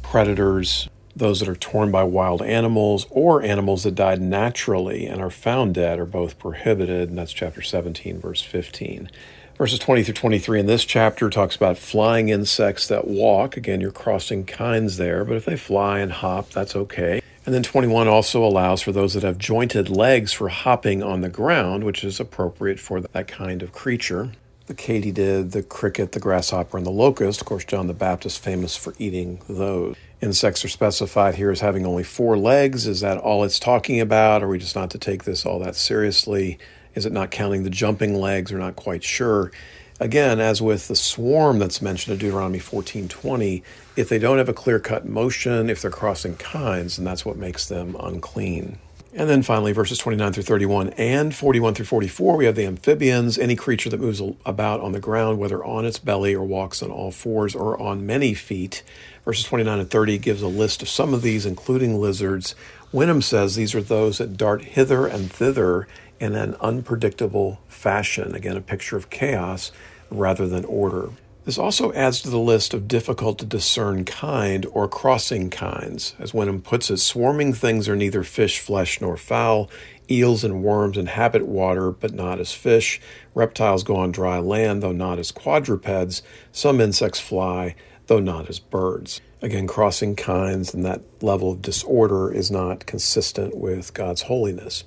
predators, 0.03 0.89
those 1.17 1.41
that 1.41 1.49
are 1.49 1.57
torn 1.57 1.91
by 1.91 2.05
wild 2.05 2.43
animals, 2.43 3.09
or 3.11 3.43
animals 3.43 3.83
that 3.83 3.97
died 3.97 4.23
naturally 4.23 5.07
and 5.07 5.21
are 5.21 5.31
found 5.31 5.75
dead 5.75 5.99
are 5.99 6.07
both 6.07 6.39
prohibited, 6.39 7.09
and 7.09 7.19
that's 7.19 7.33
chapter 7.33 7.61
17, 7.61 8.21
verse 8.21 8.41
15. 8.41 9.11
Verses 9.57 9.81
20 9.81 10.05
through 10.05 10.15
23 10.15 10.61
in 10.61 10.67
this 10.67 10.85
chapter 10.85 11.29
talks 11.29 11.57
about 11.57 11.77
flying 11.77 12.29
insects 12.29 12.87
that 12.87 13.09
walk. 13.09 13.57
Again, 13.57 13.81
you're 13.81 13.91
crossing 13.91 14.47
kinds 14.47 14.97
there, 14.97 15.25
but 15.25 15.37
if 15.37 15.45
they 15.45 15.57
fly 15.57 15.99
and 15.99 16.13
hop, 16.13 16.51
that's 16.51 16.77
okay. 16.77 17.21
And 17.45 17.53
then 17.53 17.65
21 17.65 18.07
also 18.07 18.45
allows 18.45 18.81
for 18.81 18.93
those 18.93 19.15
that 19.15 19.25
have 19.25 19.39
jointed 19.39 19.89
legs 19.89 20.33
for 20.33 20.51
hopping 20.51 21.03
on 21.03 21.23
the 21.23 21.29
ground, 21.29 21.83
which 21.83 22.05
is 22.05 22.21
appropriate 22.21 22.79
for 22.79 23.01
that 23.01 23.27
kind 23.27 23.61
of 23.61 23.73
creature. 23.73 24.31
The 24.69 24.75
katydid, 24.75 25.53
the 25.53 25.63
cricket, 25.63 26.13
the 26.13 26.21
grasshopper, 26.21 26.77
and 26.77 26.87
the 26.87 26.91
locust. 26.91 27.41
Of 27.41 27.47
course, 27.47 27.65
John 27.65 27.87
the 27.87 27.95
Baptist 27.95 28.39
famous 28.39 28.77
for 28.77 28.95
eating 28.99 29.41
those. 29.49 29.97
Insects 30.21 30.63
are 30.63 30.69
specified 30.69 31.37
here 31.37 31.51
as 31.51 31.61
having 31.61 31.87
only 31.87 32.05
four 32.05 32.37
legs. 32.37 32.87
Is 32.87 33.01
that 33.01 33.17
all 33.17 33.45
it's 33.45 33.59
talking 33.59 33.99
about? 33.99 34.43
Are 34.43 34.49
we 34.49 34.59
just 34.59 34.77
not 34.77 34.91
to 34.91 34.99
take 34.99 35.25
this 35.25 35.47
all 35.47 35.59
that 35.61 35.75
seriously? 35.75 36.59
Is 36.95 37.07
it 37.07 37.13
not 37.13 37.31
counting 37.31 37.63
the 37.63 37.71
jumping 37.71 38.21
legs? 38.21 38.53
We're 38.53 38.59
not 38.59 38.77
quite 38.77 39.03
sure. 39.03 39.53
Again, 40.01 40.39
as 40.39 40.61
with 40.61 40.89
the 40.89 40.97
swarm 40.97 41.59
that's 41.59 41.81
mentioned 41.81 42.13
in 42.13 42.19
Deuteronomy 42.19 42.59
14:20, 42.59 43.63
if 43.97 44.09
they 44.09 44.19
don't 44.19 44.39
have 44.39 44.49
a 44.49 44.53
clear-cut 44.53 45.07
motion, 45.07 45.71
if 45.71 45.81
they're 45.81 45.91
crossing 45.91 46.37
kinds, 46.37 46.97
then 46.97 47.05
that's 47.05 47.25
what 47.25 47.37
makes 47.37 47.67
them 47.67 47.97
unclean. 47.99 48.79
And 49.19 49.29
then 49.29 49.43
finally, 49.43 49.73
verses 49.73 49.99
29 49.99 50.33
through 50.33 50.45
31 50.45 50.91
and 50.91 51.35
41 51.35 51.75
through 51.75 51.87
44, 51.87 52.37
we 52.37 52.45
have 52.45 52.55
the 52.55 52.67
amphibians, 52.67 53.37
any 53.37 53.57
creature 53.57 53.91
that 53.91 53.99
moves 53.99 54.23
about 54.47 54.81
on 54.81 54.93
the 54.93 55.01
ground, 55.01 55.41
whether 55.41 55.65
on 55.65 55.85
its 55.85 55.99
belly 55.99 56.37
or 56.37 56.45
walks 56.45 56.85
on 56.85 56.93
all 56.93 57.11
fours 57.11 57.57
or 57.57 57.77
on 57.83 58.07
many 58.07 58.33
feet. 58.33 58.85
Verses 59.25 59.45
29 59.47 59.81
and 59.81 59.91
30 59.91 60.19
gives 60.19 60.41
a 60.41 60.47
list 60.47 60.83
of 60.83 60.89
some 60.89 61.13
of 61.13 61.23
these, 61.23 61.45
including 61.45 62.01
lizards. 62.01 62.55
Wenham 62.93 63.21
says 63.21 63.57
these 63.57 63.75
are 63.75 63.83
those 63.83 64.19
that 64.19 64.37
dart 64.37 64.63
hither 64.63 65.09
and 65.09 65.33
thither 65.33 65.89
in 66.21 66.37
an 66.37 66.55
unpredictable 66.61 67.59
fashion. 67.67 68.37
Again, 68.37 68.57
a 68.57 68.61
picture 68.61 68.97
of 68.97 69.11
chaos 69.11 69.73
rather 70.11 70.47
than 70.47 70.65
order. 70.65 71.11
This 71.49 71.57
also 71.57 71.95
adds 71.95 72.21
to 72.21 72.29
the 72.29 72.39
list 72.39 72.75
of 72.75 72.89
difficult 72.89 73.39
to 73.39 73.47
discern 73.47 74.05
kind 74.05 74.67
or 74.71 74.87
crossing 74.87 75.49
kinds. 75.49 76.15
As 76.19 76.35
Wenham 76.35 76.61
puts 76.61 76.91
it, 76.91 76.99
swarming 76.99 77.55
things 77.55 77.89
are 77.89 77.97
neither 77.97 78.23
fish, 78.23 78.59
flesh, 78.59 79.01
nor 79.01 79.17
fowl. 79.17 79.71
Eels 80.11 80.45
and 80.45 80.63
worms 80.63 80.99
inhabit 80.99 81.47
water, 81.47 81.91
but 81.91 82.13
not 82.13 82.39
as 82.39 82.53
fish. 82.53 83.01
Reptiles 83.35 83.83
go 83.83 83.97
on 83.97 84.13
dry 84.13 84.39
land, 84.39 84.83
though 84.83 84.93
not 84.93 85.19
as 85.19 85.33
quadrupeds. 85.33 86.21
Some 86.53 86.83
insects 86.83 87.19
fly, 87.19 87.75
though 88.09 88.21
not 88.21 88.51
as 88.51 88.59
birds. 88.59 89.23
Again, 89.41 89.67
crossing 89.67 90.17
kinds 90.17 90.75
and 90.75 90.85
that 90.85 91.01
level 91.23 91.53
of 91.53 91.63
disorder 91.63 92.31
is 92.31 92.51
not 92.51 92.85
consistent 92.85 93.57
with 93.57 93.95
God's 93.95 94.21
holiness. 94.21 94.85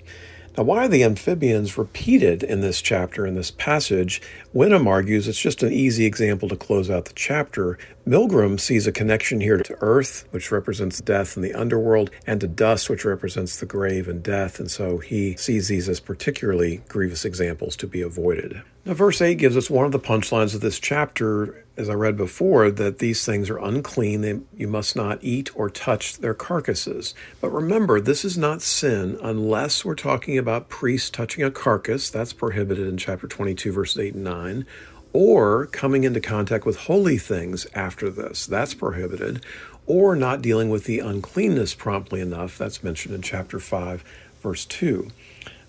Now, 0.58 0.64
why 0.64 0.86
are 0.86 0.88
the 0.90 1.04
amphibians 1.06 1.78
repeated 1.78 2.44
in 2.44 2.60
this 2.60 2.82
chapter, 2.82 3.26
in 3.26 3.36
this 3.36 3.52
passage? 3.52 4.22
Wenham 4.52 4.86
argues 4.86 5.30
it's 5.30 5.40
just 5.40 5.64
an 5.64 5.72
easy 5.72 6.06
example 6.06 6.50
to 6.50 6.58
close 6.58 6.90
out 6.90 7.06
the 7.06 7.14
chapter. 7.14 7.78
Milgrom 8.06 8.60
sees 8.60 8.86
a 8.86 8.92
connection 8.92 9.40
here 9.40 9.58
to 9.58 9.78
earth, 9.80 10.26
which 10.32 10.52
represents 10.52 11.00
death 11.00 11.38
and 11.38 11.46
the 11.46 11.54
underworld, 11.54 12.12
and 12.28 12.42
to 12.42 12.50
dust, 12.50 12.90
which 12.90 13.06
represents 13.06 13.58
the 13.58 13.66
grave 13.66 14.10
and 14.10 14.22
death, 14.22 14.60
and 14.60 14.70
so 14.70 14.98
he 14.98 15.38
sees 15.38 15.70
these 15.70 15.88
as 15.88 16.02
particularly 16.02 16.82
grievous 16.90 17.24
examples 17.24 17.78
to 17.78 17.88
be 17.88 18.02
avoided. 18.02 18.62
Now, 18.84 18.96
verse 18.96 19.22
8 19.22 19.36
gives 19.36 19.56
us 19.56 19.70
one 19.70 19.86
of 19.86 19.92
the 19.92 20.00
punchlines 20.00 20.56
of 20.56 20.62
this 20.62 20.80
chapter, 20.80 21.66
as 21.78 21.88
I 21.88 21.94
read 21.94 22.18
before, 22.18 22.72
that 22.72 22.98
these 22.98 23.24
things 23.24 23.48
are 23.52 23.60
unclean. 23.60 24.22
They, 24.22 24.40
you 24.56 24.68
must 24.68 24.96
not 24.96 25.20
eat 25.22 25.56
or 25.56 25.70
touch 25.70 26.18
their 26.18 26.34
carcasses. 26.34 27.14
But 27.40 27.52
remember, 27.52 28.02
this 28.02 28.26
is 28.26 28.40
not 28.40 28.64
sin 28.64 29.20
unless 29.22 29.86
we're 29.86 29.94
talking 29.94 30.36
about 30.36 30.70
priests 30.70 31.12
touching 31.12 31.44
a 31.44 31.52
carcass. 31.52 32.10
That's 32.10 32.34
prohibited 32.34 32.88
in 32.88 32.98
chapter 32.98 33.28
22, 33.28 33.72
verses 33.72 34.00
8 34.00 34.16
and 34.16 34.24
9. 34.24 34.66
Or 35.14 35.68
coming 35.68 36.04
into 36.04 36.20
contact 36.20 36.66
with 36.66 36.78
holy 36.78 37.20
things 37.20 37.68
after 37.76 38.10
this. 38.10 38.48
That's 38.48 38.74
prohibited. 38.74 39.46
Or 39.86 40.16
not 40.16 40.42
dealing 40.42 40.72
with 40.72 40.86
the 40.86 41.00
uncleanness 41.00 41.76
promptly 41.76 42.20
enough. 42.20 42.58
That's 42.58 42.84
mentioned 42.84 43.14
in 43.14 43.22
chapter 43.22 43.60
5, 43.60 44.04
verse 44.42 44.66
2. 44.66 45.12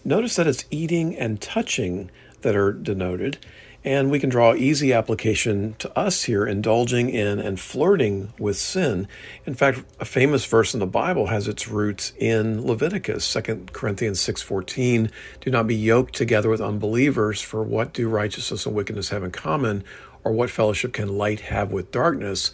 Notice 0.03 0.37
that 0.37 0.47
it's 0.47 0.65
eating 0.71 1.15
and 1.15 1.43
touching 1.43 2.11
that 2.43 2.57
are 2.57 2.73
denoted. 2.73 3.39
And 3.85 4.13
we 4.13 4.21
can 4.21 4.31
draw 4.31 4.55
easy 4.55 4.93
application 4.93 5.75
to 5.81 5.99
us 5.99 6.25
here, 6.25 6.47
indulging 6.47 7.11
in 7.11 7.41
and 7.41 7.59
flirting 7.59 8.33
with 8.39 8.57
sin. 8.57 9.09
In 9.45 9.55
fact, 9.55 9.83
a 9.99 10.05
famous 10.05 10.45
verse 10.45 10.73
in 10.73 10.79
the 10.79 10.87
Bible 10.87 11.27
has 11.27 11.49
its 11.49 11.67
roots 11.67 12.13
in 12.17 12.65
Leviticus, 12.65 13.33
2 13.33 13.67
Corinthians 13.73 14.21
6.14, 14.21 15.11
Do 15.41 15.51
not 15.51 15.67
be 15.67 15.75
yoked 15.75 16.15
together 16.15 16.49
with 16.49 16.61
unbelievers, 16.61 17.41
for 17.41 17.65
what 17.65 17.93
do 17.93 18.09
righteousness 18.09 18.67
and 18.67 18.75
wickedness 18.75 19.09
have 19.09 19.25
in 19.25 19.33
common? 19.33 19.83
Or 20.23 20.31
what 20.31 20.51
fellowship 20.51 20.93
can 20.93 21.19
light 21.19 21.41
have 21.41 21.73
with 21.73 21.91
darkness? 21.91 22.53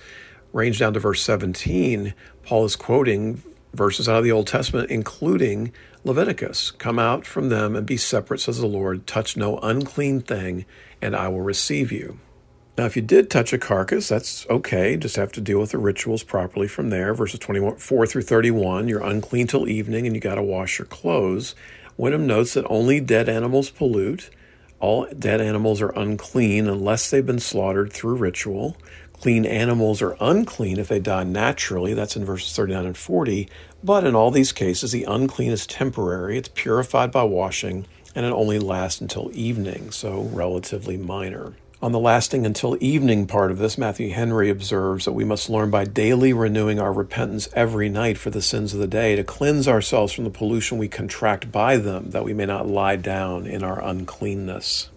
Range 0.55 0.79
down 0.79 0.95
to 0.95 1.01
verse 1.01 1.21
17, 1.23 2.15
Paul 2.43 2.65
is 2.65 2.75
quoting 2.75 3.43
verses 3.75 4.09
out 4.09 4.17
of 4.17 4.25
the 4.25 4.33
Old 4.33 4.47
Testament, 4.47 4.91
including 4.91 5.73
Leviticus. 6.09 6.73
Come 6.73 6.99
out 6.99 7.25
from 7.25 7.51
them 7.51 7.77
and 7.77 7.87
be 7.87 7.97
separate, 7.97 8.41
says 8.41 8.59
the 8.59 8.67
Lord. 8.67 9.07
Touch 9.07 9.37
no 9.37 9.59
unclean 9.59 10.23
thing, 10.23 10.65
and 11.01 11.15
I 11.15 11.29
will 11.29 11.43
receive 11.43 11.93
you. 11.93 12.19
Now, 12.79 12.87
if 12.87 12.97
you 12.97 13.03
did 13.03 13.29
touch 13.29 13.53
a 13.53 13.59
carcass, 13.59 14.09
that's 14.09 14.47
okay. 14.49 14.97
Just 14.97 15.17
have 15.17 15.33
to 15.33 15.41
deal 15.41 15.61
with 15.61 15.73
the 15.73 15.79
rituals 15.79 16.23
properly 16.23 16.69
from 16.69 16.91
there. 16.91 17.13
Verses 17.13 17.41
24 17.41 18.07
through 18.07 18.23
31, 18.23 18.89
you're 18.89 19.03
unclean 19.03 19.49
till 19.49 19.69
evening 19.69 20.07
and 20.07 20.15
you 20.15 20.21
got 20.21 20.37
to 20.37 20.43
wash 20.43 20.79
your 20.79 20.87
clothes. 20.87 21.55
Wenham 21.97 22.27
notes 22.27 22.55
that 22.55 22.65
only 22.71 23.01
dead 23.01 23.29
animals 23.29 23.71
pollute. 23.71 24.31
All 24.79 25.07
dead 25.07 25.41
animals 25.41 25.83
are 25.83 25.91
unclean 25.91 26.69
unless 26.69 27.11
they've 27.11 27.27
been 27.27 27.41
slaughtered 27.41 27.93
through 27.93 28.15
ritual. 28.15 28.77
Clean 29.13 29.45
animals 29.45 30.01
are 30.01 30.17
unclean 30.21 30.79
if 30.79 30.87
they 30.87 31.01
die 31.01 31.25
naturally. 31.25 31.93
That's 31.95 32.15
in 32.15 32.25
verses 32.25 32.55
39 32.55 32.87
and 32.87 32.97
40. 32.97 33.49
But 33.83 34.05
in 34.05 34.15
all 34.15 34.31
these 34.31 34.53
cases, 34.53 34.93
the 34.93 35.05
unclean 35.05 35.53
is 35.53 35.67
temporary, 35.67 36.37
it's 36.37 36.51
purified 36.53 37.13
by 37.13 37.23
washing, 37.23 37.87
and 38.15 38.27
it 38.27 38.33
only 38.33 38.59
lasts 38.59 39.01
until 39.01 39.31
evening, 39.33 39.91
so 39.93 40.23
relatively 40.33 40.97
minor. 40.97 41.55
On 41.81 41.93
the 41.93 42.01
lasting 42.01 42.45
until 42.45 42.77
evening 42.81 43.29
part 43.29 43.53
of 43.53 43.59
this, 43.59 43.79
Matthew 43.79 44.11
Henry 44.11 44.51
observes 44.51 45.05
that 45.05 45.13
we 45.13 45.25
must 45.25 45.49
learn 45.49 45.71
by 45.71 45.85
daily 45.85 46.33
renewing 46.33 46.81
our 46.81 46.93
repentance 46.93 47.49
every 47.53 47.89
night 47.89 48.19
for 48.19 48.31
the 48.31 48.43
sins 48.43 48.75
of 48.75 48.81
the 48.81 48.89
day, 48.89 49.15
to 49.15 49.23
cleanse 49.23 49.69
ourselves 49.69 50.13
from 50.13 50.25
the 50.25 50.31
pollution 50.31 50.79
we 50.79 50.89
contract 50.89 51.53
by 51.53 51.77
them, 51.77 52.11
that 52.11 52.25
we 52.25 52.35
may 52.35 52.47
not 52.47 52.67
lie 52.67 52.97
down 52.97 53.47
in 53.47 53.63
our 53.63 53.81
uncleanness. 53.81 54.91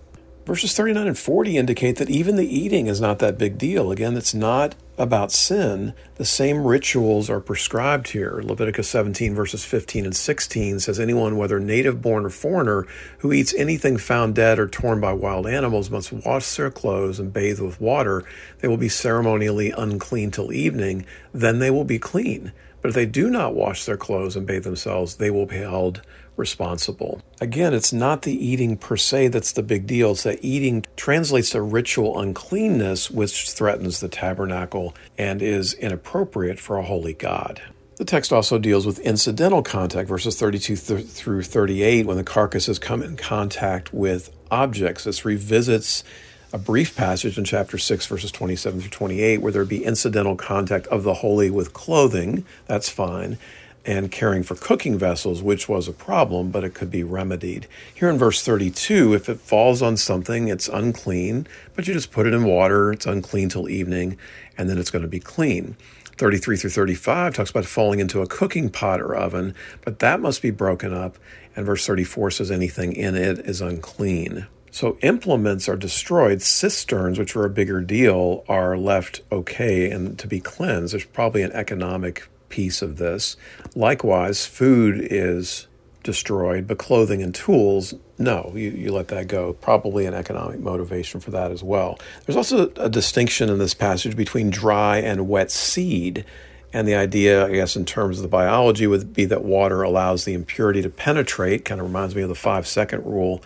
Verses 0.47 0.73
39 0.75 1.05
and 1.05 1.17
40 1.19 1.55
indicate 1.55 1.97
that 1.97 2.09
even 2.09 2.35
the 2.35 2.57
eating 2.57 2.87
is 2.87 2.99
not 2.99 3.19
that 3.19 3.37
big 3.37 3.59
deal. 3.59 3.91
Again, 3.91 4.17
it's 4.17 4.33
not 4.33 4.73
about 5.01 5.31
sin. 5.31 5.93
The 6.15 6.25
same 6.25 6.63
rituals 6.63 7.29
are 7.29 7.39
prescribed 7.39 8.09
here. 8.11 8.41
Leviticus 8.43 8.87
17, 8.89 9.33
verses 9.33 9.65
15 9.65 10.05
and 10.05 10.15
16 10.15 10.79
says, 10.79 10.99
Anyone, 10.99 11.37
whether 11.37 11.59
native 11.59 12.01
born 12.01 12.25
or 12.25 12.29
foreigner, 12.29 12.85
who 13.19 13.33
eats 13.33 13.53
anything 13.55 13.97
found 13.97 14.35
dead 14.35 14.59
or 14.59 14.67
torn 14.67 15.01
by 15.01 15.13
wild 15.13 15.47
animals 15.47 15.89
must 15.89 16.13
wash 16.13 16.55
their 16.55 16.69
clothes 16.69 17.19
and 17.19 17.33
bathe 17.33 17.59
with 17.59 17.81
water. 17.81 18.23
They 18.59 18.67
will 18.67 18.77
be 18.77 18.89
ceremonially 18.89 19.71
unclean 19.71 20.31
till 20.31 20.53
evening. 20.53 21.05
Then 21.33 21.59
they 21.59 21.71
will 21.71 21.85
be 21.85 21.99
clean. 21.99 22.51
But 22.81 22.89
if 22.89 22.95
they 22.95 23.05
do 23.05 23.29
not 23.29 23.55
wash 23.55 23.85
their 23.85 23.97
clothes 23.97 24.35
and 24.35 24.47
bathe 24.47 24.63
themselves, 24.63 25.15
they 25.15 25.29
will 25.29 25.45
be 25.45 25.57
held 25.57 26.01
responsible. 26.41 27.21
Again, 27.39 27.73
it's 27.73 27.93
not 27.93 28.23
the 28.23 28.33
eating 28.33 28.75
per 28.75 28.97
se 28.97 29.29
that's 29.29 29.53
the 29.53 29.63
big 29.63 29.87
deal. 29.87 30.11
It's 30.11 30.23
that 30.23 30.43
eating 30.43 30.83
translates 30.97 31.51
to 31.51 31.61
ritual 31.61 32.19
uncleanness, 32.19 33.09
which 33.09 33.51
threatens 33.51 34.01
the 34.01 34.09
tabernacle 34.09 34.95
and 35.17 35.41
is 35.41 35.73
inappropriate 35.75 36.59
for 36.59 36.77
a 36.77 36.83
holy 36.83 37.13
God. 37.13 37.61
The 37.97 38.05
text 38.05 38.33
also 38.33 38.57
deals 38.57 38.87
with 38.87 38.97
incidental 38.99 39.61
contact, 39.61 40.09
verses 40.09 40.35
32 40.35 40.75
th- 40.75 41.05
through 41.05 41.43
38, 41.43 42.07
when 42.07 42.17
the 42.17 42.23
carcasses 42.23 42.79
come 42.79 43.03
in 43.03 43.15
contact 43.15 43.93
with 43.93 44.35
objects. 44.49 45.03
This 45.03 45.23
revisits 45.23 46.03
a 46.51 46.57
brief 46.57 46.95
passage 46.95 47.37
in 47.37 47.45
chapter 47.45 47.77
6, 47.77 48.07
verses 48.07 48.31
27 48.31 48.81
through 48.81 48.89
28, 48.89 49.37
where 49.37 49.51
there 49.51 49.63
be 49.65 49.85
incidental 49.85 50.35
contact 50.35 50.87
of 50.87 51.03
the 51.03 51.13
holy 51.13 51.51
with 51.51 51.73
clothing. 51.73 52.43
That's 52.65 52.89
fine. 52.89 53.37
And 53.83 54.11
caring 54.11 54.43
for 54.43 54.53
cooking 54.55 54.99
vessels, 54.99 55.41
which 55.41 55.67
was 55.67 55.87
a 55.87 55.93
problem, 55.93 56.51
but 56.51 56.63
it 56.63 56.75
could 56.75 56.91
be 56.91 57.03
remedied. 57.03 57.67
Here 57.95 58.09
in 58.09 58.17
verse 58.19 58.43
32, 58.43 59.15
if 59.15 59.27
it 59.27 59.39
falls 59.39 59.81
on 59.81 59.97
something, 59.97 60.49
it's 60.49 60.67
unclean, 60.67 61.47
but 61.75 61.87
you 61.87 61.93
just 61.95 62.11
put 62.11 62.27
it 62.27 62.33
in 62.33 62.43
water, 62.43 62.91
it's 62.91 63.07
unclean 63.07 63.49
till 63.49 63.67
evening, 63.67 64.17
and 64.55 64.69
then 64.69 64.77
it's 64.77 64.91
going 64.91 65.01
to 65.01 65.07
be 65.07 65.19
clean. 65.19 65.75
33 66.17 66.57
through 66.57 66.69
35 66.69 67.33
talks 67.33 67.49
about 67.49 67.65
falling 67.65 67.99
into 67.99 68.21
a 68.21 68.27
cooking 68.27 68.69
pot 68.69 69.01
or 69.01 69.15
oven, 69.15 69.55
but 69.83 69.97
that 69.97 70.19
must 70.19 70.43
be 70.43 70.51
broken 70.51 70.93
up. 70.93 71.17
And 71.55 71.65
verse 71.65 71.87
34 71.87 72.29
says 72.29 72.51
anything 72.51 72.93
in 72.93 73.15
it 73.15 73.39
is 73.39 73.61
unclean. 73.61 74.45
So 74.69 74.97
implements 75.01 75.67
are 75.67 75.75
destroyed. 75.75 76.41
Cisterns, 76.41 77.17
which 77.17 77.35
are 77.35 77.45
a 77.45 77.49
bigger 77.49 77.81
deal, 77.81 78.45
are 78.47 78.77
left 78.77 79.21
okay 79.31 79.89
and 79.89 80.17
to 80.19 80.27
be 80.27 80.39
cleansed. 80.39 80.93
There's 80.93 81.05
probably 81.05 81.41
an 81.41 81.51
economic 81.51 82.29
piece 82.51 82.81
of 82.81 82.97
this. 82.97 83.35
Likewise, 83.75 84.45
food 84.45 85.07
is 85.09 85.67
destroyed, 86.03 86.67
but 86.67 86.77
clothing 86.77 87.21
and 87.21 87.33
tools, 87.33 87.93
no, 88.17 88.51
you, 88.55 88.69
you 88.71 88.91
let 88.91 89.07
that 89.09 89.27
go. 89.27 89.53
Probably 89.53 90.05
an 90.05 90.13
economic 90.13 90.59
motivation 90.59 91.19
for 91.19 91.31
that 91.31 91.51
as 91.51 91.63
well. 91.63 91.99
There's 92.25 92.37
also 92.37 92.71
a 92.75 92.89
distinction 92.89 93.49
in 93.49 93.59
this 93.59 93.73
passage 93.73 94.15
between 94.15 94.49
dry 94.49 94.97
and 94.97 95.27
wet 95.27 95.51
seed. 95.51 96.25
And 96.73 96.87
the 96.87 96.95
idea, 96.95 97.45
I 97.45 97.51
guess, 97.51 97.75
in 97.75 97.85
terms 97.85 98.17
of 98.17 98.23
the 98.23 98.29
biology, 98.29 98.87
would 98.87 99.13
be 99.13 99.25
that 99.25 99.43
water 99.43 99.81
allows 99.81 100.23
the 100.23 100.33
impurity 100.33 100.81
to 100.81 100.89
penetrate, 100.89 101.65
kind 101.65 101.81
of 101.81 101.87
reminds 101.87 102.15
me 102.15 102.21
of 102.21 102.29
the 102.29 102.35
five 102.35 102.65
second 102.65 103.05
rule 103.05 103.43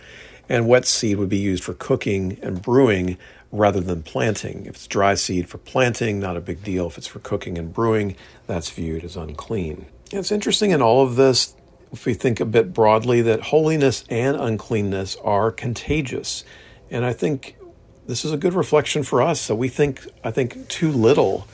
and 0.48 0.68
wet 0.68 0.86
seed 0.86 1.18
would 1.18 1.28
be 1.28 1.38
used 1.38 1.64
for 1.64 1.74
cooking 1.74 2.38
and 2.42 2.62
brewing 2.62 3.18
rather 3.52 3.80
than 3.80 4.02
planting. 4.02 4.66
If 4.66 4.76
it's 4.76 4.86
dry 4.86 5.14
seed 5.14 5.48
for 5.48 5.58
planting, 5.58 6.18
not 6.18 6.36
a 6.36 6.40
big 6.40 6.62
deal. 6.62 6.86
If 6.86 6.98
it's 6.98 7.06
for 7.06 7.20
cooking 7.20 7.58
and 7.58 7.72
brewing, 7.72 8.16
that's 8.46 8.70
viewed 8.70 9.04
as 9.04 9.16
unclean. 9.16 9.86
It's 10.12 10.32
interesting 10.32 10.70
in 10.70 10.82
all 10.82 11.02
of 11.02 11.16
this, 11.16 11.54
if 11.92 12.06
we 12.06 12.14
think 12.14 12.40
a 12.40 12.44
bit 12.44 12.72
broadly, 12.72 13.22
that 13.22 13.40
holiness 13.40 14.04
and 14.08 14.36
uncleanness 14.36 15.16
are 15.24 15.50
contagious. 15.50 16.44
And 16.90 17.04
I 17.04 17.12
think 17.12 17.56
this 18.06 18.24
is 18.24 18.32
a 18.32 18.36
good 18.36 18.54
reflection 18.54 19.02
for 19.02 19.20
us. 19.20 19.40
So 19.40 19.54
we 19.54 19.68
think, 19.68 20.06
I 20.22 20.30
think, 20.30 20.68
too 20.68 20.90
little 20.90 21.46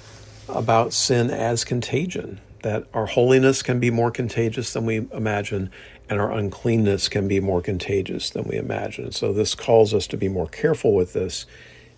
about 0.48 0.92
sin 0.92 1.30
as 1.30 1.64
contagion, 1.64 2.40
that 2.62 2.86
our 2.92 3.06
holiness 3.06 3.62
can 3.62 3.80
be 3.80 3.90
more 3.90 4.10
contagious 4.10 4.72
than 4.72 4.84
we 4.84 5.08
imagine, 5.12 5.70
and 6.10 6.20
our 6.20 6.30
uncleanness 6.30 7.08
can 7.08 7.26
be 7.26 7.40
more 7.40 7.62
contagious 7.62 8.30
than 8.30 8.44
we 8.44 8.56
imagine. 8.56 9.12
So, 9.12 9.32
this 9.32 9.54
calls 9.54 9.94
us 9.94 10.06
to 10.08 10.16
be 10.16 10.28
more 10.28 10.48
careful 10.48 10.94
with 10.94 11.14
this 11.14 11.46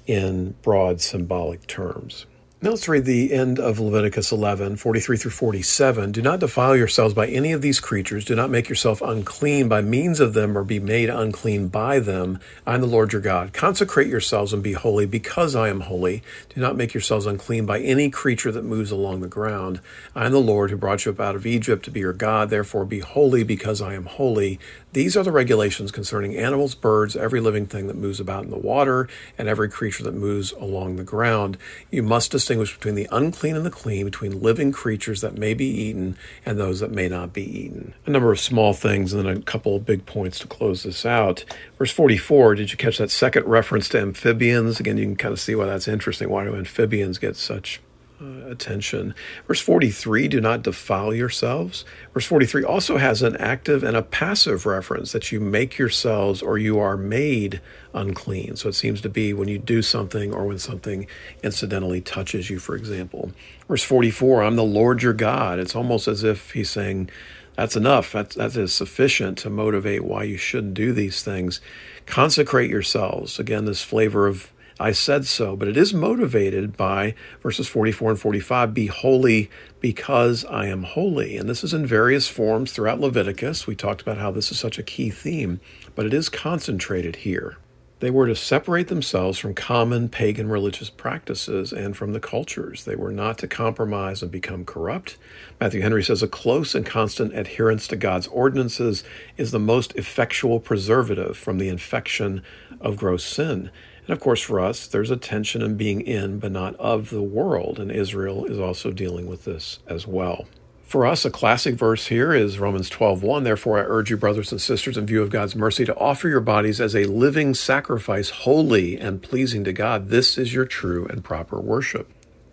in 0.07 0.55
broad 0.63 1.01
symbolic 1.01 1.67
terms. 1.67 2.27
Now 2.65 2.71
let's 2.71 2.89
read 2.89 3.05
the 3.05 3.35
end 3.35 3.59
of 3.59 3.79
Leviticus 3.79 4.33
11, 4.33 4.77
43 4.77 5.19
through 5.19 5.31
47. 5.33 6.13
Do 6.13 6.23
not 6.23 6.41
defile 6.41 6.75
yourselves 6.75 7.13
by 7.13 7.27
any 7.27 7.53
of 7.53 7.61
these 7.61 7.79
creatures. 7.79 8.25
Do 8.25 8.35
not 8.35 8.49
make 8.49 8.71
yourself 8.71 9.03
unclean 9.03 9.69
by 9.69 9.83
means 9.83 10.19
of 10.19 10.33
them 10.33 10.57
or 10.57 10.65
be 10.65 10.81
made 10.81 11.11
unclean 11.11 11.69
by 11.69 11.99
them. 11.99 12.39
I 12.67 12.75
am 12.75 12.81
the 12.81 12.87
Lord 12.87 13.13
your 13.13 13.21
God. 13.21 13.53
Consecrate 13.53 14.09
yourselves 14.09 14.55
and 14.55 14.63
be 14.63 14.73
holy 14.73 15.05
because 15.05 15.55
I 15.55 15.69
am 15.69 15.81
holy. 15.81 16.23
Do 16.55 16.61
not 16.63 16.75
make 16.75 16.95
yourselves 16.95 17.27
unclean 17.27 17.67
by 17.67 17.81
any 17.81 18.09
creature 18.09 18.51
that 18.53 18.65
moves 18.65 18.91
along 18.91 19.21
the 19.21 19.29
ground. 19.29 19.83
I 20.15 20.25
am 20.25 20.33
the 20.33 20.39
Lord 20.39 20.71
who 20.71 20.79
brought 20.79 21.05
you 21.05 21.13
up 21.13 21.21
out 21.21 21.37
of 21.37 21.45
Egypt 21.45 21.85
to 21.85 21.91
be 21.91 22.01
your 22.01 22.15
God. 22.15 22.49
Therefore 22.49 22.87
be 22.87 23.01
holy 23.01 23.45
because 23.45 23.83
I 23.83 23.93
am 23.93 24.07
holy. 24.07 24.59
These 24.95 25.17
are 25.17 25.25
the 25.25 25.33
regulations 25.33 25.91
concerning 25.91 26.37
animals, 26.37 26.77
birds, 26.77 27.17
every 27.17 27.41
living 27.41 27.67
thing 27.67 27.89
that 27.89 27.97
moves 27.97 28.21
about 28.21 28.45
in 28.45 28.51
the 28.51 28.57
water, 28.57 29.09
and 29.37 29.49
every 29.49 29.69
creature 29.69 30.05
that 30.05 30.15
moves 30.15 30.53
along 30.53 30.95
the 30.95 31.03
ground. 31.03 31.59
You 31.91 32.05
must 32.05 32.31
distinguish 32.31 32.77
between 32.77 32.95
the 32.95 33.09
unclean 33.11 33.57
and 33.57 33.67
the 33.67 33.73
clean, 33.73 34.05
between 34.05 34.41
living 34.41 34.71
creatures 34.71 35.21
that 35.21 35.37
may 35.37 35.53
be 35.53 35.67
eaten 35.67 36.17
and 36.47 36.61
those 36.61 36.79
that 36.79 36.93
may 36.93 37.09
not 37.09 37.33
be 37.33 37.43
eaten. 37.43 37.93
A 38.07 38.11
number 38.11 38.31
of 38.31 38.39
small 38.39 38.73
things 38.73 39.13
and 39.13 39.27
then 39.27 39.37
a 39.37 39.43
couple 39.43 39.75
of 39.75 39.85
big 39.85 40.07
points 40.07 40.39
to 40.39 40.47
close 40.47 40.85
this 40.85 41.05
out. 41.05 41.45
Verse 41.77 41.91
44, 41.91 42.55
did 42.55 42.71
you 42.71 42.79
catch 42.79 42.99
that 42.99 43.11
second 43.11 43.47
reference 43.47 43.89
to 43.89 44.01
amphibians? 44.01 44.79
Again, 44.79 44.97
you 44.97 45.07
can 45.07 45.17
kind 45.17 45.33
of 45.33 45.41
see 45.41 45.57
why 45.57 45.65
that's 45.65 45.89
interesting. 45.89 46.31
Why 46.31 46.45
do 46.45 46.55
amphibians 46.55 47.19
get 47.19 47.35
such 47.35 47.81
uh, 48.21 48.47
attention. 48.49 49.15
Verse 49.47 49.61
43, 49.61 50.29
do 50.29 50.41
not 50.41 50.63
defile 50.63 51.13
yourselves. 51.13 51.85
Verse 52.13 52.27
43 52.27 52.65
also 52.65 52.97
has 52.97 53.23
an 53.23 53.37
active 53.39 53.83
and 53.83 53.97
a 53.97 54.03
passive 54.03 54.67
reference 54.67 55.13
that 55.13 55.33
you 55.33 55.41
make 55.41 55.79
yourselves 55.79 56.41
or 56.41 56.57
you 56.57 56.79
are 56.79 56.97
made 56.97 57.61
unclean. 57.93 58.57
So 58.57 58.69
it 58.69 58.75
seems 58.75 59.01
to 59.01 59.09
be 59.09 59.33
when 59.33 59.49
you 59.49 59.59
do 59.59 59.83
something 59.83 60.33
or 60.33 60.47
when 60.47 60.59
something 60.59 61.07
incidentally 61.43 62.01
touches 62.01 62.51
you, 62.51 62.59
for 62.59 62.77
example. 62.77 63.33
Verse 63.69 63.83
44, 63.83 64.43
I'm 64.43 64.57
the 64.57 64.63
Lord 64.63 65.03
your 65.03 65.13
God. 65.13 65.59
It's 65.59 65.75
almost 65.75 66.07
as 66.07 66.23
if 66.23 66.53
he's 66.53 66.71
saying, 66.71 67.11
that's 67.57 67.77
enough. 67.77 68.13
That's, 68.13 68.35
that 68.37 68.57
is 68.57 68.75
sufficient 68.75 69.39
to 69.39 69.51
motivate 69.51 70.05
why 70.05 70.25
you 70.25 70.37
shouldn't 70.37 70.75
do 70.75 70.93
these 70.93 71.23
things. 71.23 71.61
Consecrate 72.07 72.71
yourselves. 72.71 73.39
Again, 73.39 73.65
this 73.65 73.83
flavor 73.83 74.27
of 74.27 74.53
I 74.79 74.93
said 74.93 75.27
so, 75.27 75.57
but 75.57 75.69
it 75.69 75.77
is 75.77 75.95
motivated 75.95 76.77
by 76.77 77.15
verses 77.41 77.69
44 77.69 78.11
and 78.11 78.21
45 78.21 78.75
be 78.75 78.87
holy 78.87 79.49
because 79.81 80.45
I 80.47 80.67
am 80.67 80.83
holy. 80.83 81.37
And 81.37 81.49
this 81.49 81.63
is 81.63 81.73
in 81.73 81.87
various 81.87 82.29
forms 82.29 82.73
throughout 82.73 83.01
Leviticus. 83.01 83.67
We 83.67 83.77
talked 83.77 84.03
about 84.03 84.19
how 84.19 84.33
this 84.33 84.51
is 84.51 84.59
such 84.59 84.79
a 84.79 84.83
key 84.83 85.11
theme, 85.11 85.61
but 85.95 86.07
it 86.07 86.15
is 86.15 86.29
concentrated 86.29 87.17
here. 87.17 87.57
They 88.01 88.11
were 88.11 88.27
to 88.27 88.35
separate 88.35 88.89
themselves 88.89 89.39
from 89.39 89.55
common 89.55 90.09
pagan 90.09 90.49
religious 90.49 90.91
practices 90.91 91.73
and 91.73 91.97
from 91.97 92.13
the 92.13 92.21
cultures. 92.21 92.85
They 92.85 92.97
were 92.97 93.13
not 93.13 93.39
to 93.39 93.49
compromise 93.49 94.21
and 94.21 94.31
become 94.31 94.65
corrupt. 94.65 95.17
Matthew 95.61 95.81
Henry 95.81 96.03
says 96.03 96.23
a 96.23 96.29
close 96.29 96.75
and 96.75 96.85
constant 96.85 97.33
adherence 97.33 97.87
to 97.89 97.97
God's 97.97 98.27
ordinances 98.27 99.05
is 99.37 99.53
the 99.53 99.61
most 99.61 99.95
effectual 99.97 100.61
preservative 100.61 101.39
from 101.39 101.59
the 101.59 101.69
infection 101.69 102.43
of 102.81 102.99
gross 102.99 103.25
sin. 103.25 103.71
And 104.07 104.11
of 104.11 104.21
course, 104.21 104.43
for 104.43 104.61
us, 104.61 104.87
there's 104.87 105.11
a 105.11 105.17
tension 105.17 105.63
in 105.63 105.77
being 105.77 106.01
in 106.03 106.39
but 106.39 106.53
not 106.53 106.77
of 106.77 107.11
the 107.11 107.23
world, 107.23 107.79
and 107.79 107.91
Israel 107.91 108.45
is 108.45 108.59
also 108.59 108.91
dealing 108.91 109.27
with 109.27 109.45
this 109.45 109.79
as 109.87 110.07
well. 110.07 110.47
For 110.83 111.07
us, 111.07 111.25
a 111.25 111.31
classic 111.31 111.75
verse 111.75 112.07
here 112.07 112.33
is 112.35 112.59
Romans 112.59 112.91
12:1. 112.91 113.43
Therefore, 113.43 113.79
I 113.79 113.87
urge 113.87 114.11
you, 114.11 114.17
brothers 114.17 114.53
and 114.53 114.61
sisters, 114.61 114.97
in 114.97 115.07
view 115.07 115.23
of 115.23 115.31
God's 115.31 115.57
mercy, 115.57 115.85
to 115.87 115.97
offer 115.97 116.29
your 116.29 116.41
bodies 116.41 116.81
as 116.81 116.95
a 116.95 117.05
living 117.05 117.55
sacrifice, 117.55 118.31
holy 118.31 118.97
and 118.97 119.23
pleasing 119.23 119.65
to 119.65 119.73
God. 119.73 120.11
This 120.11 120.37
is 120.37 120.55
your 120.55 120.67
true 120.67 121.07
and 121.07 121.25
proper 121.25 121.59
worship. 121.59 122.09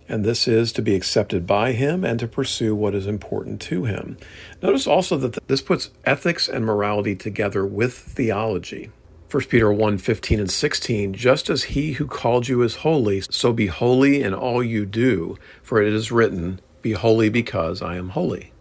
And 0.07 0.25
this 0.25 0.47
is 0.47 0.71
to 0.73 0.81
be 0.81 0.95
accepted 0.95 1.45
by 1.45 1.73
Him 1.73 2.03
and 2.03 2.19
to 2.19 2.27
pursue 2.27 2.73
what 2.73 2.95
is 2.95 3.05
important 3.05 3.61
to 3.61 3.83
Him. 3.83 4.17
Notice 4.61 4.87
also 4.87 5.17
that 5.17 5.47
this 5.47 5.61
puts 5.61 5.91
ethics 6.05 6.47
and 6.49 6.65
morality 6.65 7.15
together 7.15 7.65
with 7.65 7.93
theology. 7.93 8.89
1 9.31 9.45
Peter 9.45 9.71
1 9.71 9.97
15 9.97 10.41
and 10.41 10.51
16, 10.51 11.13
just 11.13 11.49
as 11.49 11.63
he 11.63 11.93
who 11.93 12.05
called 12.05 12.49
you 12.49 12.61
is 12.63 12.75
holy, 12.77 13.21
so 13.21 13.53
be 13.53 13.67
holy 13.67 14.21
in 14.21 14.33
all 14.33 14.61
you 14.61 14.85
do, 14.85 15.37
for 15.63 15.81
it 15.81 15.93
is 15.93 16.11
written, 16.11 16.59
Be 16.81 16.91
holy 16.91 17.29
because 17.29 17.81
I 17.81 17.95
am 17.95 18.09
holy. 18.09 18.51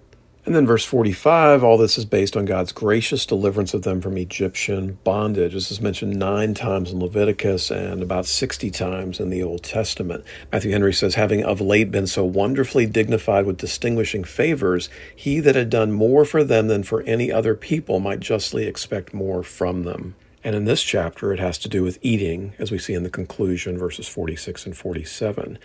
And 0.47 0.55
then 0.55 0.68
verse 0.68 0.85
45, 0.85 1.64
all 1.64 1.77
this 1.77 1.99
is 1.99 2.05
based 2.05 2.37
on 2.37 2.45
God's 2.45 2.71
gracious 2.71 3.27
deliverance 3.27 3.75
of 3.75 3.83
them 3.83 4.01
from 4.01 4.16
Egyptian 4.16 4.99
bondage. 5.03 5.55
This 5.55 5.73
is 5.73 5.81
mentioned 5.81 6.16
nine 6.16 6.55
times 6.55 6.93
in 6.93 7.01
Leviticus 7.01 7.73
and 7.73 8.01
about 8.01 8.27
60 8.27 8.71
times 8.71 9.18
in 9.18 9.29
the 9.29 9.43
Old 9.43 9.64
Testament. 9.64 10.25
Matthew 10.53 10.71
Henry 10.71 10.95
says, 10.95 11.16
Having 11.16 11.43
of 11.43 11.61
late 11.61 11.91
been 11.91 12.07
so 12.07 12.25
wonderfully 12.25 12.87
dignified 12.87 13.45
with 13.45 13.59
distinguishing 13.59 14.23
favors, 14.23 14.89
he 15.16 15.41
that 15.41 15.57
had 15.57 15.68
done 15.68 15.91
more 15.91 16.25
for 16.25 16.45
them 16.45 16.68
than 16.68 16.85
for 16.85 17.03
any 17.03 17.33
other 17.33 17.57
people 17.57 17.99
might 17.99 18.21
justly 18.21 18.66
expect 18.66 19.12
more 19.12 19.43
from 19.43 19.83
them. 19.83 20.14
And 20.43 20.57
in 20.57 20.64
this 20.64 20.82
chapter, 20.82 21.32
it 21.32 21.41
has 21.41 21.59
to 21.59 21.68
do 21.68 21.82
with 21.82 21.99
eating, 22.01 22.55
as 22.59 22.70
we 22.70 22.78
see 22.78 22.95
in 22.95 23.03
the 23.03 23.11
conclusion, 23.11 23.76
verses 23.76 24.09
46 24.09 24.66
and 24.66 24.76
47. 24.76 25.59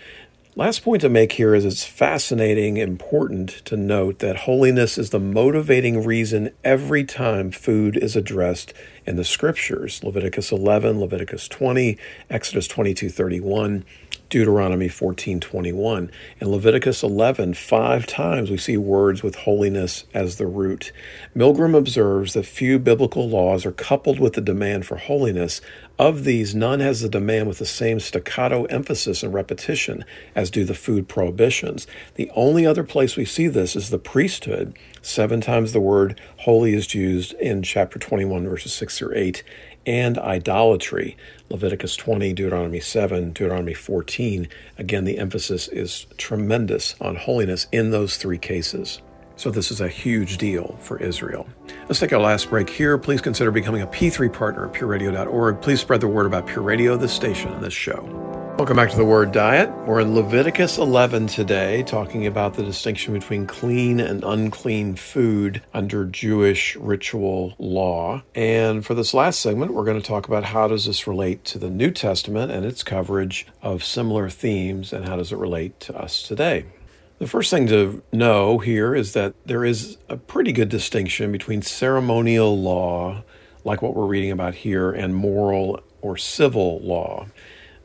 Last 0.57 0.83
point 0.83 1.01
to 1.01 1.09
make 1.09 1.33
here 1.33 1.53
is 1.53 1.65
it's 1.65 1.83
fascinating, 1.83 2.77
important 2.77 3.49
to 3.65 3.75
note 3.75 4.19
that 4.19 4.37
holiness 4.37 4.97
is 4.97 5.09
the 5.09 5.19
motivating 5.19 6.05
reason 6.05 6.51
every 6.63 7.03
time 7.03 7.51
food 7.51 7.97
is 7.97 8.15
addressed 8.15 8.73
in 9.05 9.17
the 9.17 9.25
scriptures. 9.25 10.01
Leviticus 10.01 10.53
11, 10.53 10.99
Leviticus 10.99 11.49
20, 11.49 11.97
Exodus 12.29 12.69
22, 12.69 13.09
31. 13.09 13.83
Deuteronomy 14.29 14.87
14:21. 14.87 16.09
In 16.41 16.49
Leviticus 16.49 17.03
11, 17.03 17.53
five 17.53 18.07
times 18.07 18.49
we 18.49 18.57
see 18.57 18.75
words 18.75 19.21
with 19.21 19.35
holiness 19.35 20.05
as 20.13 20.37
the 20.37 20.47
root. 20.47 20.91
Milgrom 21.35 21.75
observes 21.75 22.33
that 22.33 22.45
few 22.45 22.79
biblical 22.79 23.29
laws 23.29 23.65
are 23.65 23.71
coupled 23.71 24.19
with 24.19 24.33
the 24.33 24.41
demand 24.41 24.85
for 24.85 24.97
holiness. 24.97 25.61
Of 25.97 26.23
these, 26.23 26.55
none 26.55 26.79
has 26.79 27.01
the 27.01 27.09
demand 27.09 27.47
with 27.47 27.59
the 27.59 27.65
same 27.65 27.99
staccato 27.99 28.65
emphasis 28.65 29.23
and 29.23 29.33
repetition 29.33 30.03
as 30.35 30.49
do 30.49 30.65
the 30.65 30.73
food 30.73 31.07
prohibitions. 31.07 31.87
The 32.15 32.31
only 32.35 32.65
other 32.65 32.83
place 32.83 33.15
we 33.15 33.25
see 33.25 33.47
this 33.47 33.75
is 33.75 33.89
the 33.89 33.99
priesthood. 33.99 34.75
Seven 35.01 35.39
times 35.39 35.71
the 35.71 35.79
word 35.79 36.19
holy 36.39 36.73
is 36.73 36.93
used 36.95 37.33
in 37.33 37.61
chapter 37.61 37.99
21, 37.99 38.47
verses 38.47 38.73
6 38.73 38.97
through 38.97 39.15
8 39.15 39.43
and 39.85 40.17
idolatry. 40.17 41.15
Leviticus 41.49 41.95
20, 41.95 42.33
Deuteronomy 42.33 42.79
7, 42.79 43.31
Deuteronomy 43.31 43.73
14. 43.73 44.47
Again, 44.77 45.05
the 45.05 45.17
emphasis 45.17 45.67
is 45.67 46.07
tremendous 46.17 46.95
on 46.99 47.15
holiness 47.15 47.67
in 47.71 47.91
those 47.91 48.17
three 48.17 48.37
cases. 48.37 49.01
So, 49.37 49.51
this 49.51 49.69
is 49.69 49.81
a 49.81 49.89
huge 49.89 50.37
deal 50.37 50.77
for 50.79 50.97
Israel. 50.97 51.47
Let's 51.89 51.99
take 51.99 52.13
our 52.13 52.21
last 52.21 52.49
break 52.49 52.69
here. 52.69 52.97
Please 52.97 53.19
consider 53.19 53.51
becoming 53.51 53.81
a 53.81 53.87
P3 53.87 54.31
partner 54.31 54.67
at 54.67 54.73
pureradio.org. 54.73 55.61
Please 55.61 55.81
spread 55.81 55.99
the 55.99 56.07
word 56.07 56.25
about 56.25 56.47
Pure 56.47 56.63
Radio, 56.63 56.95
this 56.95 57.13
station, 57.13 57.51
and 57.51 57.61
this 57.61 57.73
show. 57.73 58.34
Welcome 58.57 58.77
back 58.77 58.89
to 58.91 58.95
the 58.95 59.03
Word 59.03 59.33
Diet. 59.33 59.69
We're 59.85 59.99
in 59.99 60.15
Leviticus 60.15 60.77
11 60.77 61.27
today, 61.27 61.83
talking 61.83 62.25
about 62.25 62.53
the 62.53 62.63
distinction 62.63 63.13
between 63.13 63.45
clean 63.45 63.99
and 63.99 64.23
unclean 64.23 64.95
food 64.95 65.61
under 65.73 66.05
Jewish 66.05 66.77
ritual 66.77 67.53
law. 67.59 68.23
And 68.33 68.85
for 68.85 68.93
this 68.93 69.13
last 69.13 69.41
segment, 69.41 69.73
we're 69.73 69.83
going 69.83 70.01
to 70.01 70.07
talk 70.07 70.25
about 70.25 70.45
how 70.45 70.69
does 70.69 70.85
this 70.85 71.05
relate 71.05 71.43
to 71.43 71.59
the 71.59 71.69
New 71.69 71.91
Testament 71.91 72.49
and 72.49 72.65
its 72.65 72.81
coverage 72.81 73.45
of 73.61 73.83
similar 73.83 74.29
themes, 74.29 74.93
and 74.93 75.03
how 75.03 75.17
does 75.17 75.33
it 75.33 75.37
relate 75.37 75.81
to 75.81 75.95
us 75.95 76.23
today. 76.23 76.65
The 77.19 77.27
first 77.27 77.51
thing 77.51 77.67
to 77.67 78.03
know 78.13 78.59
here 78.59 78.95
is 78.95 79.11
that 79.11 79.35
there 79.45 79.65
is 79.65 79.97
a 80.07 80.15
pretty 80.15 80.53
good 80.53 80.69
distinction 80.69 81.33
between 81.33 81.61
ceremonial 81.61 82.57
law, 82.57 83.23
like 83.65 83.81
what 83.81 83.93
we're 83.93 84.05
reading 84.05 84.31
about 84.31 84.55
here, 84.55 84.91
and 84.91 85.13
moral 85.13 85.81
or 86.01 86.15
civil 86.15 86.79
law. 86.79 87.27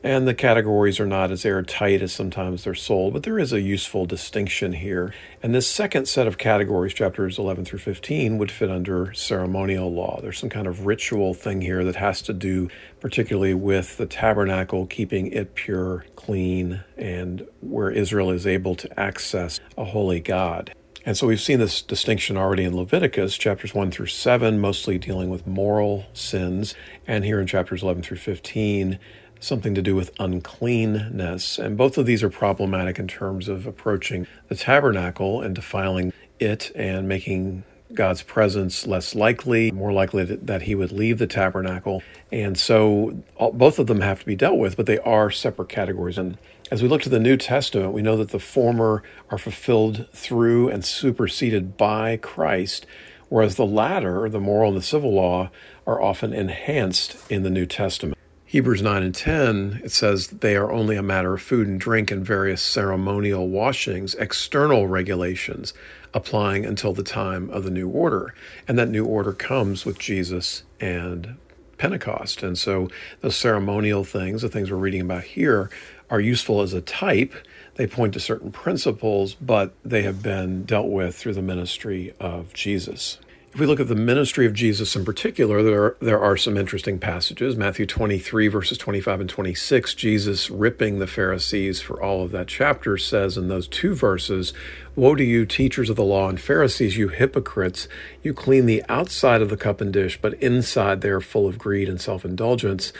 And 0.03 0.27
the 0.27 0.33
categories 0.33 0.99
are 0.99 1.05
not 1.05 1.29
as 1.29 1.45
airtight 1.45 2.01
as 2.01 2.11
sometimes 2.11 2.63
they're 2.63 2.73
sold, 2.73 3.13
but 3.13 3.21
there 3.21 3.37
is 3.37 3.53
a 3.53 3.61
useful 3.61 4.07
distinction 4.07 4.73
here. 4.73 5.13
And 5.43 5.53
this 5.53 5.67
second 5.67 6.07
set 6.07 6.25
of 6.25 6.39
categories, 6.39 6.95
chapters 6.95 7.37
11 7.37 7.65
through 7.65 7.79
15, 7.79 8.39
would 8.39 8.49
fit 8.49 8.71
under 8.71 9.13
ceremonial 9.13 9.93
law. 9.93 10.19
There's 10.19 10.39
some 10.39 10.49
kind 10.49 10.65
of 10.65 10.87
ritual 10.87 11.35
thing 11.35 11.61
here 11.61 11.83
that 11.83 11.97
has 11.97 12.23
to 12.23 12.33
do 12.33 12.69
particularly 12.99 13.53
with 13.53 13.97
the 13.97 14.07
tabernacle, 14.07 14.87
keeping 14.87 15.27
it 15.27 15.53
pure, 15.53 16.05
clean, 16.15 16.83
and 16.97 17.47
where 17.61 17.91
Israel 17.91 18.31
is 18.31 18.47
able 18.47 18.73
to 18.75 18.99
access 18.99 19.59
a 19.77 19.85
holy 19.85 20.19
God. 20.19 20.73
And 21.03 21.17
so 21.17 21.25
we've 21.25 21.41
seen 21.41 21.59
this 21.59 21.81
distinction 21.81 22.37
already 22.37 22.63
in 22.63 22.75
Leviticus, 22.75 23.35
chapters 23.35 23.73
1 23.73 23.89
through 23.89 24.07
7, 24.07 24.59
mostly 24.59 24.99
dealing 24.99 25.31
with 25.31 25.47
moral 25.47 26.05
sins, 26.13 26.75
and 27.07 27.25
here 27.25 27.39
in 27.39 27.47
chapters 27.47 27.81
11 27.81 28.03
through 28.03 28.17
15, 28.17 28.99
something 29.41 29.75
to 29.75 29.81
do 29.81 29.95
with 29.95 30.11
uncleanness. 30.19 31.59
And 31.59 31.75
both 31.75 31.97
of 31.97 32.05
these 32.05 32.23
are 32.23 32.29
problematic 32.29 32.99
in 32.99 33.07
terms 33.07 33.47
of 33.49 33.67
approaching 33.67 34.27
the 34.47 34.55
tabernacle 34.55 35.41
and 35.41 35.53
defiling 35.53 36.13
it 36.39 36.71
and 36.75 37.07
making 37.07 37.63
God's 37.93 38.23
presence 38.23 38.87
less 38.87 39.15
likely, 39.15 39.69
more 39.71 39.91
likely 39.91 40.23
that 40.23 40.61
he 40.61 40.75
would 40.75 40.93
leave 40.93 41.17
the 41.17 41.27
tabernacle. 41.27 42.01
And 42.31 42.57
so 42.57 43.21
both 43.51 43.79
of 43.79 43.87
them 43.87 43.99
have 43.99 44.21
to 44.21 44.25
be 44.25 44.35
dealt 44.35 44.57
with, 44.57 44.77
but 44.77 44.85
they 44.85 44.99
are 44.99 45.29
separate 45.29 45.67
categories. 45.67 46.17
And 46.17 46.37
As 46.71 46.81
we 46.81 46.87
look 46.87 47.01
to 47.01 47.09
the 47.09 47.19
New 47.19 47.35
Testament, 47.35 47.91
we 47.91 48.01
know 48.01 48.15
that 48.15 48.29
the 48.29 48.39
former 48.39 49.03
are 49.29 49.37
fulfilled 49.37 50.07
through 50.13 50.69
and 50.69 50.85
superseded 50.85 51.75
by 51.75 52.15
Christ, 52.15 52.85
whereas 53.27 53.55
the 53.55 53.65
latter, 53.65 54.29
the 54.29 54.39
moral 54.39 54.69
and 54.69 54.77
the 54.77 54.81
civil 54.81 55.13
law, 55.13 55.49
are 55.85 56.01
often 56.01 56.31
enhanced 56.31 57.17
in 57.29 57.43
the 57.43 57.49
New 57.49 57.65
Testament. 57.65 58.17
Hebrews 58.51 58.81
9 58.81 59.01
and 59.01 59.15
10, 59.15 59.79
it 59.81 59.93
says 59.93 60.27
they 60.27 60.57
are 60.57 60.73
only 60.73 60.97
a 60.97 61.01
matter 61.01 61.33
of 61.33 61.41
food 61.41 61.69
and 61.69 61.79
drink 61.79 62.11
and 62.11 62.25
various 62.25 62.61
ceremonial 62.61 63.47
washings, 63.47 64.13
external 64.15 64.87
regulations 64.87 65.73
applying 66.13 66.65
until 66.65 66.91
the 66.91 67.01
time 67.01 67.49
of 67.51 67.63
the 67.63 67.71
new 67.71 67.87
order. 67.87 68.35
And 68.67 68.77
that 68.77 68.89
new 68.89 69.05
order 69.05 69.31
comes 69.31 69.85
with 69.85 69.97
Jesus 69.97 70.63
and 70.81 71.37
Pentecost. 71.77 72.43
And 72.43 72.57
so 72.57 72.89
those 73.21 73.37
ceremonial 73.37 74.03
things, 74.03 74.41
the 74.41 74.49
things 74.49 74.69
we're 74.69 74.75
reading 74.75 74.99
about 74.99 75.23
here, 75.23 75.69
are 76.09 76.19
useful 76.19 76.59
as 76.59 76.73
a 76.73 76.81
type. 76.81 77.33
They 77.75 77.87
point 77.87 78.13
to 78.15 78.19
certain 78.19 78.51
principles, 78.51 79.33
but 79.33 79.73
they 79.83 80.01
have 80.01 80.21
been 80.21 80.65
dealt 80.65 80.89
with 80.89 81.15
through 81.15 81.35
the 81.35 81.41
ministry 81.41 82.13
of 82.19 82.53
Jesus. 82.53 83.17
If 83.53 83.59
we 83.59 83.65
look 83.65 83.81
at 83.81 83.89
the 83.89 83.95
ministry 83.95 84.45
of 84.45 84.53
Jesus 84.53 84.95
in 84.95 85.03
particular, 85.03 85.61
there 85.61 85.83
are, 85.83 85.97
there 85.99 86.21
are 86.21 86.37
some 86.37 86.55
interesting 86.55 86.99
passages. 86.99 87.57
Matthew 87.57 87.85
23, 87.85 88.47
verses 88.47 88.77
25 88.77 89.19
and 89.19 89.29
26, 89.29 89.93
Jesus 89.93 90.49
ripping 90.49 90.99
the 90.99 91.07
Pharisees 91.07 91.81
for 91.81 92.01
all 92.01 92.23
of 92.23 92.31
that 92.31 92.47
chapter 92.47 92.97
says 92.97 93.35
in 93.35 93.49
those 93.49 93.67
two 93.67 93.93
verses, 93.93 94.53
Woe 94.95 95.15
to 95.15 95.23
you, 95.23 95.45
teachers 95.45 95.89
of 95.89 95.97
the 95.97 96.03
law 96.03 96.29
and 96.29 96.39
Pharisees, 96.39 96.95
you 96.95 97.09
hypocrites! 97.09 97.89
You 98.23 98.33
clean 98.33 98.67
the 98.67 98.85
outside 98.87 99.41
of 99.41 99.49
the 99.49 99.57
cup 99.57 99.81
and 99.81 99.91
dish, 99.91 100.17
but 100.21 100.35
inside 100.35 101.01
they 101.01 101.09
are 101.09 101.19
full 101.19 101.45
of 101.45 101.57
greed 101.57 101.89
and 101.89 101.99
self 101.99 102.23
indulgence 102.23 102.93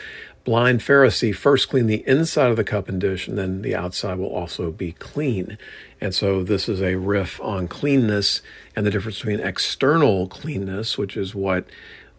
blind 0.44 0.80
Pharisee, 0.80 1.34
first 1.34 1.68
clean 1.68 1.86
the 1.86 2.04
inside 2.06 2.50
of 2.50 2.56
the 2.56 2.64
cup 2.64 2.88
and 2.88 3.00
dish, 3.00 3.28
and 3.28 3.38
then 3.38 3.62
the 3.62 3.74
outside 3.74 4.18
will 4.18 4.34
also 4.34 4.70
be 4.70 4.92
clean. 4.92 5.58
And 6.00 6.14
so 6.14 6.42
this 6.42 6.68
is 6.68 6.80
a 6.80 6.96
riff 6.96 7.40
on 7.40 7.68
cleanness 7.68 8.42
and 8.74 8.84
the 8.84 8.90
difference 8.90 9.18
between 9.18 9.40
external 9.40 10.26
cleanness, 10.26 10.98
which 10.98 11.16
is 11.16 11.34
what 11.34 11.66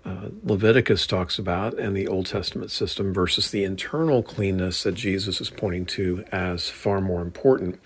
uh, 0.06 0.30
Leviticus 0.44 1.08
talks 1.08 1.38
about 1.38 1.78
and 1.78 1.96
the 1.96 2.08
Old 2.08 2.26
Testament 2.26 2.72
system, 2.72 3.14
versus 3.14 3.52
the 3.52 3.64
internal 3.64 4.24
cleanness 4.24 4.84
that 4.84 4.96
Jesus 4.96 5.40
is 5.40 5.50
pointing 5.50 5.86
to 5.88 6.24
as 6.32 6.70
far 6.70 7.02
more 7.02 7.22
important. 7.22 7.80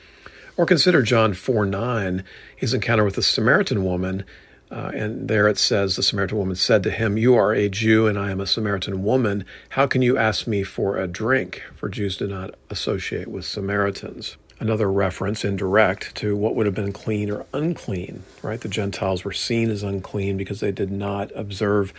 Or 0.55 0.65
consider 0.65 1.03
John 1.03 1.33
4 1.33 1.65
9, 1.65 2.23
his 2.55 2.73
encounter 2.73 3.03
with 3.03 3.15
the 3.15 3.21
Samaritan 3.21 3.83
woman 3.83 4.23
uh, 4.69 4.91
and 4.93 5.29
there 5.29 5.47
it 5.47 5.57
says, 5.57 5.95
the 5.95 6.03
Samaritan 6.03 6.37
woman 6.37 6.55
said 6.55 6.83
to 6.83 6.91
him, 6.91 7.17
You 7.17 7.35
are 7.35 7.53
a 7.53 7.69
Jew, 7.69 8.07
and 8.07 8.19
I 8.19 8.31
am 8.31 8.41
a 8.41 8.47
Samaritan 8.47 9.03
woman. 9.03 9.45
How 9.69 9.87
can 9.87 10.01
you 10.01 10.17
ask 10.17 10.45
me 10.45 10.63
for 10.63 10.97
a 10.97 11.07
drink? 11.07 11.63
For 11.73 11.87
Jews 11.87 12.17
do 12.17 12.27
not 12.27 12.53
associate 12.69 13.29
with 13.29 13.45
Samaritans. 13.45 14.35
Another 14.59 14.91
reference, 14.91 15.45
indirect, 15.45 16.15
to 16.15 16.35
what 16.35 16.55
would 16.55 16.65
have 16.65 16.75
been 16.75 16.91
clean 16.91 17.31
or 17.31 17.45
unclean, 17.53 18.23
right? 18.41 18.59
The 18.59 18.67
Gentiles 18.67 19.23
were 19.23 19.31
seen 19.31 19.69
as 19.69 19.83
unclean 19.83 20.35
because 20.35 20.59
they 20.59 20.71
did 20.71 20.91
not 20.91 21.31
observe 21.35 21.93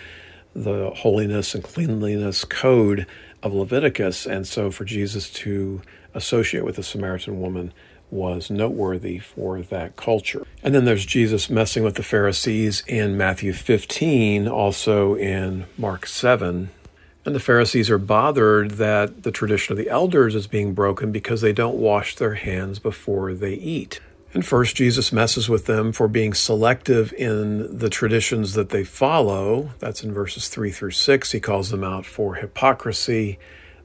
the 0.55 0.91
holiness 0.91 1.55
and 1.55 1.63
cleanliness 1.63 2.45
code 2.45 3.07
of 3.43 3.55
Leviticus. 3.55 4.27
And 4.27 4.47
so 4.47 4.71
for 4.71 4.85
Jesus 4.85 5.31
to 5.31 5.83
associate 6.15 6.65
with 6.65 6.79
a 6.79 6.83
Samaritan 6.83 7.41
woman 7.41 7.73
was 8.11 8.51
noteworthy 8.51 9.19
for 9.19 9.61
that 9.61 9.97
culture. 9.97 10.47
And 10.63 10.75
then 10.75 10.85
there's 10.85 11.07
Jesus 11.07 11.51
messing 11.51 11.83
with 11.83 11.97
the 11.97 12.03
Pharisees 12.03 12.83
in 12.87 13.17
Matthew 13.17 13.53
15, 13.53 14.49
also 14.49 15.15
in 15.15 15.67
Mark 15.77 16.07
7. 16.07 16.71
And 17.25 17.35
the 17.35 17.41
Pharisees 17.41 17.91
are 17.91 17.99
bothered 17.99 18.73
that 18.73 19.23
the 19.23 19.31
tradition 19.31 19.73
of 19.73 19.79
the 19.79 19.91
elders 19.91 20.35
is 20.35 20.47
being 20.47 20.73
broken 20.73 21.13
because 21.13 21.41
they 21.41 21.53
don't 21.53 21.77
wash 21.77 22.17
their 22.17 22.35
hands 22.35 22.79
before 22.79 23.35
they 23.35 23.53
eat. 23.55 24.01
And 24.35 24.47
first, 24.47 24.77
Jesus 24.77 25.13
messes 25.13 25.49
with 25.49 25.67
them 25.67 25.93
for 25.93 26.07
being 26.07 26.35
selective 26.35 27.13
in 27.15 27.79
the 27.79 27.89
traditions 27.89 28.55
that 28.55 28.71
they 28.71 28.85
follow. 28.85 29.71
That's 29.79 30.03
in 30.03 30.13
verses 30.13 30.49
3 30.49 30.71
through 30.71 30.93
6. 30.93 31.33
He 31.33 31.41
calls 31.41 31.71
them 31.71 31.83
out 31.83 32.05
for 32.05 32.37
hypocrisy. 32.37 33.39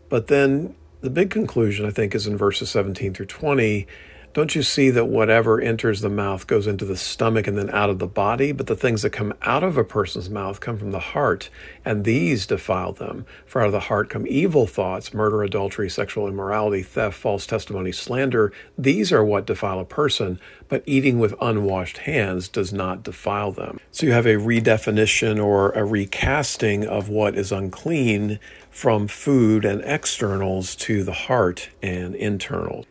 But 0.09 0.27
then 0.27 0.75
the 1.01 1.09
big 1.09 1.29
conclusion, 1.29 1.85
I 1.85 1.91
think, 1.91 2.13
is 2.13 2.27
in 2.27 2.37
verses 2.37 2.69
17 2.69 3.13
through 3.13 3.25
20 3.25 3.87
don't 4.33 4.55
you 4.55 4.63
see 4.63 4.89
that 4.89 5.05
whatever 5.05 5.61
enters 5.61 6.01
the 6.01 6.09
mouth 6.09 6.47
goes 6.47 6.65
into 6.65 6.85
the 6.85 6.97
stomach 6.97 7.45
and 7.45 7.55
then 7.55 7.69
out 7.69 7.91
of 7.91 7.99
the 7.99 8.07
body? 8.07 8.51
But 8.51 8.65
the 8.65 8.75
things 8.75 9.03
that 9.03 9.11
come 9.11 9.31
out 9.43 9.63
of 9.63 9.77
a 9.77 9.83
person's 9.83 10.27
mouth 10.27 10.59
come 10.59 10.79
from 10.79 10.89
the 10.89 10.99
heart, 10.99 11.51
and 11.85 12.03
these 12.03 12.47
defile 12.47 12.93
them. 12.93 13.27
For 13.45 13.61
out 13.61 13.67
of 13.67 13.73
the 13.73 13.79
heart 13.81 14.09
come 14.09 14.25
evil 14.27 14.65
thoughts, 14.65 15.13
murder, 15.13 15.43
adultery, 15.43 15.87
sexual 15.87 16.27
immorality, 16.27 16.81
theft, 16.81 17.15
false 17.15 17.45
testimony, 17.45 17.91
slander. 17.91 18.51
These 18.75 19.13
are 19.13 19.23
what 19.23 19.45
defile 19.45 19.79
a 19.79 19.85
person, 19.85 20.39
but 20.67 20.81
eating 20.87 21.19
with 21.19 21.35
unwashed 21.39 21.99
hands 21.99 22.47
does 22.47 22.73
not 22.73 23.03
defile 23.03 23.51
them. 23.51 23.79
So 23.91 24.07
you 24.07 24.13
have 24.13 24.25
a 24.25 24.35
redefinition 24.35 25.43
or 25.43 25.71
a 25.73 25.85
recasting 25.85 26.87
of 26.87 27.07
what 27.07 27.35
is 27.35 27.51
unclean 27.51 28.39
from 28.71 29.07
food 29.07 29.63
and 29.63 29.83
externals 29.83 30.75
to 30.77 31.03
the 31.03 31.13
heart 31.13 31.69
and 31.83 32.15
internal 32.15 32.87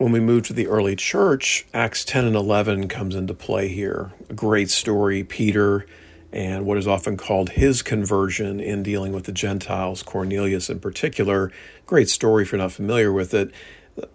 when 0.00 0.12
we 0.12 0.18
move 0.18 0.42
to 0.42 0.54
the 0.54 0.66
early 0.66 0.96
church, 0.96 1.66
Acts 1.74 2.06
10 2.06 2.24
and 2.24 2.34
11 2.34 2.88
comes 2.88 3.14
into 3.14 3.34
play 3.34 3.68
here. 3.68 4.10
A 4.30 4.32
great 4.32 4.70
story, 4.70 5.22
Peter 5.22 5.86
and 6.32 6.64
what 6.64 6.78
is 6.78 6.88
often 6.88 7.18
called 7.18 7.50
his 7.50 7.82
conversion 7.82 8.60
in 8.60 8.82
dealing 8.82 9.12
with 9.12 9.24
the 9.24 9.32
Gentiles, 9.32 10.02
Cornelius 10.02 10.70
in 10.70 10.80
particular. 10.80 11.52
Great 11.84 12.08
story 12.08 12.44
if 12.44 12.52
you're 12.52 12.58
not 12.58 12.72
familiar 12.72 13.12
with 13.12 13.34
it. 13.34 13.52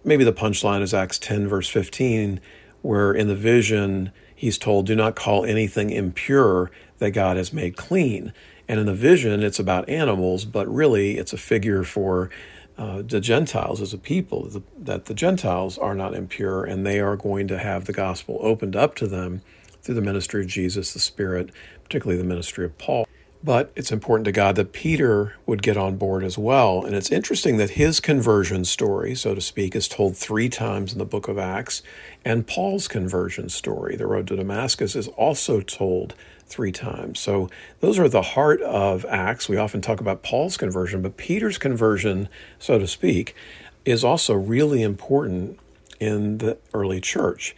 Maybe 0.03 0.23
the 0.23 0.33
punchline 0.33 0.81
is 0.81 0.91
Acts 0.91 1.19
10, 1.19 1.47
verse 1.47 1.69
15, 1.69 2.39
where 2.81 3.13
in 3.13 3.27
the 3.27 3.36
vision 3.36 4.11
he's 4.33 4.57
told, 4.57 4.88
Do 4.88 4.95
not 4.95 5.15
call 5.15 5.45
anything 5.45 5.91
impure 5.91 6.71
that 6.97 7.11
God 7.11 7.38
has 7.38 7.53
made 7.53 7.77
clean. 7.77 8.33
And 8.67 8.79
in 8.79 8.88
the 8.88 8.95
vision, 8.95 9.43
it's 9.43 9.59
about 9.59 9.88
animals, 9.88 10.45
but 10.45 10.67
really 10.67 11.19
it's 11.19 11.33
a 11.33 11.38
figure 11.38 11.83
for 11.83 12.31
uh, 12.78 13.01
the 13.01 13.21
Gentiles 13.21 13.82
as 13.82 13.93
a 13.93 13.97
people, 13.97 14.43
the, 14.49 14.61
that 14.78 15.05
the 15.05 15.13
Gentiles 15.13 15.78
are 15.78 15.95
not 15.95 16.13
impure 16.13 16.65
and 16.65 16.86
they 16.86 16.99
are 16.99 17.15
going 17.15 17.47
to 17.47 17.57
have 17.57 17.86
the 17.86 17.93
gospel 17.93 18.38
opened 18.41 18.76
up 18.76 18.95
to 18.95 19.07
them 19.07 19.41
through 19.82 19.95
the 19.95 20.01
ministry 20.01 20.41
of 20.41 20.47
Jesus, 20.47 20.93
the 20.93 20.99
Spirit, 20.99 21.51
particularly 21.84 22.21
the 22.21 22.28
ministry 22.28 22.65
of 22.65 22.78
Paul. 22.78 23.07
But 23.45 23.71
it's 23.75 23.91
important 23.91 24.25
to 24.25 24.31
God 24.31 24.55
that 24.55 24.73
Peter 24.73 25.35
would 25.45 25.61
get 25.61 25.77
on 25.77 25.97
board 25.97 26.23
as 26.23 26.35
well. 26.35 26.83
And 26.83 26.95
it's 26.95 27.11
interesting 27.11 27.57
that 27.57 27.71
his 27.71 27.99
conversion 27.99 28.65
story, 28.65 29.13
so 29.13 29.35
to 29.35 29.41
speak, 29.41 29.75
is 29.75 29.87
told 29.87 30.17
three 30.17 30.49
times 30.49 30.93
in 30.93 30.97
the 30.97 31.05
book 31.05 31.27
of 31.27 31.37
Acts. 31.37 31.83
And 32.25 32.47
Paul's 32.47 32.87
conversion 32.87 33.49
story, 33.49 33.97
the 33.97 34.07
road 34.07 34.27
to 34.29 34.35
Damascus, 34.35 34.95
is 34.95 35.09
also 35.09 35.61
told 35.61 36.15
three 36.47 36.71
times. 36.71 37.19
So 37.19 37.51
those 37.81 37.99
are 37.99 38.09
the 38.09 38.23
heart 38.23 38.61
of 38.61 39.05
Acts. 39.05 39.47
We 39.47 39.57
often 39.57 39.79
talk 39.79 40.01
about 40.01 40.23
Paul's 40.23 40.57
conversion, 40.57 41.03
but 41.03 41.15
Peter's 41.15 41.59
conversion, 41.59 42.29
so 42.57 42.79
to 42.79 42.87
speak, 42.87 43.35
is 43.85 44.03
also 44.03 44.33
really 44.33 44.81
important 44.81 45.59
in 45.99 46.39
the 46.39 46.57
early 46.73 46.99
church. 46.99 47.55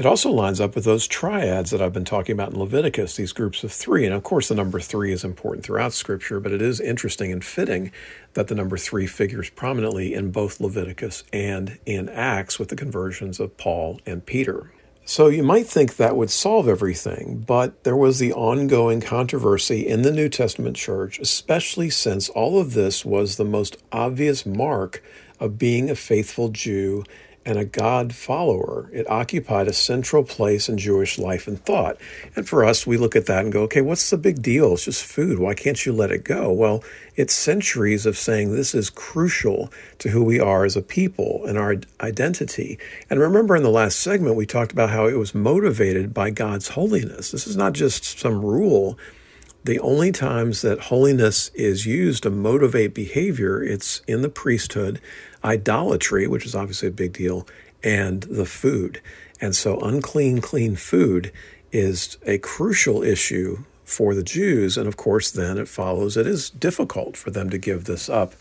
It 0.00 0.06
also 0.06 0.30
lines 0.30 0.62
up 0.62 0.74
with 0.74 0.84
those 0.84 1.06
triads 1.06 1.70
that 1.72 1.82
I've 1.82 1.92
been 1.92 2.06
talking 2.06 2.32
about 2.32 2.54
in 2.54 2.58
Leviticus, 2.58 3.16
these 3.16 3.34
groups 3.34 3.62
of 3.64 3.70
three. 3.70 4.06
And 4.06 4.14
of 4.14 4.22
course, 4.22 4.48
the 4.48 4.54
number 4.54 4.80
three 4.80 5.12
is 5.12 5.24
important 5.24 5.62
throughout 5.62 5.92
Scripture, 5.92 6.40
but 6.40 6.52
it 6.52 6.62
is 6.62 6.80
interesting 6.80 7.30
and 7.30 7.44
fitting 7.44 7.92
that 8.32 8.48
the 8.48 8.54
number 8.54 8.78
three 8.78 9.06
figures 9.06 9.50
prominently 9.50 10.14
in 10.14 10.30
both 10.30 10.58
Leviticus 10.58 11.24
and 11.34 11.78
in 11.84 12.08
Acts 12.08 12.58
with 12.58 12.70
the 12.70 12.76
conversions 12.76 13.38
of 13.38 13.58
Paul 13.58 14.00
and 14.06 14.24
Peter. 14.24 14.72
So 15.04 15.26
you 15.26 15.42
might 15.42 15.66
think 15.66 15.96
that 15.96 16.16
would 16.16 16.30
solve 16.30 16.66
everything, 16.66 17.44
but 17.46 17.84
there 17.84 17.94
was 17.94 18.18
the 18.18 18.32
ongoing 18.32 19.02
controversy 19.02 19.86
in 19.86 20.00
the 20.00 20.12
New 20.12 20.30
Testament 20.30 20.78
church, 20.78 21.18
especially 21.18 21.90
since 21.90 22.30
all 22.30 22.58
of 22.58 22.72
this 22.72 23.04
was 23.04 23.36
the 23.36 23.44
most 23.44 23.76
obvious 23.92 24.46
mark 24.46 25.04
of 25.38 25.58
being 25.58 25.90
a 25.90 25.94
faithful 25.94 26.48
Jew 26.48 27.04
and 27.46 27.58
a 27.58 27.64
God 27.64 28.14
follower. 28.14 28.90
It 28.92 29.08
occupied 29.08 29.66
a 29.66 29.72
central 29.72 30.22
place 30.22 30.68
in 30.68 30.76
Jewish 30.76 31.18
life 31.18 31.48
and 31.48 31.62
thought. 31.64 31.96
And 32.36 32.46
for 32.46 32.64
us, 32.64 32.86
we 32.86 32.98
look 32.98 33.16
at 33.16 33.26
that 33.26 33.44
and 33.44 33.52
go, 33.52 33.62
okay, 33.62 33.80
what's 33.80 34.10
the 34.10 34.18
big 34.18 34.42
deal? 34.42 34.74
It's 34.74 34.84
just 34.84 35.04
food. 35.04 35.38
Why 35.38 35.54
can't 35.54 35.84
you 35.86 35.92
let 35.92 36.12
it 36.12 36.22
go? 36.22 36.52
Well, 36.52 36.84
it's 37.16 37.34
centuries 37.34 38.04
of 38.04 38.18
saying 38.18 38.52
this 38.52 38.74
is 38.74 38.90
crucial 38.90 39.72
to 39.98 40.10
who 40.10 40.22
we 40.22 40.38
are 40.38 40.64
as 40.64 40.76
a 40.76 40.82
people 40.82 41.44
and 41.46 41.56
our 41.56 41.76
identity. 42.00 42.78
And 43.08 43.18
remember 43.20 43.56
in 43.56 43.62
the 43.62 43.70
last 43.70 44.00
segment, 44.00 44.36
we 44.36 44.46
talked 44.46 44.72
about 44.72 44.90
how 44.90 45.06
it 45.06 45.18
was 45.18 45.34
motivated 45.34 46.12
by 46.12 46.30
God's 46.30 46.68
holiness. 46.68 47.30
This 47.30 47.46
is 47.46 47.56
not 47.56 47.72
just 47.72 48.18
some 48.18 48.44
rule 48.44 48.98
the 49.62 49.80
only 49.80 50.10
times 50.10 50.62
that 50.62 50.80
holiness 50.80 51.50
is 51.54 51.84
used 51.84 52.22
to 52.22 52.30
motivate 52.30 52.94
behavior, 52.94 53.62
it's 53.62 54.00
in 54.06 54.22
the 54.22 54.30
priesthood, 54.30 55.00
idolatry, 55.44 56.26
which 56.26 56.46
is 56.46 56.54
obviously 56.54 56.88
a 56.88 56.92
big 56.92 57.12
deal, 57.12 57.46
and 57.82 58.22
the 58.24 58.46
food. 58.46 59.00
And 59.40 59.54
so 59.56 59.78
unclean, 59.80 60.40
clean 60.40 60.76
food 60.76 61.32
is 61.72 62.18
a 62.26 62.38
crucial 62.38 63.02
issue 63.02 63.64
for 63.84 64.14
the 64.14 64.22
Jews. 64.22 64.76
And 64.76 64.86
of 64.86 64.96
course, 64.96 65.30
then 65.30 65.58
it 65.58 65.68
follows 65.68 66.16
it 66.16 66.26
is 66.26 66.50
difficult 66.50 67.16
for 67.16 67.30
them 67.30 67.50
to 67.50 67.58
give 67.58 67.84
this 67.84 68.08
up, 68.08 68.34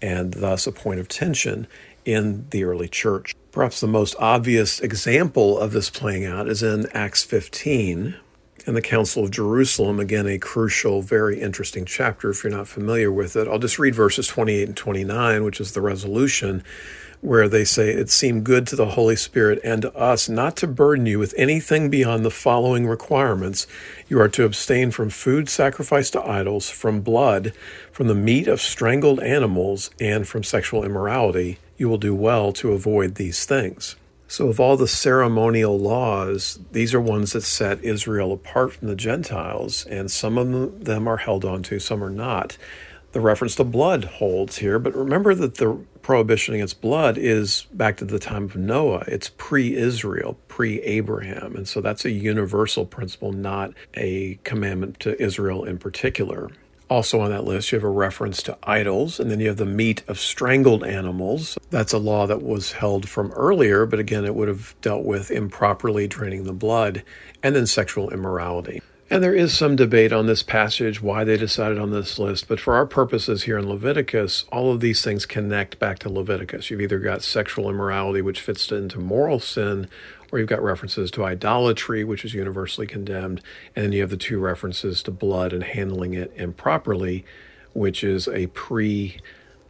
and 0.00 0.34
thus 0.34 0.66
a 0.66 0.72
point 0.72 1.00
of 1.00 1.08
tension 1.08 1.66
in 2.04 2.46
the 2.50 2.64
early 2.64 2.88
church. 2.88 3.34
Perhaps 3.50 3.80
the 3.80 3.86
most 3.86 4.14
obvious 4.18 4.80
example 4.80 5.58
of 5.58 5.72
this 5.72 5.90
playing 5.90 6.24
out 6.24 6.48
is 6.48 6.62
in 6.62 6.86
Acts 6.92 7.24
15 7.24 8.16
and 8.66 8.76
the 8.76 8.82
Council 8.82 9.24
of 9.24 9.30
Jerusalem. 9.30 10.00
Again, 10.00 10.26
a 10.26 10.38
crucial, 10.38 11.02
very 11.02 11.40
interesting 11.40 11.84
chapter 11.84 12.30
if 12.30 12.42
you're 12.42 12.52
not 12.52 12.68
familiar 12.68 13.12
with 13.12 13.36
it. 13.36 13.48
I'll 13.48 13.58
just 13.58 13.78
read 13.78 13.94
verses 13.94 14.26
28 14.26 14.68
and 14.68 14.76
29, 14.76 15.44
which 15.44 15.60
is 15.60 15.72
the 15.72 15.80
resolution 15.80 16.62
where 17.24 17.48
they 17.48 17.64
say, 17.64 17.90
It 17.90 18.10
seemed 18.10 18.44
good 18.44 18.66
to 18.66 18.76
the 18.76 18.90
Holy 18.90 19.16
Spirit 19.16 19.58
and 19.64 19.82
to 19.82 19.94
us 19.94 20.28
not 20.28 20.56
to 20.56 20.66
burden 20.66 21.06
you 21.06 21.18
with 21.18 21.34
anything 21.38 21.88
beyond 21.88 22.24
the 22.24 22.30
following 22.30 22.86
requirements. 22.86 23.66
You 24.08 24.20
are 24.20 24.28
to 24.28 24.44
abstain 24.44 24.90
from 24.90 25.08
food 25.08 25.48
sacrificed 25.48 26.12
to 26.12 26.22
idols, 26.22 26.68
from 26.68 27.00
blood, 27.00 27.54
from 27.90 28.08
the 28.08 28.14
meat 28.14 28.46
of 28.46 28.60
strangled 28.60 29.20
animals, 29.20 29.90
and 29.98 30.28
from 30.28 30.42
sexual 30.42 30.84
immorality. 30.84 31.58
You 31.78 31.88
will 31.88 31.98
do 31.98 32.14
well 32.14 32.52
to 32.54 32.72
avoid 32.72 33.14
these 33.14 33.46
things. 33.46 33.96
So, 34.26 34.48
of 34.48 34.58
all 34.58 34.76
the 34.76 34.88
ceremonial 34.88 35.78
laws, 35.78 36.58
these 36.72 36.94
are 36.94 37.00
ones 37.00 37.32
that 37.32 37.42
set 37.42 37.84
Israel 37.84 38.32
apart 38.32 38.72
from 38.72 38.88
the 38.88 38.96
Gentiles, 38.96 39.84
and 39.86 40.10
some 40.10 40.38
of 40.38 40.84
them 40.84 41.06
are 41.06 41.18
held 41.18 41.44
onto, 41.44 41.78
some 41.78 42.02
are 42.02 42.10
not. 42.10 42.56
The 43.12 43.20
reference 43.20 43.54
to 43.56 43.64
blood 43.64 44.04
holds 44.04 44.58
here, 44.58 44.78
but 44.80 44.94
remember 44.94 45.34
that 45.36 45.56
the 45.56 45.78
prohibition 46.02 46.54
against 46.54 46.80
blood 46.80 47.16
is 47.16 47.66
back 47.72 47.96
to 47.98 48.04
the 48.04 48.18
time 48.18 48.44
of 48.44 48.56
Noah. 48.56 49.04
It's 49.06 49.30
pre 49.36 49.74
Israel, 49.74 50.36
pre 50.48 50.80
Abraham. 50.82 51.54
And 51.54 51.68
so 51.68 51.80
that's 51.80 52.04
a 52.04 52.10
universal 52.10 52.86
principle, 52.86 53.32
not 53.32 53.72
a 53.94 54.40
commandment 54.42 54.98
to 55.00 55.20
Israel 55.22 55.64
in 55.64 55.78
particular. 55.78 56.50
Also 56.90 57.20
on 57.20 57.30
that 57.30 57.44
list, 57.44 57.72
you 57.72 57.76
have 57.76 57.84
a 57.84 57.88
reference 57.88 58.42
to 58.42 58.58
idols, 58.62 59.18
and 59.18 59.30
then 59.30 59.40
you 59.40 59.48
have 59.48 59.56
the 59.56 59.64
meat 59.64 60.02
of 60.06 60.18
strangled 60.18 60.84
animals. 60.84 61.56
That's 61.70 61.92
a 61.92 61.98
law 61.98 62.26
that 62.26 62.42
was 62.42 62.72
held 62.72 63.08
from 63.08 63.32
earlier, 63.32 63.86
but 63.86 63.98
again, 63.98 64.24
it 64.24 64.34
would 64.34 64.48
have 64.48 64.74
dealt 64.82 65.04
with 65.04 65.30
improperly 65.30 66.06
draining 66.06 66.44
the 66.44 66.52
blood, 66.52 67.02
and 67.42 67.56
then 67.56 67.66
sexual 67.66 68.10
immorality. 68.10 68.82
And 69.10 69.22
there 69.22 69.34
is 69.34 69.56
some 69.56 69.76
debate 69.76 70.12
on 70.12 70.26
this 70.26 70.42
passage, 70.42 71.02
why 71.02 71.24
they 71.24 71.36
decided 71.36 71.78
on 71.78 71.90
this 71.90 72.18
list, 72.18 72.48
but 72.48 72.58
for 72.58 72.74
our 72.74 72.86
purposes 72.86 73.44
here 73.44 73.58
in 73.58 73.68
Leviticus, 73.68 74.44
all 74.50 74.72
of 74.72 74.80
these 74.80 75.02
things 75.02 75.26
connect 75.26 75.78
back 75.78 75.98
to 76.00 76.08
Leviticus. 76.08 76.70
You've 76.70 76.80
either 76.80 76.98
got 76.98 77.22
sexual 77.22 77.68
immorality, 77.68 78.22
which 78.22 78.40
fits 78.40 78.72
into 78.72 78.98
moral 78.98 79.40
sin, 79.40 79.88
or 80.34 80.40
you've 80.40 80.48
got 80.48 80.60
references 80.60 81.12
to 81.12 81.24
idolatry, 81.24 82.02
which 82.02 82.24
is 82.24 82.34
universally 82.34 82.88
condemned, 82.88 83.40
and 83.76 83.84
then 83.84 83.92
you 83.92 84.00
have 84.00 84.10
the 84.10 84.16
two 84.16 84.40
references 84.40 85.00
to 85.00 85.12
blood 85.12 85.52
and 85.52 85.62
handling 85.62 86.12
it 86.12 86.32
improperly, 86.34 87.24
which 87.72 88.02
is 88.02 88.26
a 88.26 88.48
pre 88.48 89.18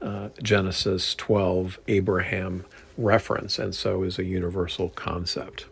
uh, 0.00 0.30
Genesis 0.42 1.14
12 1.16 1.78
Abraham 1.86 2.64
reference, 2.96 3.58
and 3.58 3.74
so 3.74 4.02
is 4.04 4.18
a 4.18 4.24
universal 4.24 4.88
concept. 4.88 5.66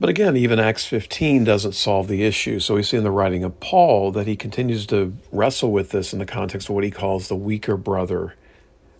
But 0.00 0.10
again, 0.10 0.36
even 0.36 0.58
Acts 0.58 0.84
15 0.84 1.44
doesn't 1.44 1.74
solve 1.74 2.08
the 2.08 2.24
issue. 2.24 2.58
So 2.58 2.74
we 2.74 2.82
see 2.82 2.96
in 2.96 3.04
the 3.04 3.12
writing 3.12 3.44
of 3.44 3.60
Paul 3.60 4.10
that 4.10 4.26
he 4.26 4.34
continues 4.34 4.84
to 4.86 5.16
wrestle 5.30 5.70
with 5.70 5.90
this 5.90 6.12
in 6.12 6.18
the 6.18 6.26
context 6.26 6.68
of 6.68 6.74
what 6.74 6.82
he 6.82 6.90
calls 6.90 7.28
the 7.28 7.36
weaker 7.36 7.76
brother 7.76 8.34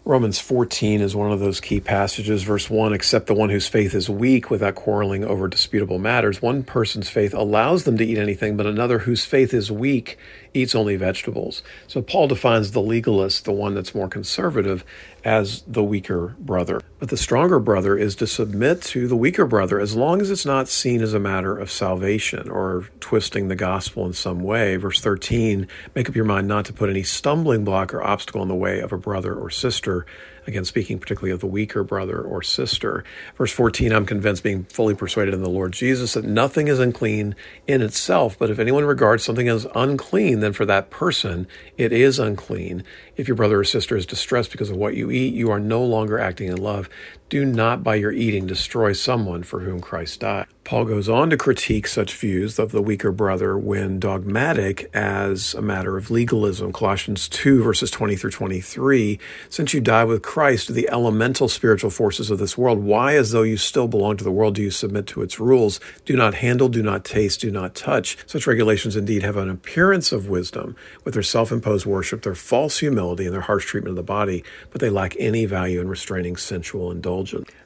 Romans 0.07 0.38
14 0.38 1.00
is 1.00 1.16
one 1.16 1.32
of 1.32 1.40
those 1.40 1.61
key 1.61 1.80
passages. 1.80 2.42
Verse 2.42 2.68
1 2.68 2.92
Except 2.92 3.26
the 3.26 3.32
one 3.32 3.48
whose 3.48 3.68
faith 3.68 3.94
is 3.94 4.11
weak 4.11 4.50
without 4.50 4.74
quarreling 4.74 5.24
over 5.24 5.48
disputable 5.48 5.98
matters. 5.98 6.42
One 6.42 6.62
person's 6.62 7.09
faith 7.09 7.32
allows 7.32 7.84
them 7.84 7.96
to 7.96 8.05
eat 8.05 8.18
anything, 8.18 8.55
but 8.55 8.66
another 8.66 8.98
whose 9.00 9.24
faith 9.24 9.55
is 9.55 9.72
weak 9.72 10.18
eats 10.52 10.74
only 10.74 10.96
vegetables. 10.96 11.62
So 11.88 12.02
Paul 12.02 12.28
defines 12.28 12.72
the 12.72 12.82
legalist, 12.82 13.46
the 13.46 13.52
one 13.52 13.72
that's 13.72 13.94
more 13.94 14.09
conservative, 14.09 14.84
as 15.25 15.62
the 15.62 15.83
weaker 15.83 16.37
brother. 16.39 16.81
But 16.99 17.09
the 17.09 17.16
stronger 17.16 17.59
brother 17.59 17.97
is 17.97 18.14
to 18.16 18.27
submit 18.27 18.83
to 18.83 19.09
the 19.09 19.16
weaker 19.16 19.47
brother 19.47 19.81
as 19.81 19.97
long 19.97 20.20
as 20.20 20.31
it's 20.31 20.45
not 20.45 20.68
seen 20.68 21.03
as 21.03 21.14
a 21.14 21.18
matter 21.18 21.59
of 21.59 21.70
salvation 21.70 22.49
or 22.49 22.89
twisting 23.01 23.49
the 23.49 23.57
gospel 23.57 24.05
in 24.07 24.12
some 24.12 24.41
way. 24.41 24.77
Verse 24.77 25.01
13 25.01 25.66
Make 25.95 26.09
up 26.09 26.14
your 26.14 26.25
mind 26.25 26.47
not 26.47 26.66
to 26.66 26.72
put 26.72 26.91
any 26.91 27.03
stumbling 27.03 27.64
block 27.64 27.95
or 27.95 28.03
obstacle 28.03 28.43
in 28.43 28.49
the 28.49 28.55
way 28.55 28.81
of 28.81 28.93
a 28.93 28.99
brother 28.99 29.35
or 29.35 29.51
sister 29.51 30.05
Again, 30.47 30.64
speaking 30.64 30.99
particularly 30.99 31.32
of 31.32 31.40
the 31.40 31.47
weaker 31.47 31.82
brother 31.82 32.20
or 32.20 32.42
sister. 32.42 33.05
Verse 33.36 33.53
14, 33.53 33.92
I'm 33.92 34.07
convinced, 34.07 34.42
being 34.42 34.64
fully 34.64 34.95
persuaded 34.95 35.34
in 35.34 35.42
the 35.42 35.49
Lord 35.49 35.72
Jesus, 35.72 36.14
that 36.14 36.24
nothing 36.24 36.68
is 36.68 36.78
unclean 36.78 37.34
in 37.66 37.80
itself, 37.82 38.38
but 38.38 38.51
if 38.51 38.59
anyone 38.59 38.84
regards 38.84 39.24
something 39.24 39.49
as 39.49 39.66
unclean, 39.74 40.40
then 40.40 40.53
for 40.53 40.66
that 40.66 40.90
person 40.90 41.47
it 41.78 41.92
is 41.92 42.18
unclean. 42.18 42.84
If 43.16 43.28
your 43.28 43.36
brother 43.36 43.61
or 43.61 43.64
sister 43.64 43.97
is 43.97 44.07
distressed 44.07 44.51
because 44.51 44.70
of 44.70 44.76
what 44.76 44.97
you 44.97 45.11
eat, 45.11 45.34
you 45.34 45.51
are 45.51 45.61
no 45.61 45.82
longer 45.82 46.18
acting 46.18 46.49
in 46.49 46.57
love. 46.57 46.88
Do 47.35 47.45
not 47.45 47.82
by 47.82 47.97
your 47.97 48.12
eating 48.12 48.47
destroy 48.47 48.93
someone 48.93 49.43
for 49.43 49.59
whom 49.59 49.80
Christ 49.80 50.20
died. 50.20 50.47
Paul 50.62 50.87
goes 50.87 51.11
on 51.11 51.28
to 51.28 51.37
critique 51.37 51.87
such 51.87 52.16
views 52.16 52.59
of 52.59 52.72
the 52.72 52.80
weaker 52.80 53.12
brother 53.12 53.59
when 53.59 54.01
dogmatic 54.01 54.89
as 54.95 55.53
a 55.53 55.61
matter 55.61 55.99
of 55.99 56.11
legalism. 56.11 56.72
Colossians 56.72 57.28
2, 57.28 57.62
verses 57.62 57.91
20 57.91 58.16
through 58.16 58.30
23. 58.30 59.18
Since 59.51 59.74
you 59.74 59.82
die 59.82 60.05
with 60.05 60.22
Christ 60.22 60.68
to 60.68 60.72
the 60.72 60.89
elemental 60.89 61.49
spiritual 61.49 61.91
forces 61.91 62.30
of 62.30 62.39
this 62.39 62.57
world, 62.57 62.78
why, 62.78 63.14
as 63.14 63.32
though 63.32 63.43
you 63.43 63.59
still 63.59 63.89
belong 63.89 64.16
to 64.16 64.24
the 64.24 64.32
world, 64.32 64.55
do 64.55 64.62
you 64.62 64.70
submit 64.70 65.07
to 65.09 65.20
its 65.20 65.39
rules? 65.39 65.80
Do 66.07 66.16
not 66.16 66.35
handle, 66.35 66.70
do 66.70 66.82
not 66.82 67.05
taste, 67.05 67.41
do 67.41 67.51
not 67.51 67.74
touch. 67.74 68.16
Such 68.26 68.47
regulations 68.47 68.97
indeed 68.97 69.22
have 69.22 69.37
an 69.37 69.51
appearance 69.51 70.12
of 70.12 70.28
wisdom 70.28 70.76
with 71.05 71.12
their 71.12 71.22
self 71.22 71.53
imposed 71.53 71.85
worship, 71.85 72.22
their 72.22 72.35
false 72.35 72.78
humility, 72.78 73.26
and 73.26 73.35
their 73.35 73.43
harsh 73.43 73.66
treatment 73.66 73.91
of 73.91 73.97
the 73.97 74.03
body, 74.03 74.43
but 74.70 74.80
they 74.80 74.89
lack 74.89 75.14
any 75.18 75.45
value 75.45 75.80
in 75.80 75.89
restraining 75.89 76.37
sensual 76.37 76.91
indulgence. 76.91 77.24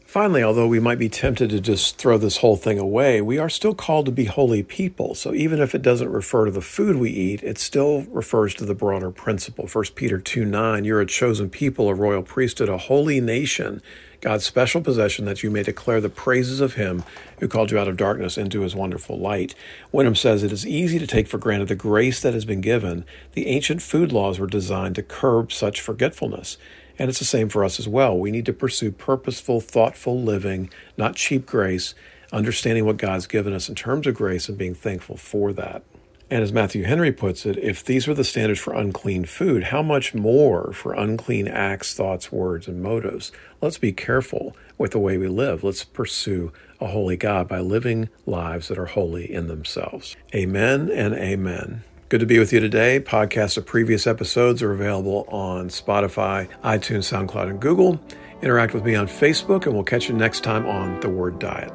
Finally, 0.09 0.43
although 0.43 0.67
we 0.67 0.81
might 0.81 0.99
be 0.99 1.11
tempted 1.11 1.51
to 1.51 1.61
just 1.61 1.99
throw 1.99 2.17
this 2.17 2.39
whole 2.39 2.57
thing 2.57 2.79
away, 2.79 3.21
we 3.21 3.37
are 3.37 3.51
still 3.51 3.75
called 3.75 4.07
to 4.07 4.11
be 4.11 4.25
holy 4.25 4.63
people. 4.63 5.15
So 5.15 5.35
even 5.35 5.61
if 5.61 5.75
it 5.75 5.83
doesn't 5.83 6.09
refer 6.09 6.47
to 6.47 6.51
the 6.51 6.63
food 6.63 6.97
we 6.97 7.11
eat, 7.11 7.43
it 7.43 7.59
still 7.59 8.05
refers 8.05 8.55
to 8.55 8.65
the 8.65 8.75
broader 8.75 9.11
principle. 9.11 9.69
1 9.69 9.85
Peter 9.95 10.19
2 10.19 10.47
9, 10.47 10.85
you're 10.85 11.03
a 11.03 11.07
chosen 11.07 11.51
people, 11.51 11.91
a 11.91 11.95
royal 11.95 12.23
priesthood, 12.23 12.71
a 12.71 12.79
holy 12.79 13.21
nation, 13.21 13.83
God's 14.23 14.47
special 14.47 14.81
possession, 14.81 15.27
that 15.27 15.43
you 15.43 15.51
may 15.51 15.63
declare 15.63 16.01
the 16.01 16.09
praises 16.09 16.61
of 16.63 16.75
him 16.75 17.05
who 17.41 17.47
called 17.47 17.71
you 17.71 17.79
out 17.79 17.87
of 17.87 17.99
darkness 17.99 18.39
into 18.39 18.63
his 18.63 18.75
wonderful 18.75 19.19
light. 19.19 19.55
Wenham 19.93 20.17
says 20.17 20.43
it 20.43 20.53
is 20.53 20.67
easy 20.67 20.99
to 20.99 21.07
take 21.07 21.29
for 21.29 21.37
granted 21.37 21.69
the 21.69 21.77
grace 21.77 22.23
that 22.23 22.33
has 22.33 22.47
been 22.47 22.63
given. 22.63 23.05
The 23.35 23.47
ancient 23.47 23.83
food 23.83 24.11
laws 24.11 24.39
were 24.39 24.47
designed 24.47 24.95
to 24.95 25.03
curb 25.03 25.53
such 25.53 25.83
forgetfulness. 25.83 26.57
And 26.99 27.09
it's 27.09 27.21
the 27.21 27.25
same 27.25 27.49
for 27.49 27.65
us 27.65 27.79
as 27.79 27.87
well. 27.87 28.19
We 28.19 28.31
need 28.31 28.47
to 28.47 28.53
pursue 28.53 28.91
purposeful, 28.91 29.61
thoughtful 29.61 30.21
living, 30.21 30.71
not 30.97 31.17
cheap 31.17 31.47
grace, 31.47 31.95
understanding 32.33 32.85
what 32.85 32.97
God's 32.97 33.27
given 33.27 33.53
us 33.53 33.69
in 33.69 33.75
terms 33.75 34.07
of 34.07 34.15
grace 34.15 34.49
and 34.49 34.59
being 34.59 34.75
thankful 34.75 35.17
for 35.17 35.53
that. 35.53 35.83
And 36.31 36.43
as 36.43 36.53
Matthew 36.53 36.85
Henry 36.85 37.11
puts 37.11 37.47
it, 37.47 37.57
if 37.57 37.83
these 37.83 38.07
were 38.07 38.15
the 38.15 38.25
standards 38.25 38.61
for 38.61 38.75
unclean 38.75 39.25
food, 39.25 39.65
how 39.65 39.81
much 39.81 40.15
more 40.15 40.73
for 40.75 40.93
unclean 40.93 41.49
acts, 41.49 41.95
thoughts, 41.95 42.31
words, 42.31 42.69
and 42.69 42.83
motives? 42.83 43.33
Let's 43.63 43.79
be 43.79 43.93
careful 43.93 44.55
with 44.77 44.91
the 44.91 44.99
way 44.99 45.17
we 45.17 45.29
live. 45.29 45.65
Let's 45.65 45.85
pursue 45.85 46.53
a 46.81 46.89
holy 46.89 47.17
God 47.17 47.49
by 47.49 47.61
living 47.61 48.11
lives 48.27 48.69
that 48.69 48.79
are 48.79 48.87
holy 48.87 49.33
in 49.33 49.47
themselves. 49.47 50.17
Amen 50.35 50.91
and 50.91 51.15
amen. 51.15 51.83
Good 52.09 52.21
to 52.21 52.27
be 52.27 52.39
with 52.39 52.55
you 52.55 52.61
today. 52.61 53.01
Podcasts 53.01 53.59
of 53.59 53.67
previous 53.67 54.07
episodes 54.07 54.63
are 54.63 54.73
available 54.73 55.27
on 55.29 55.69
Spotify, 55.69 56.49
iTunes, 56.65 57.05
SoundCloud, 57.05 57.51
and 57.51 57.61
Google. 57.61 58.01
Interact 58.41 58.73
with 58.73 58.83
me 58.83 58.95
on 58.95 59.07
Facebook, 59.07 59.67
and 59.67 59.75
we'll 59.75 59.85
catch 59.85 60.09
you 60.09 60.15
next 60.15 60.43
time 60.43 60.65
on 60.65 61.01
The 61.01 61.11
Word 61.11 61.39
Diet. 61.39 61.71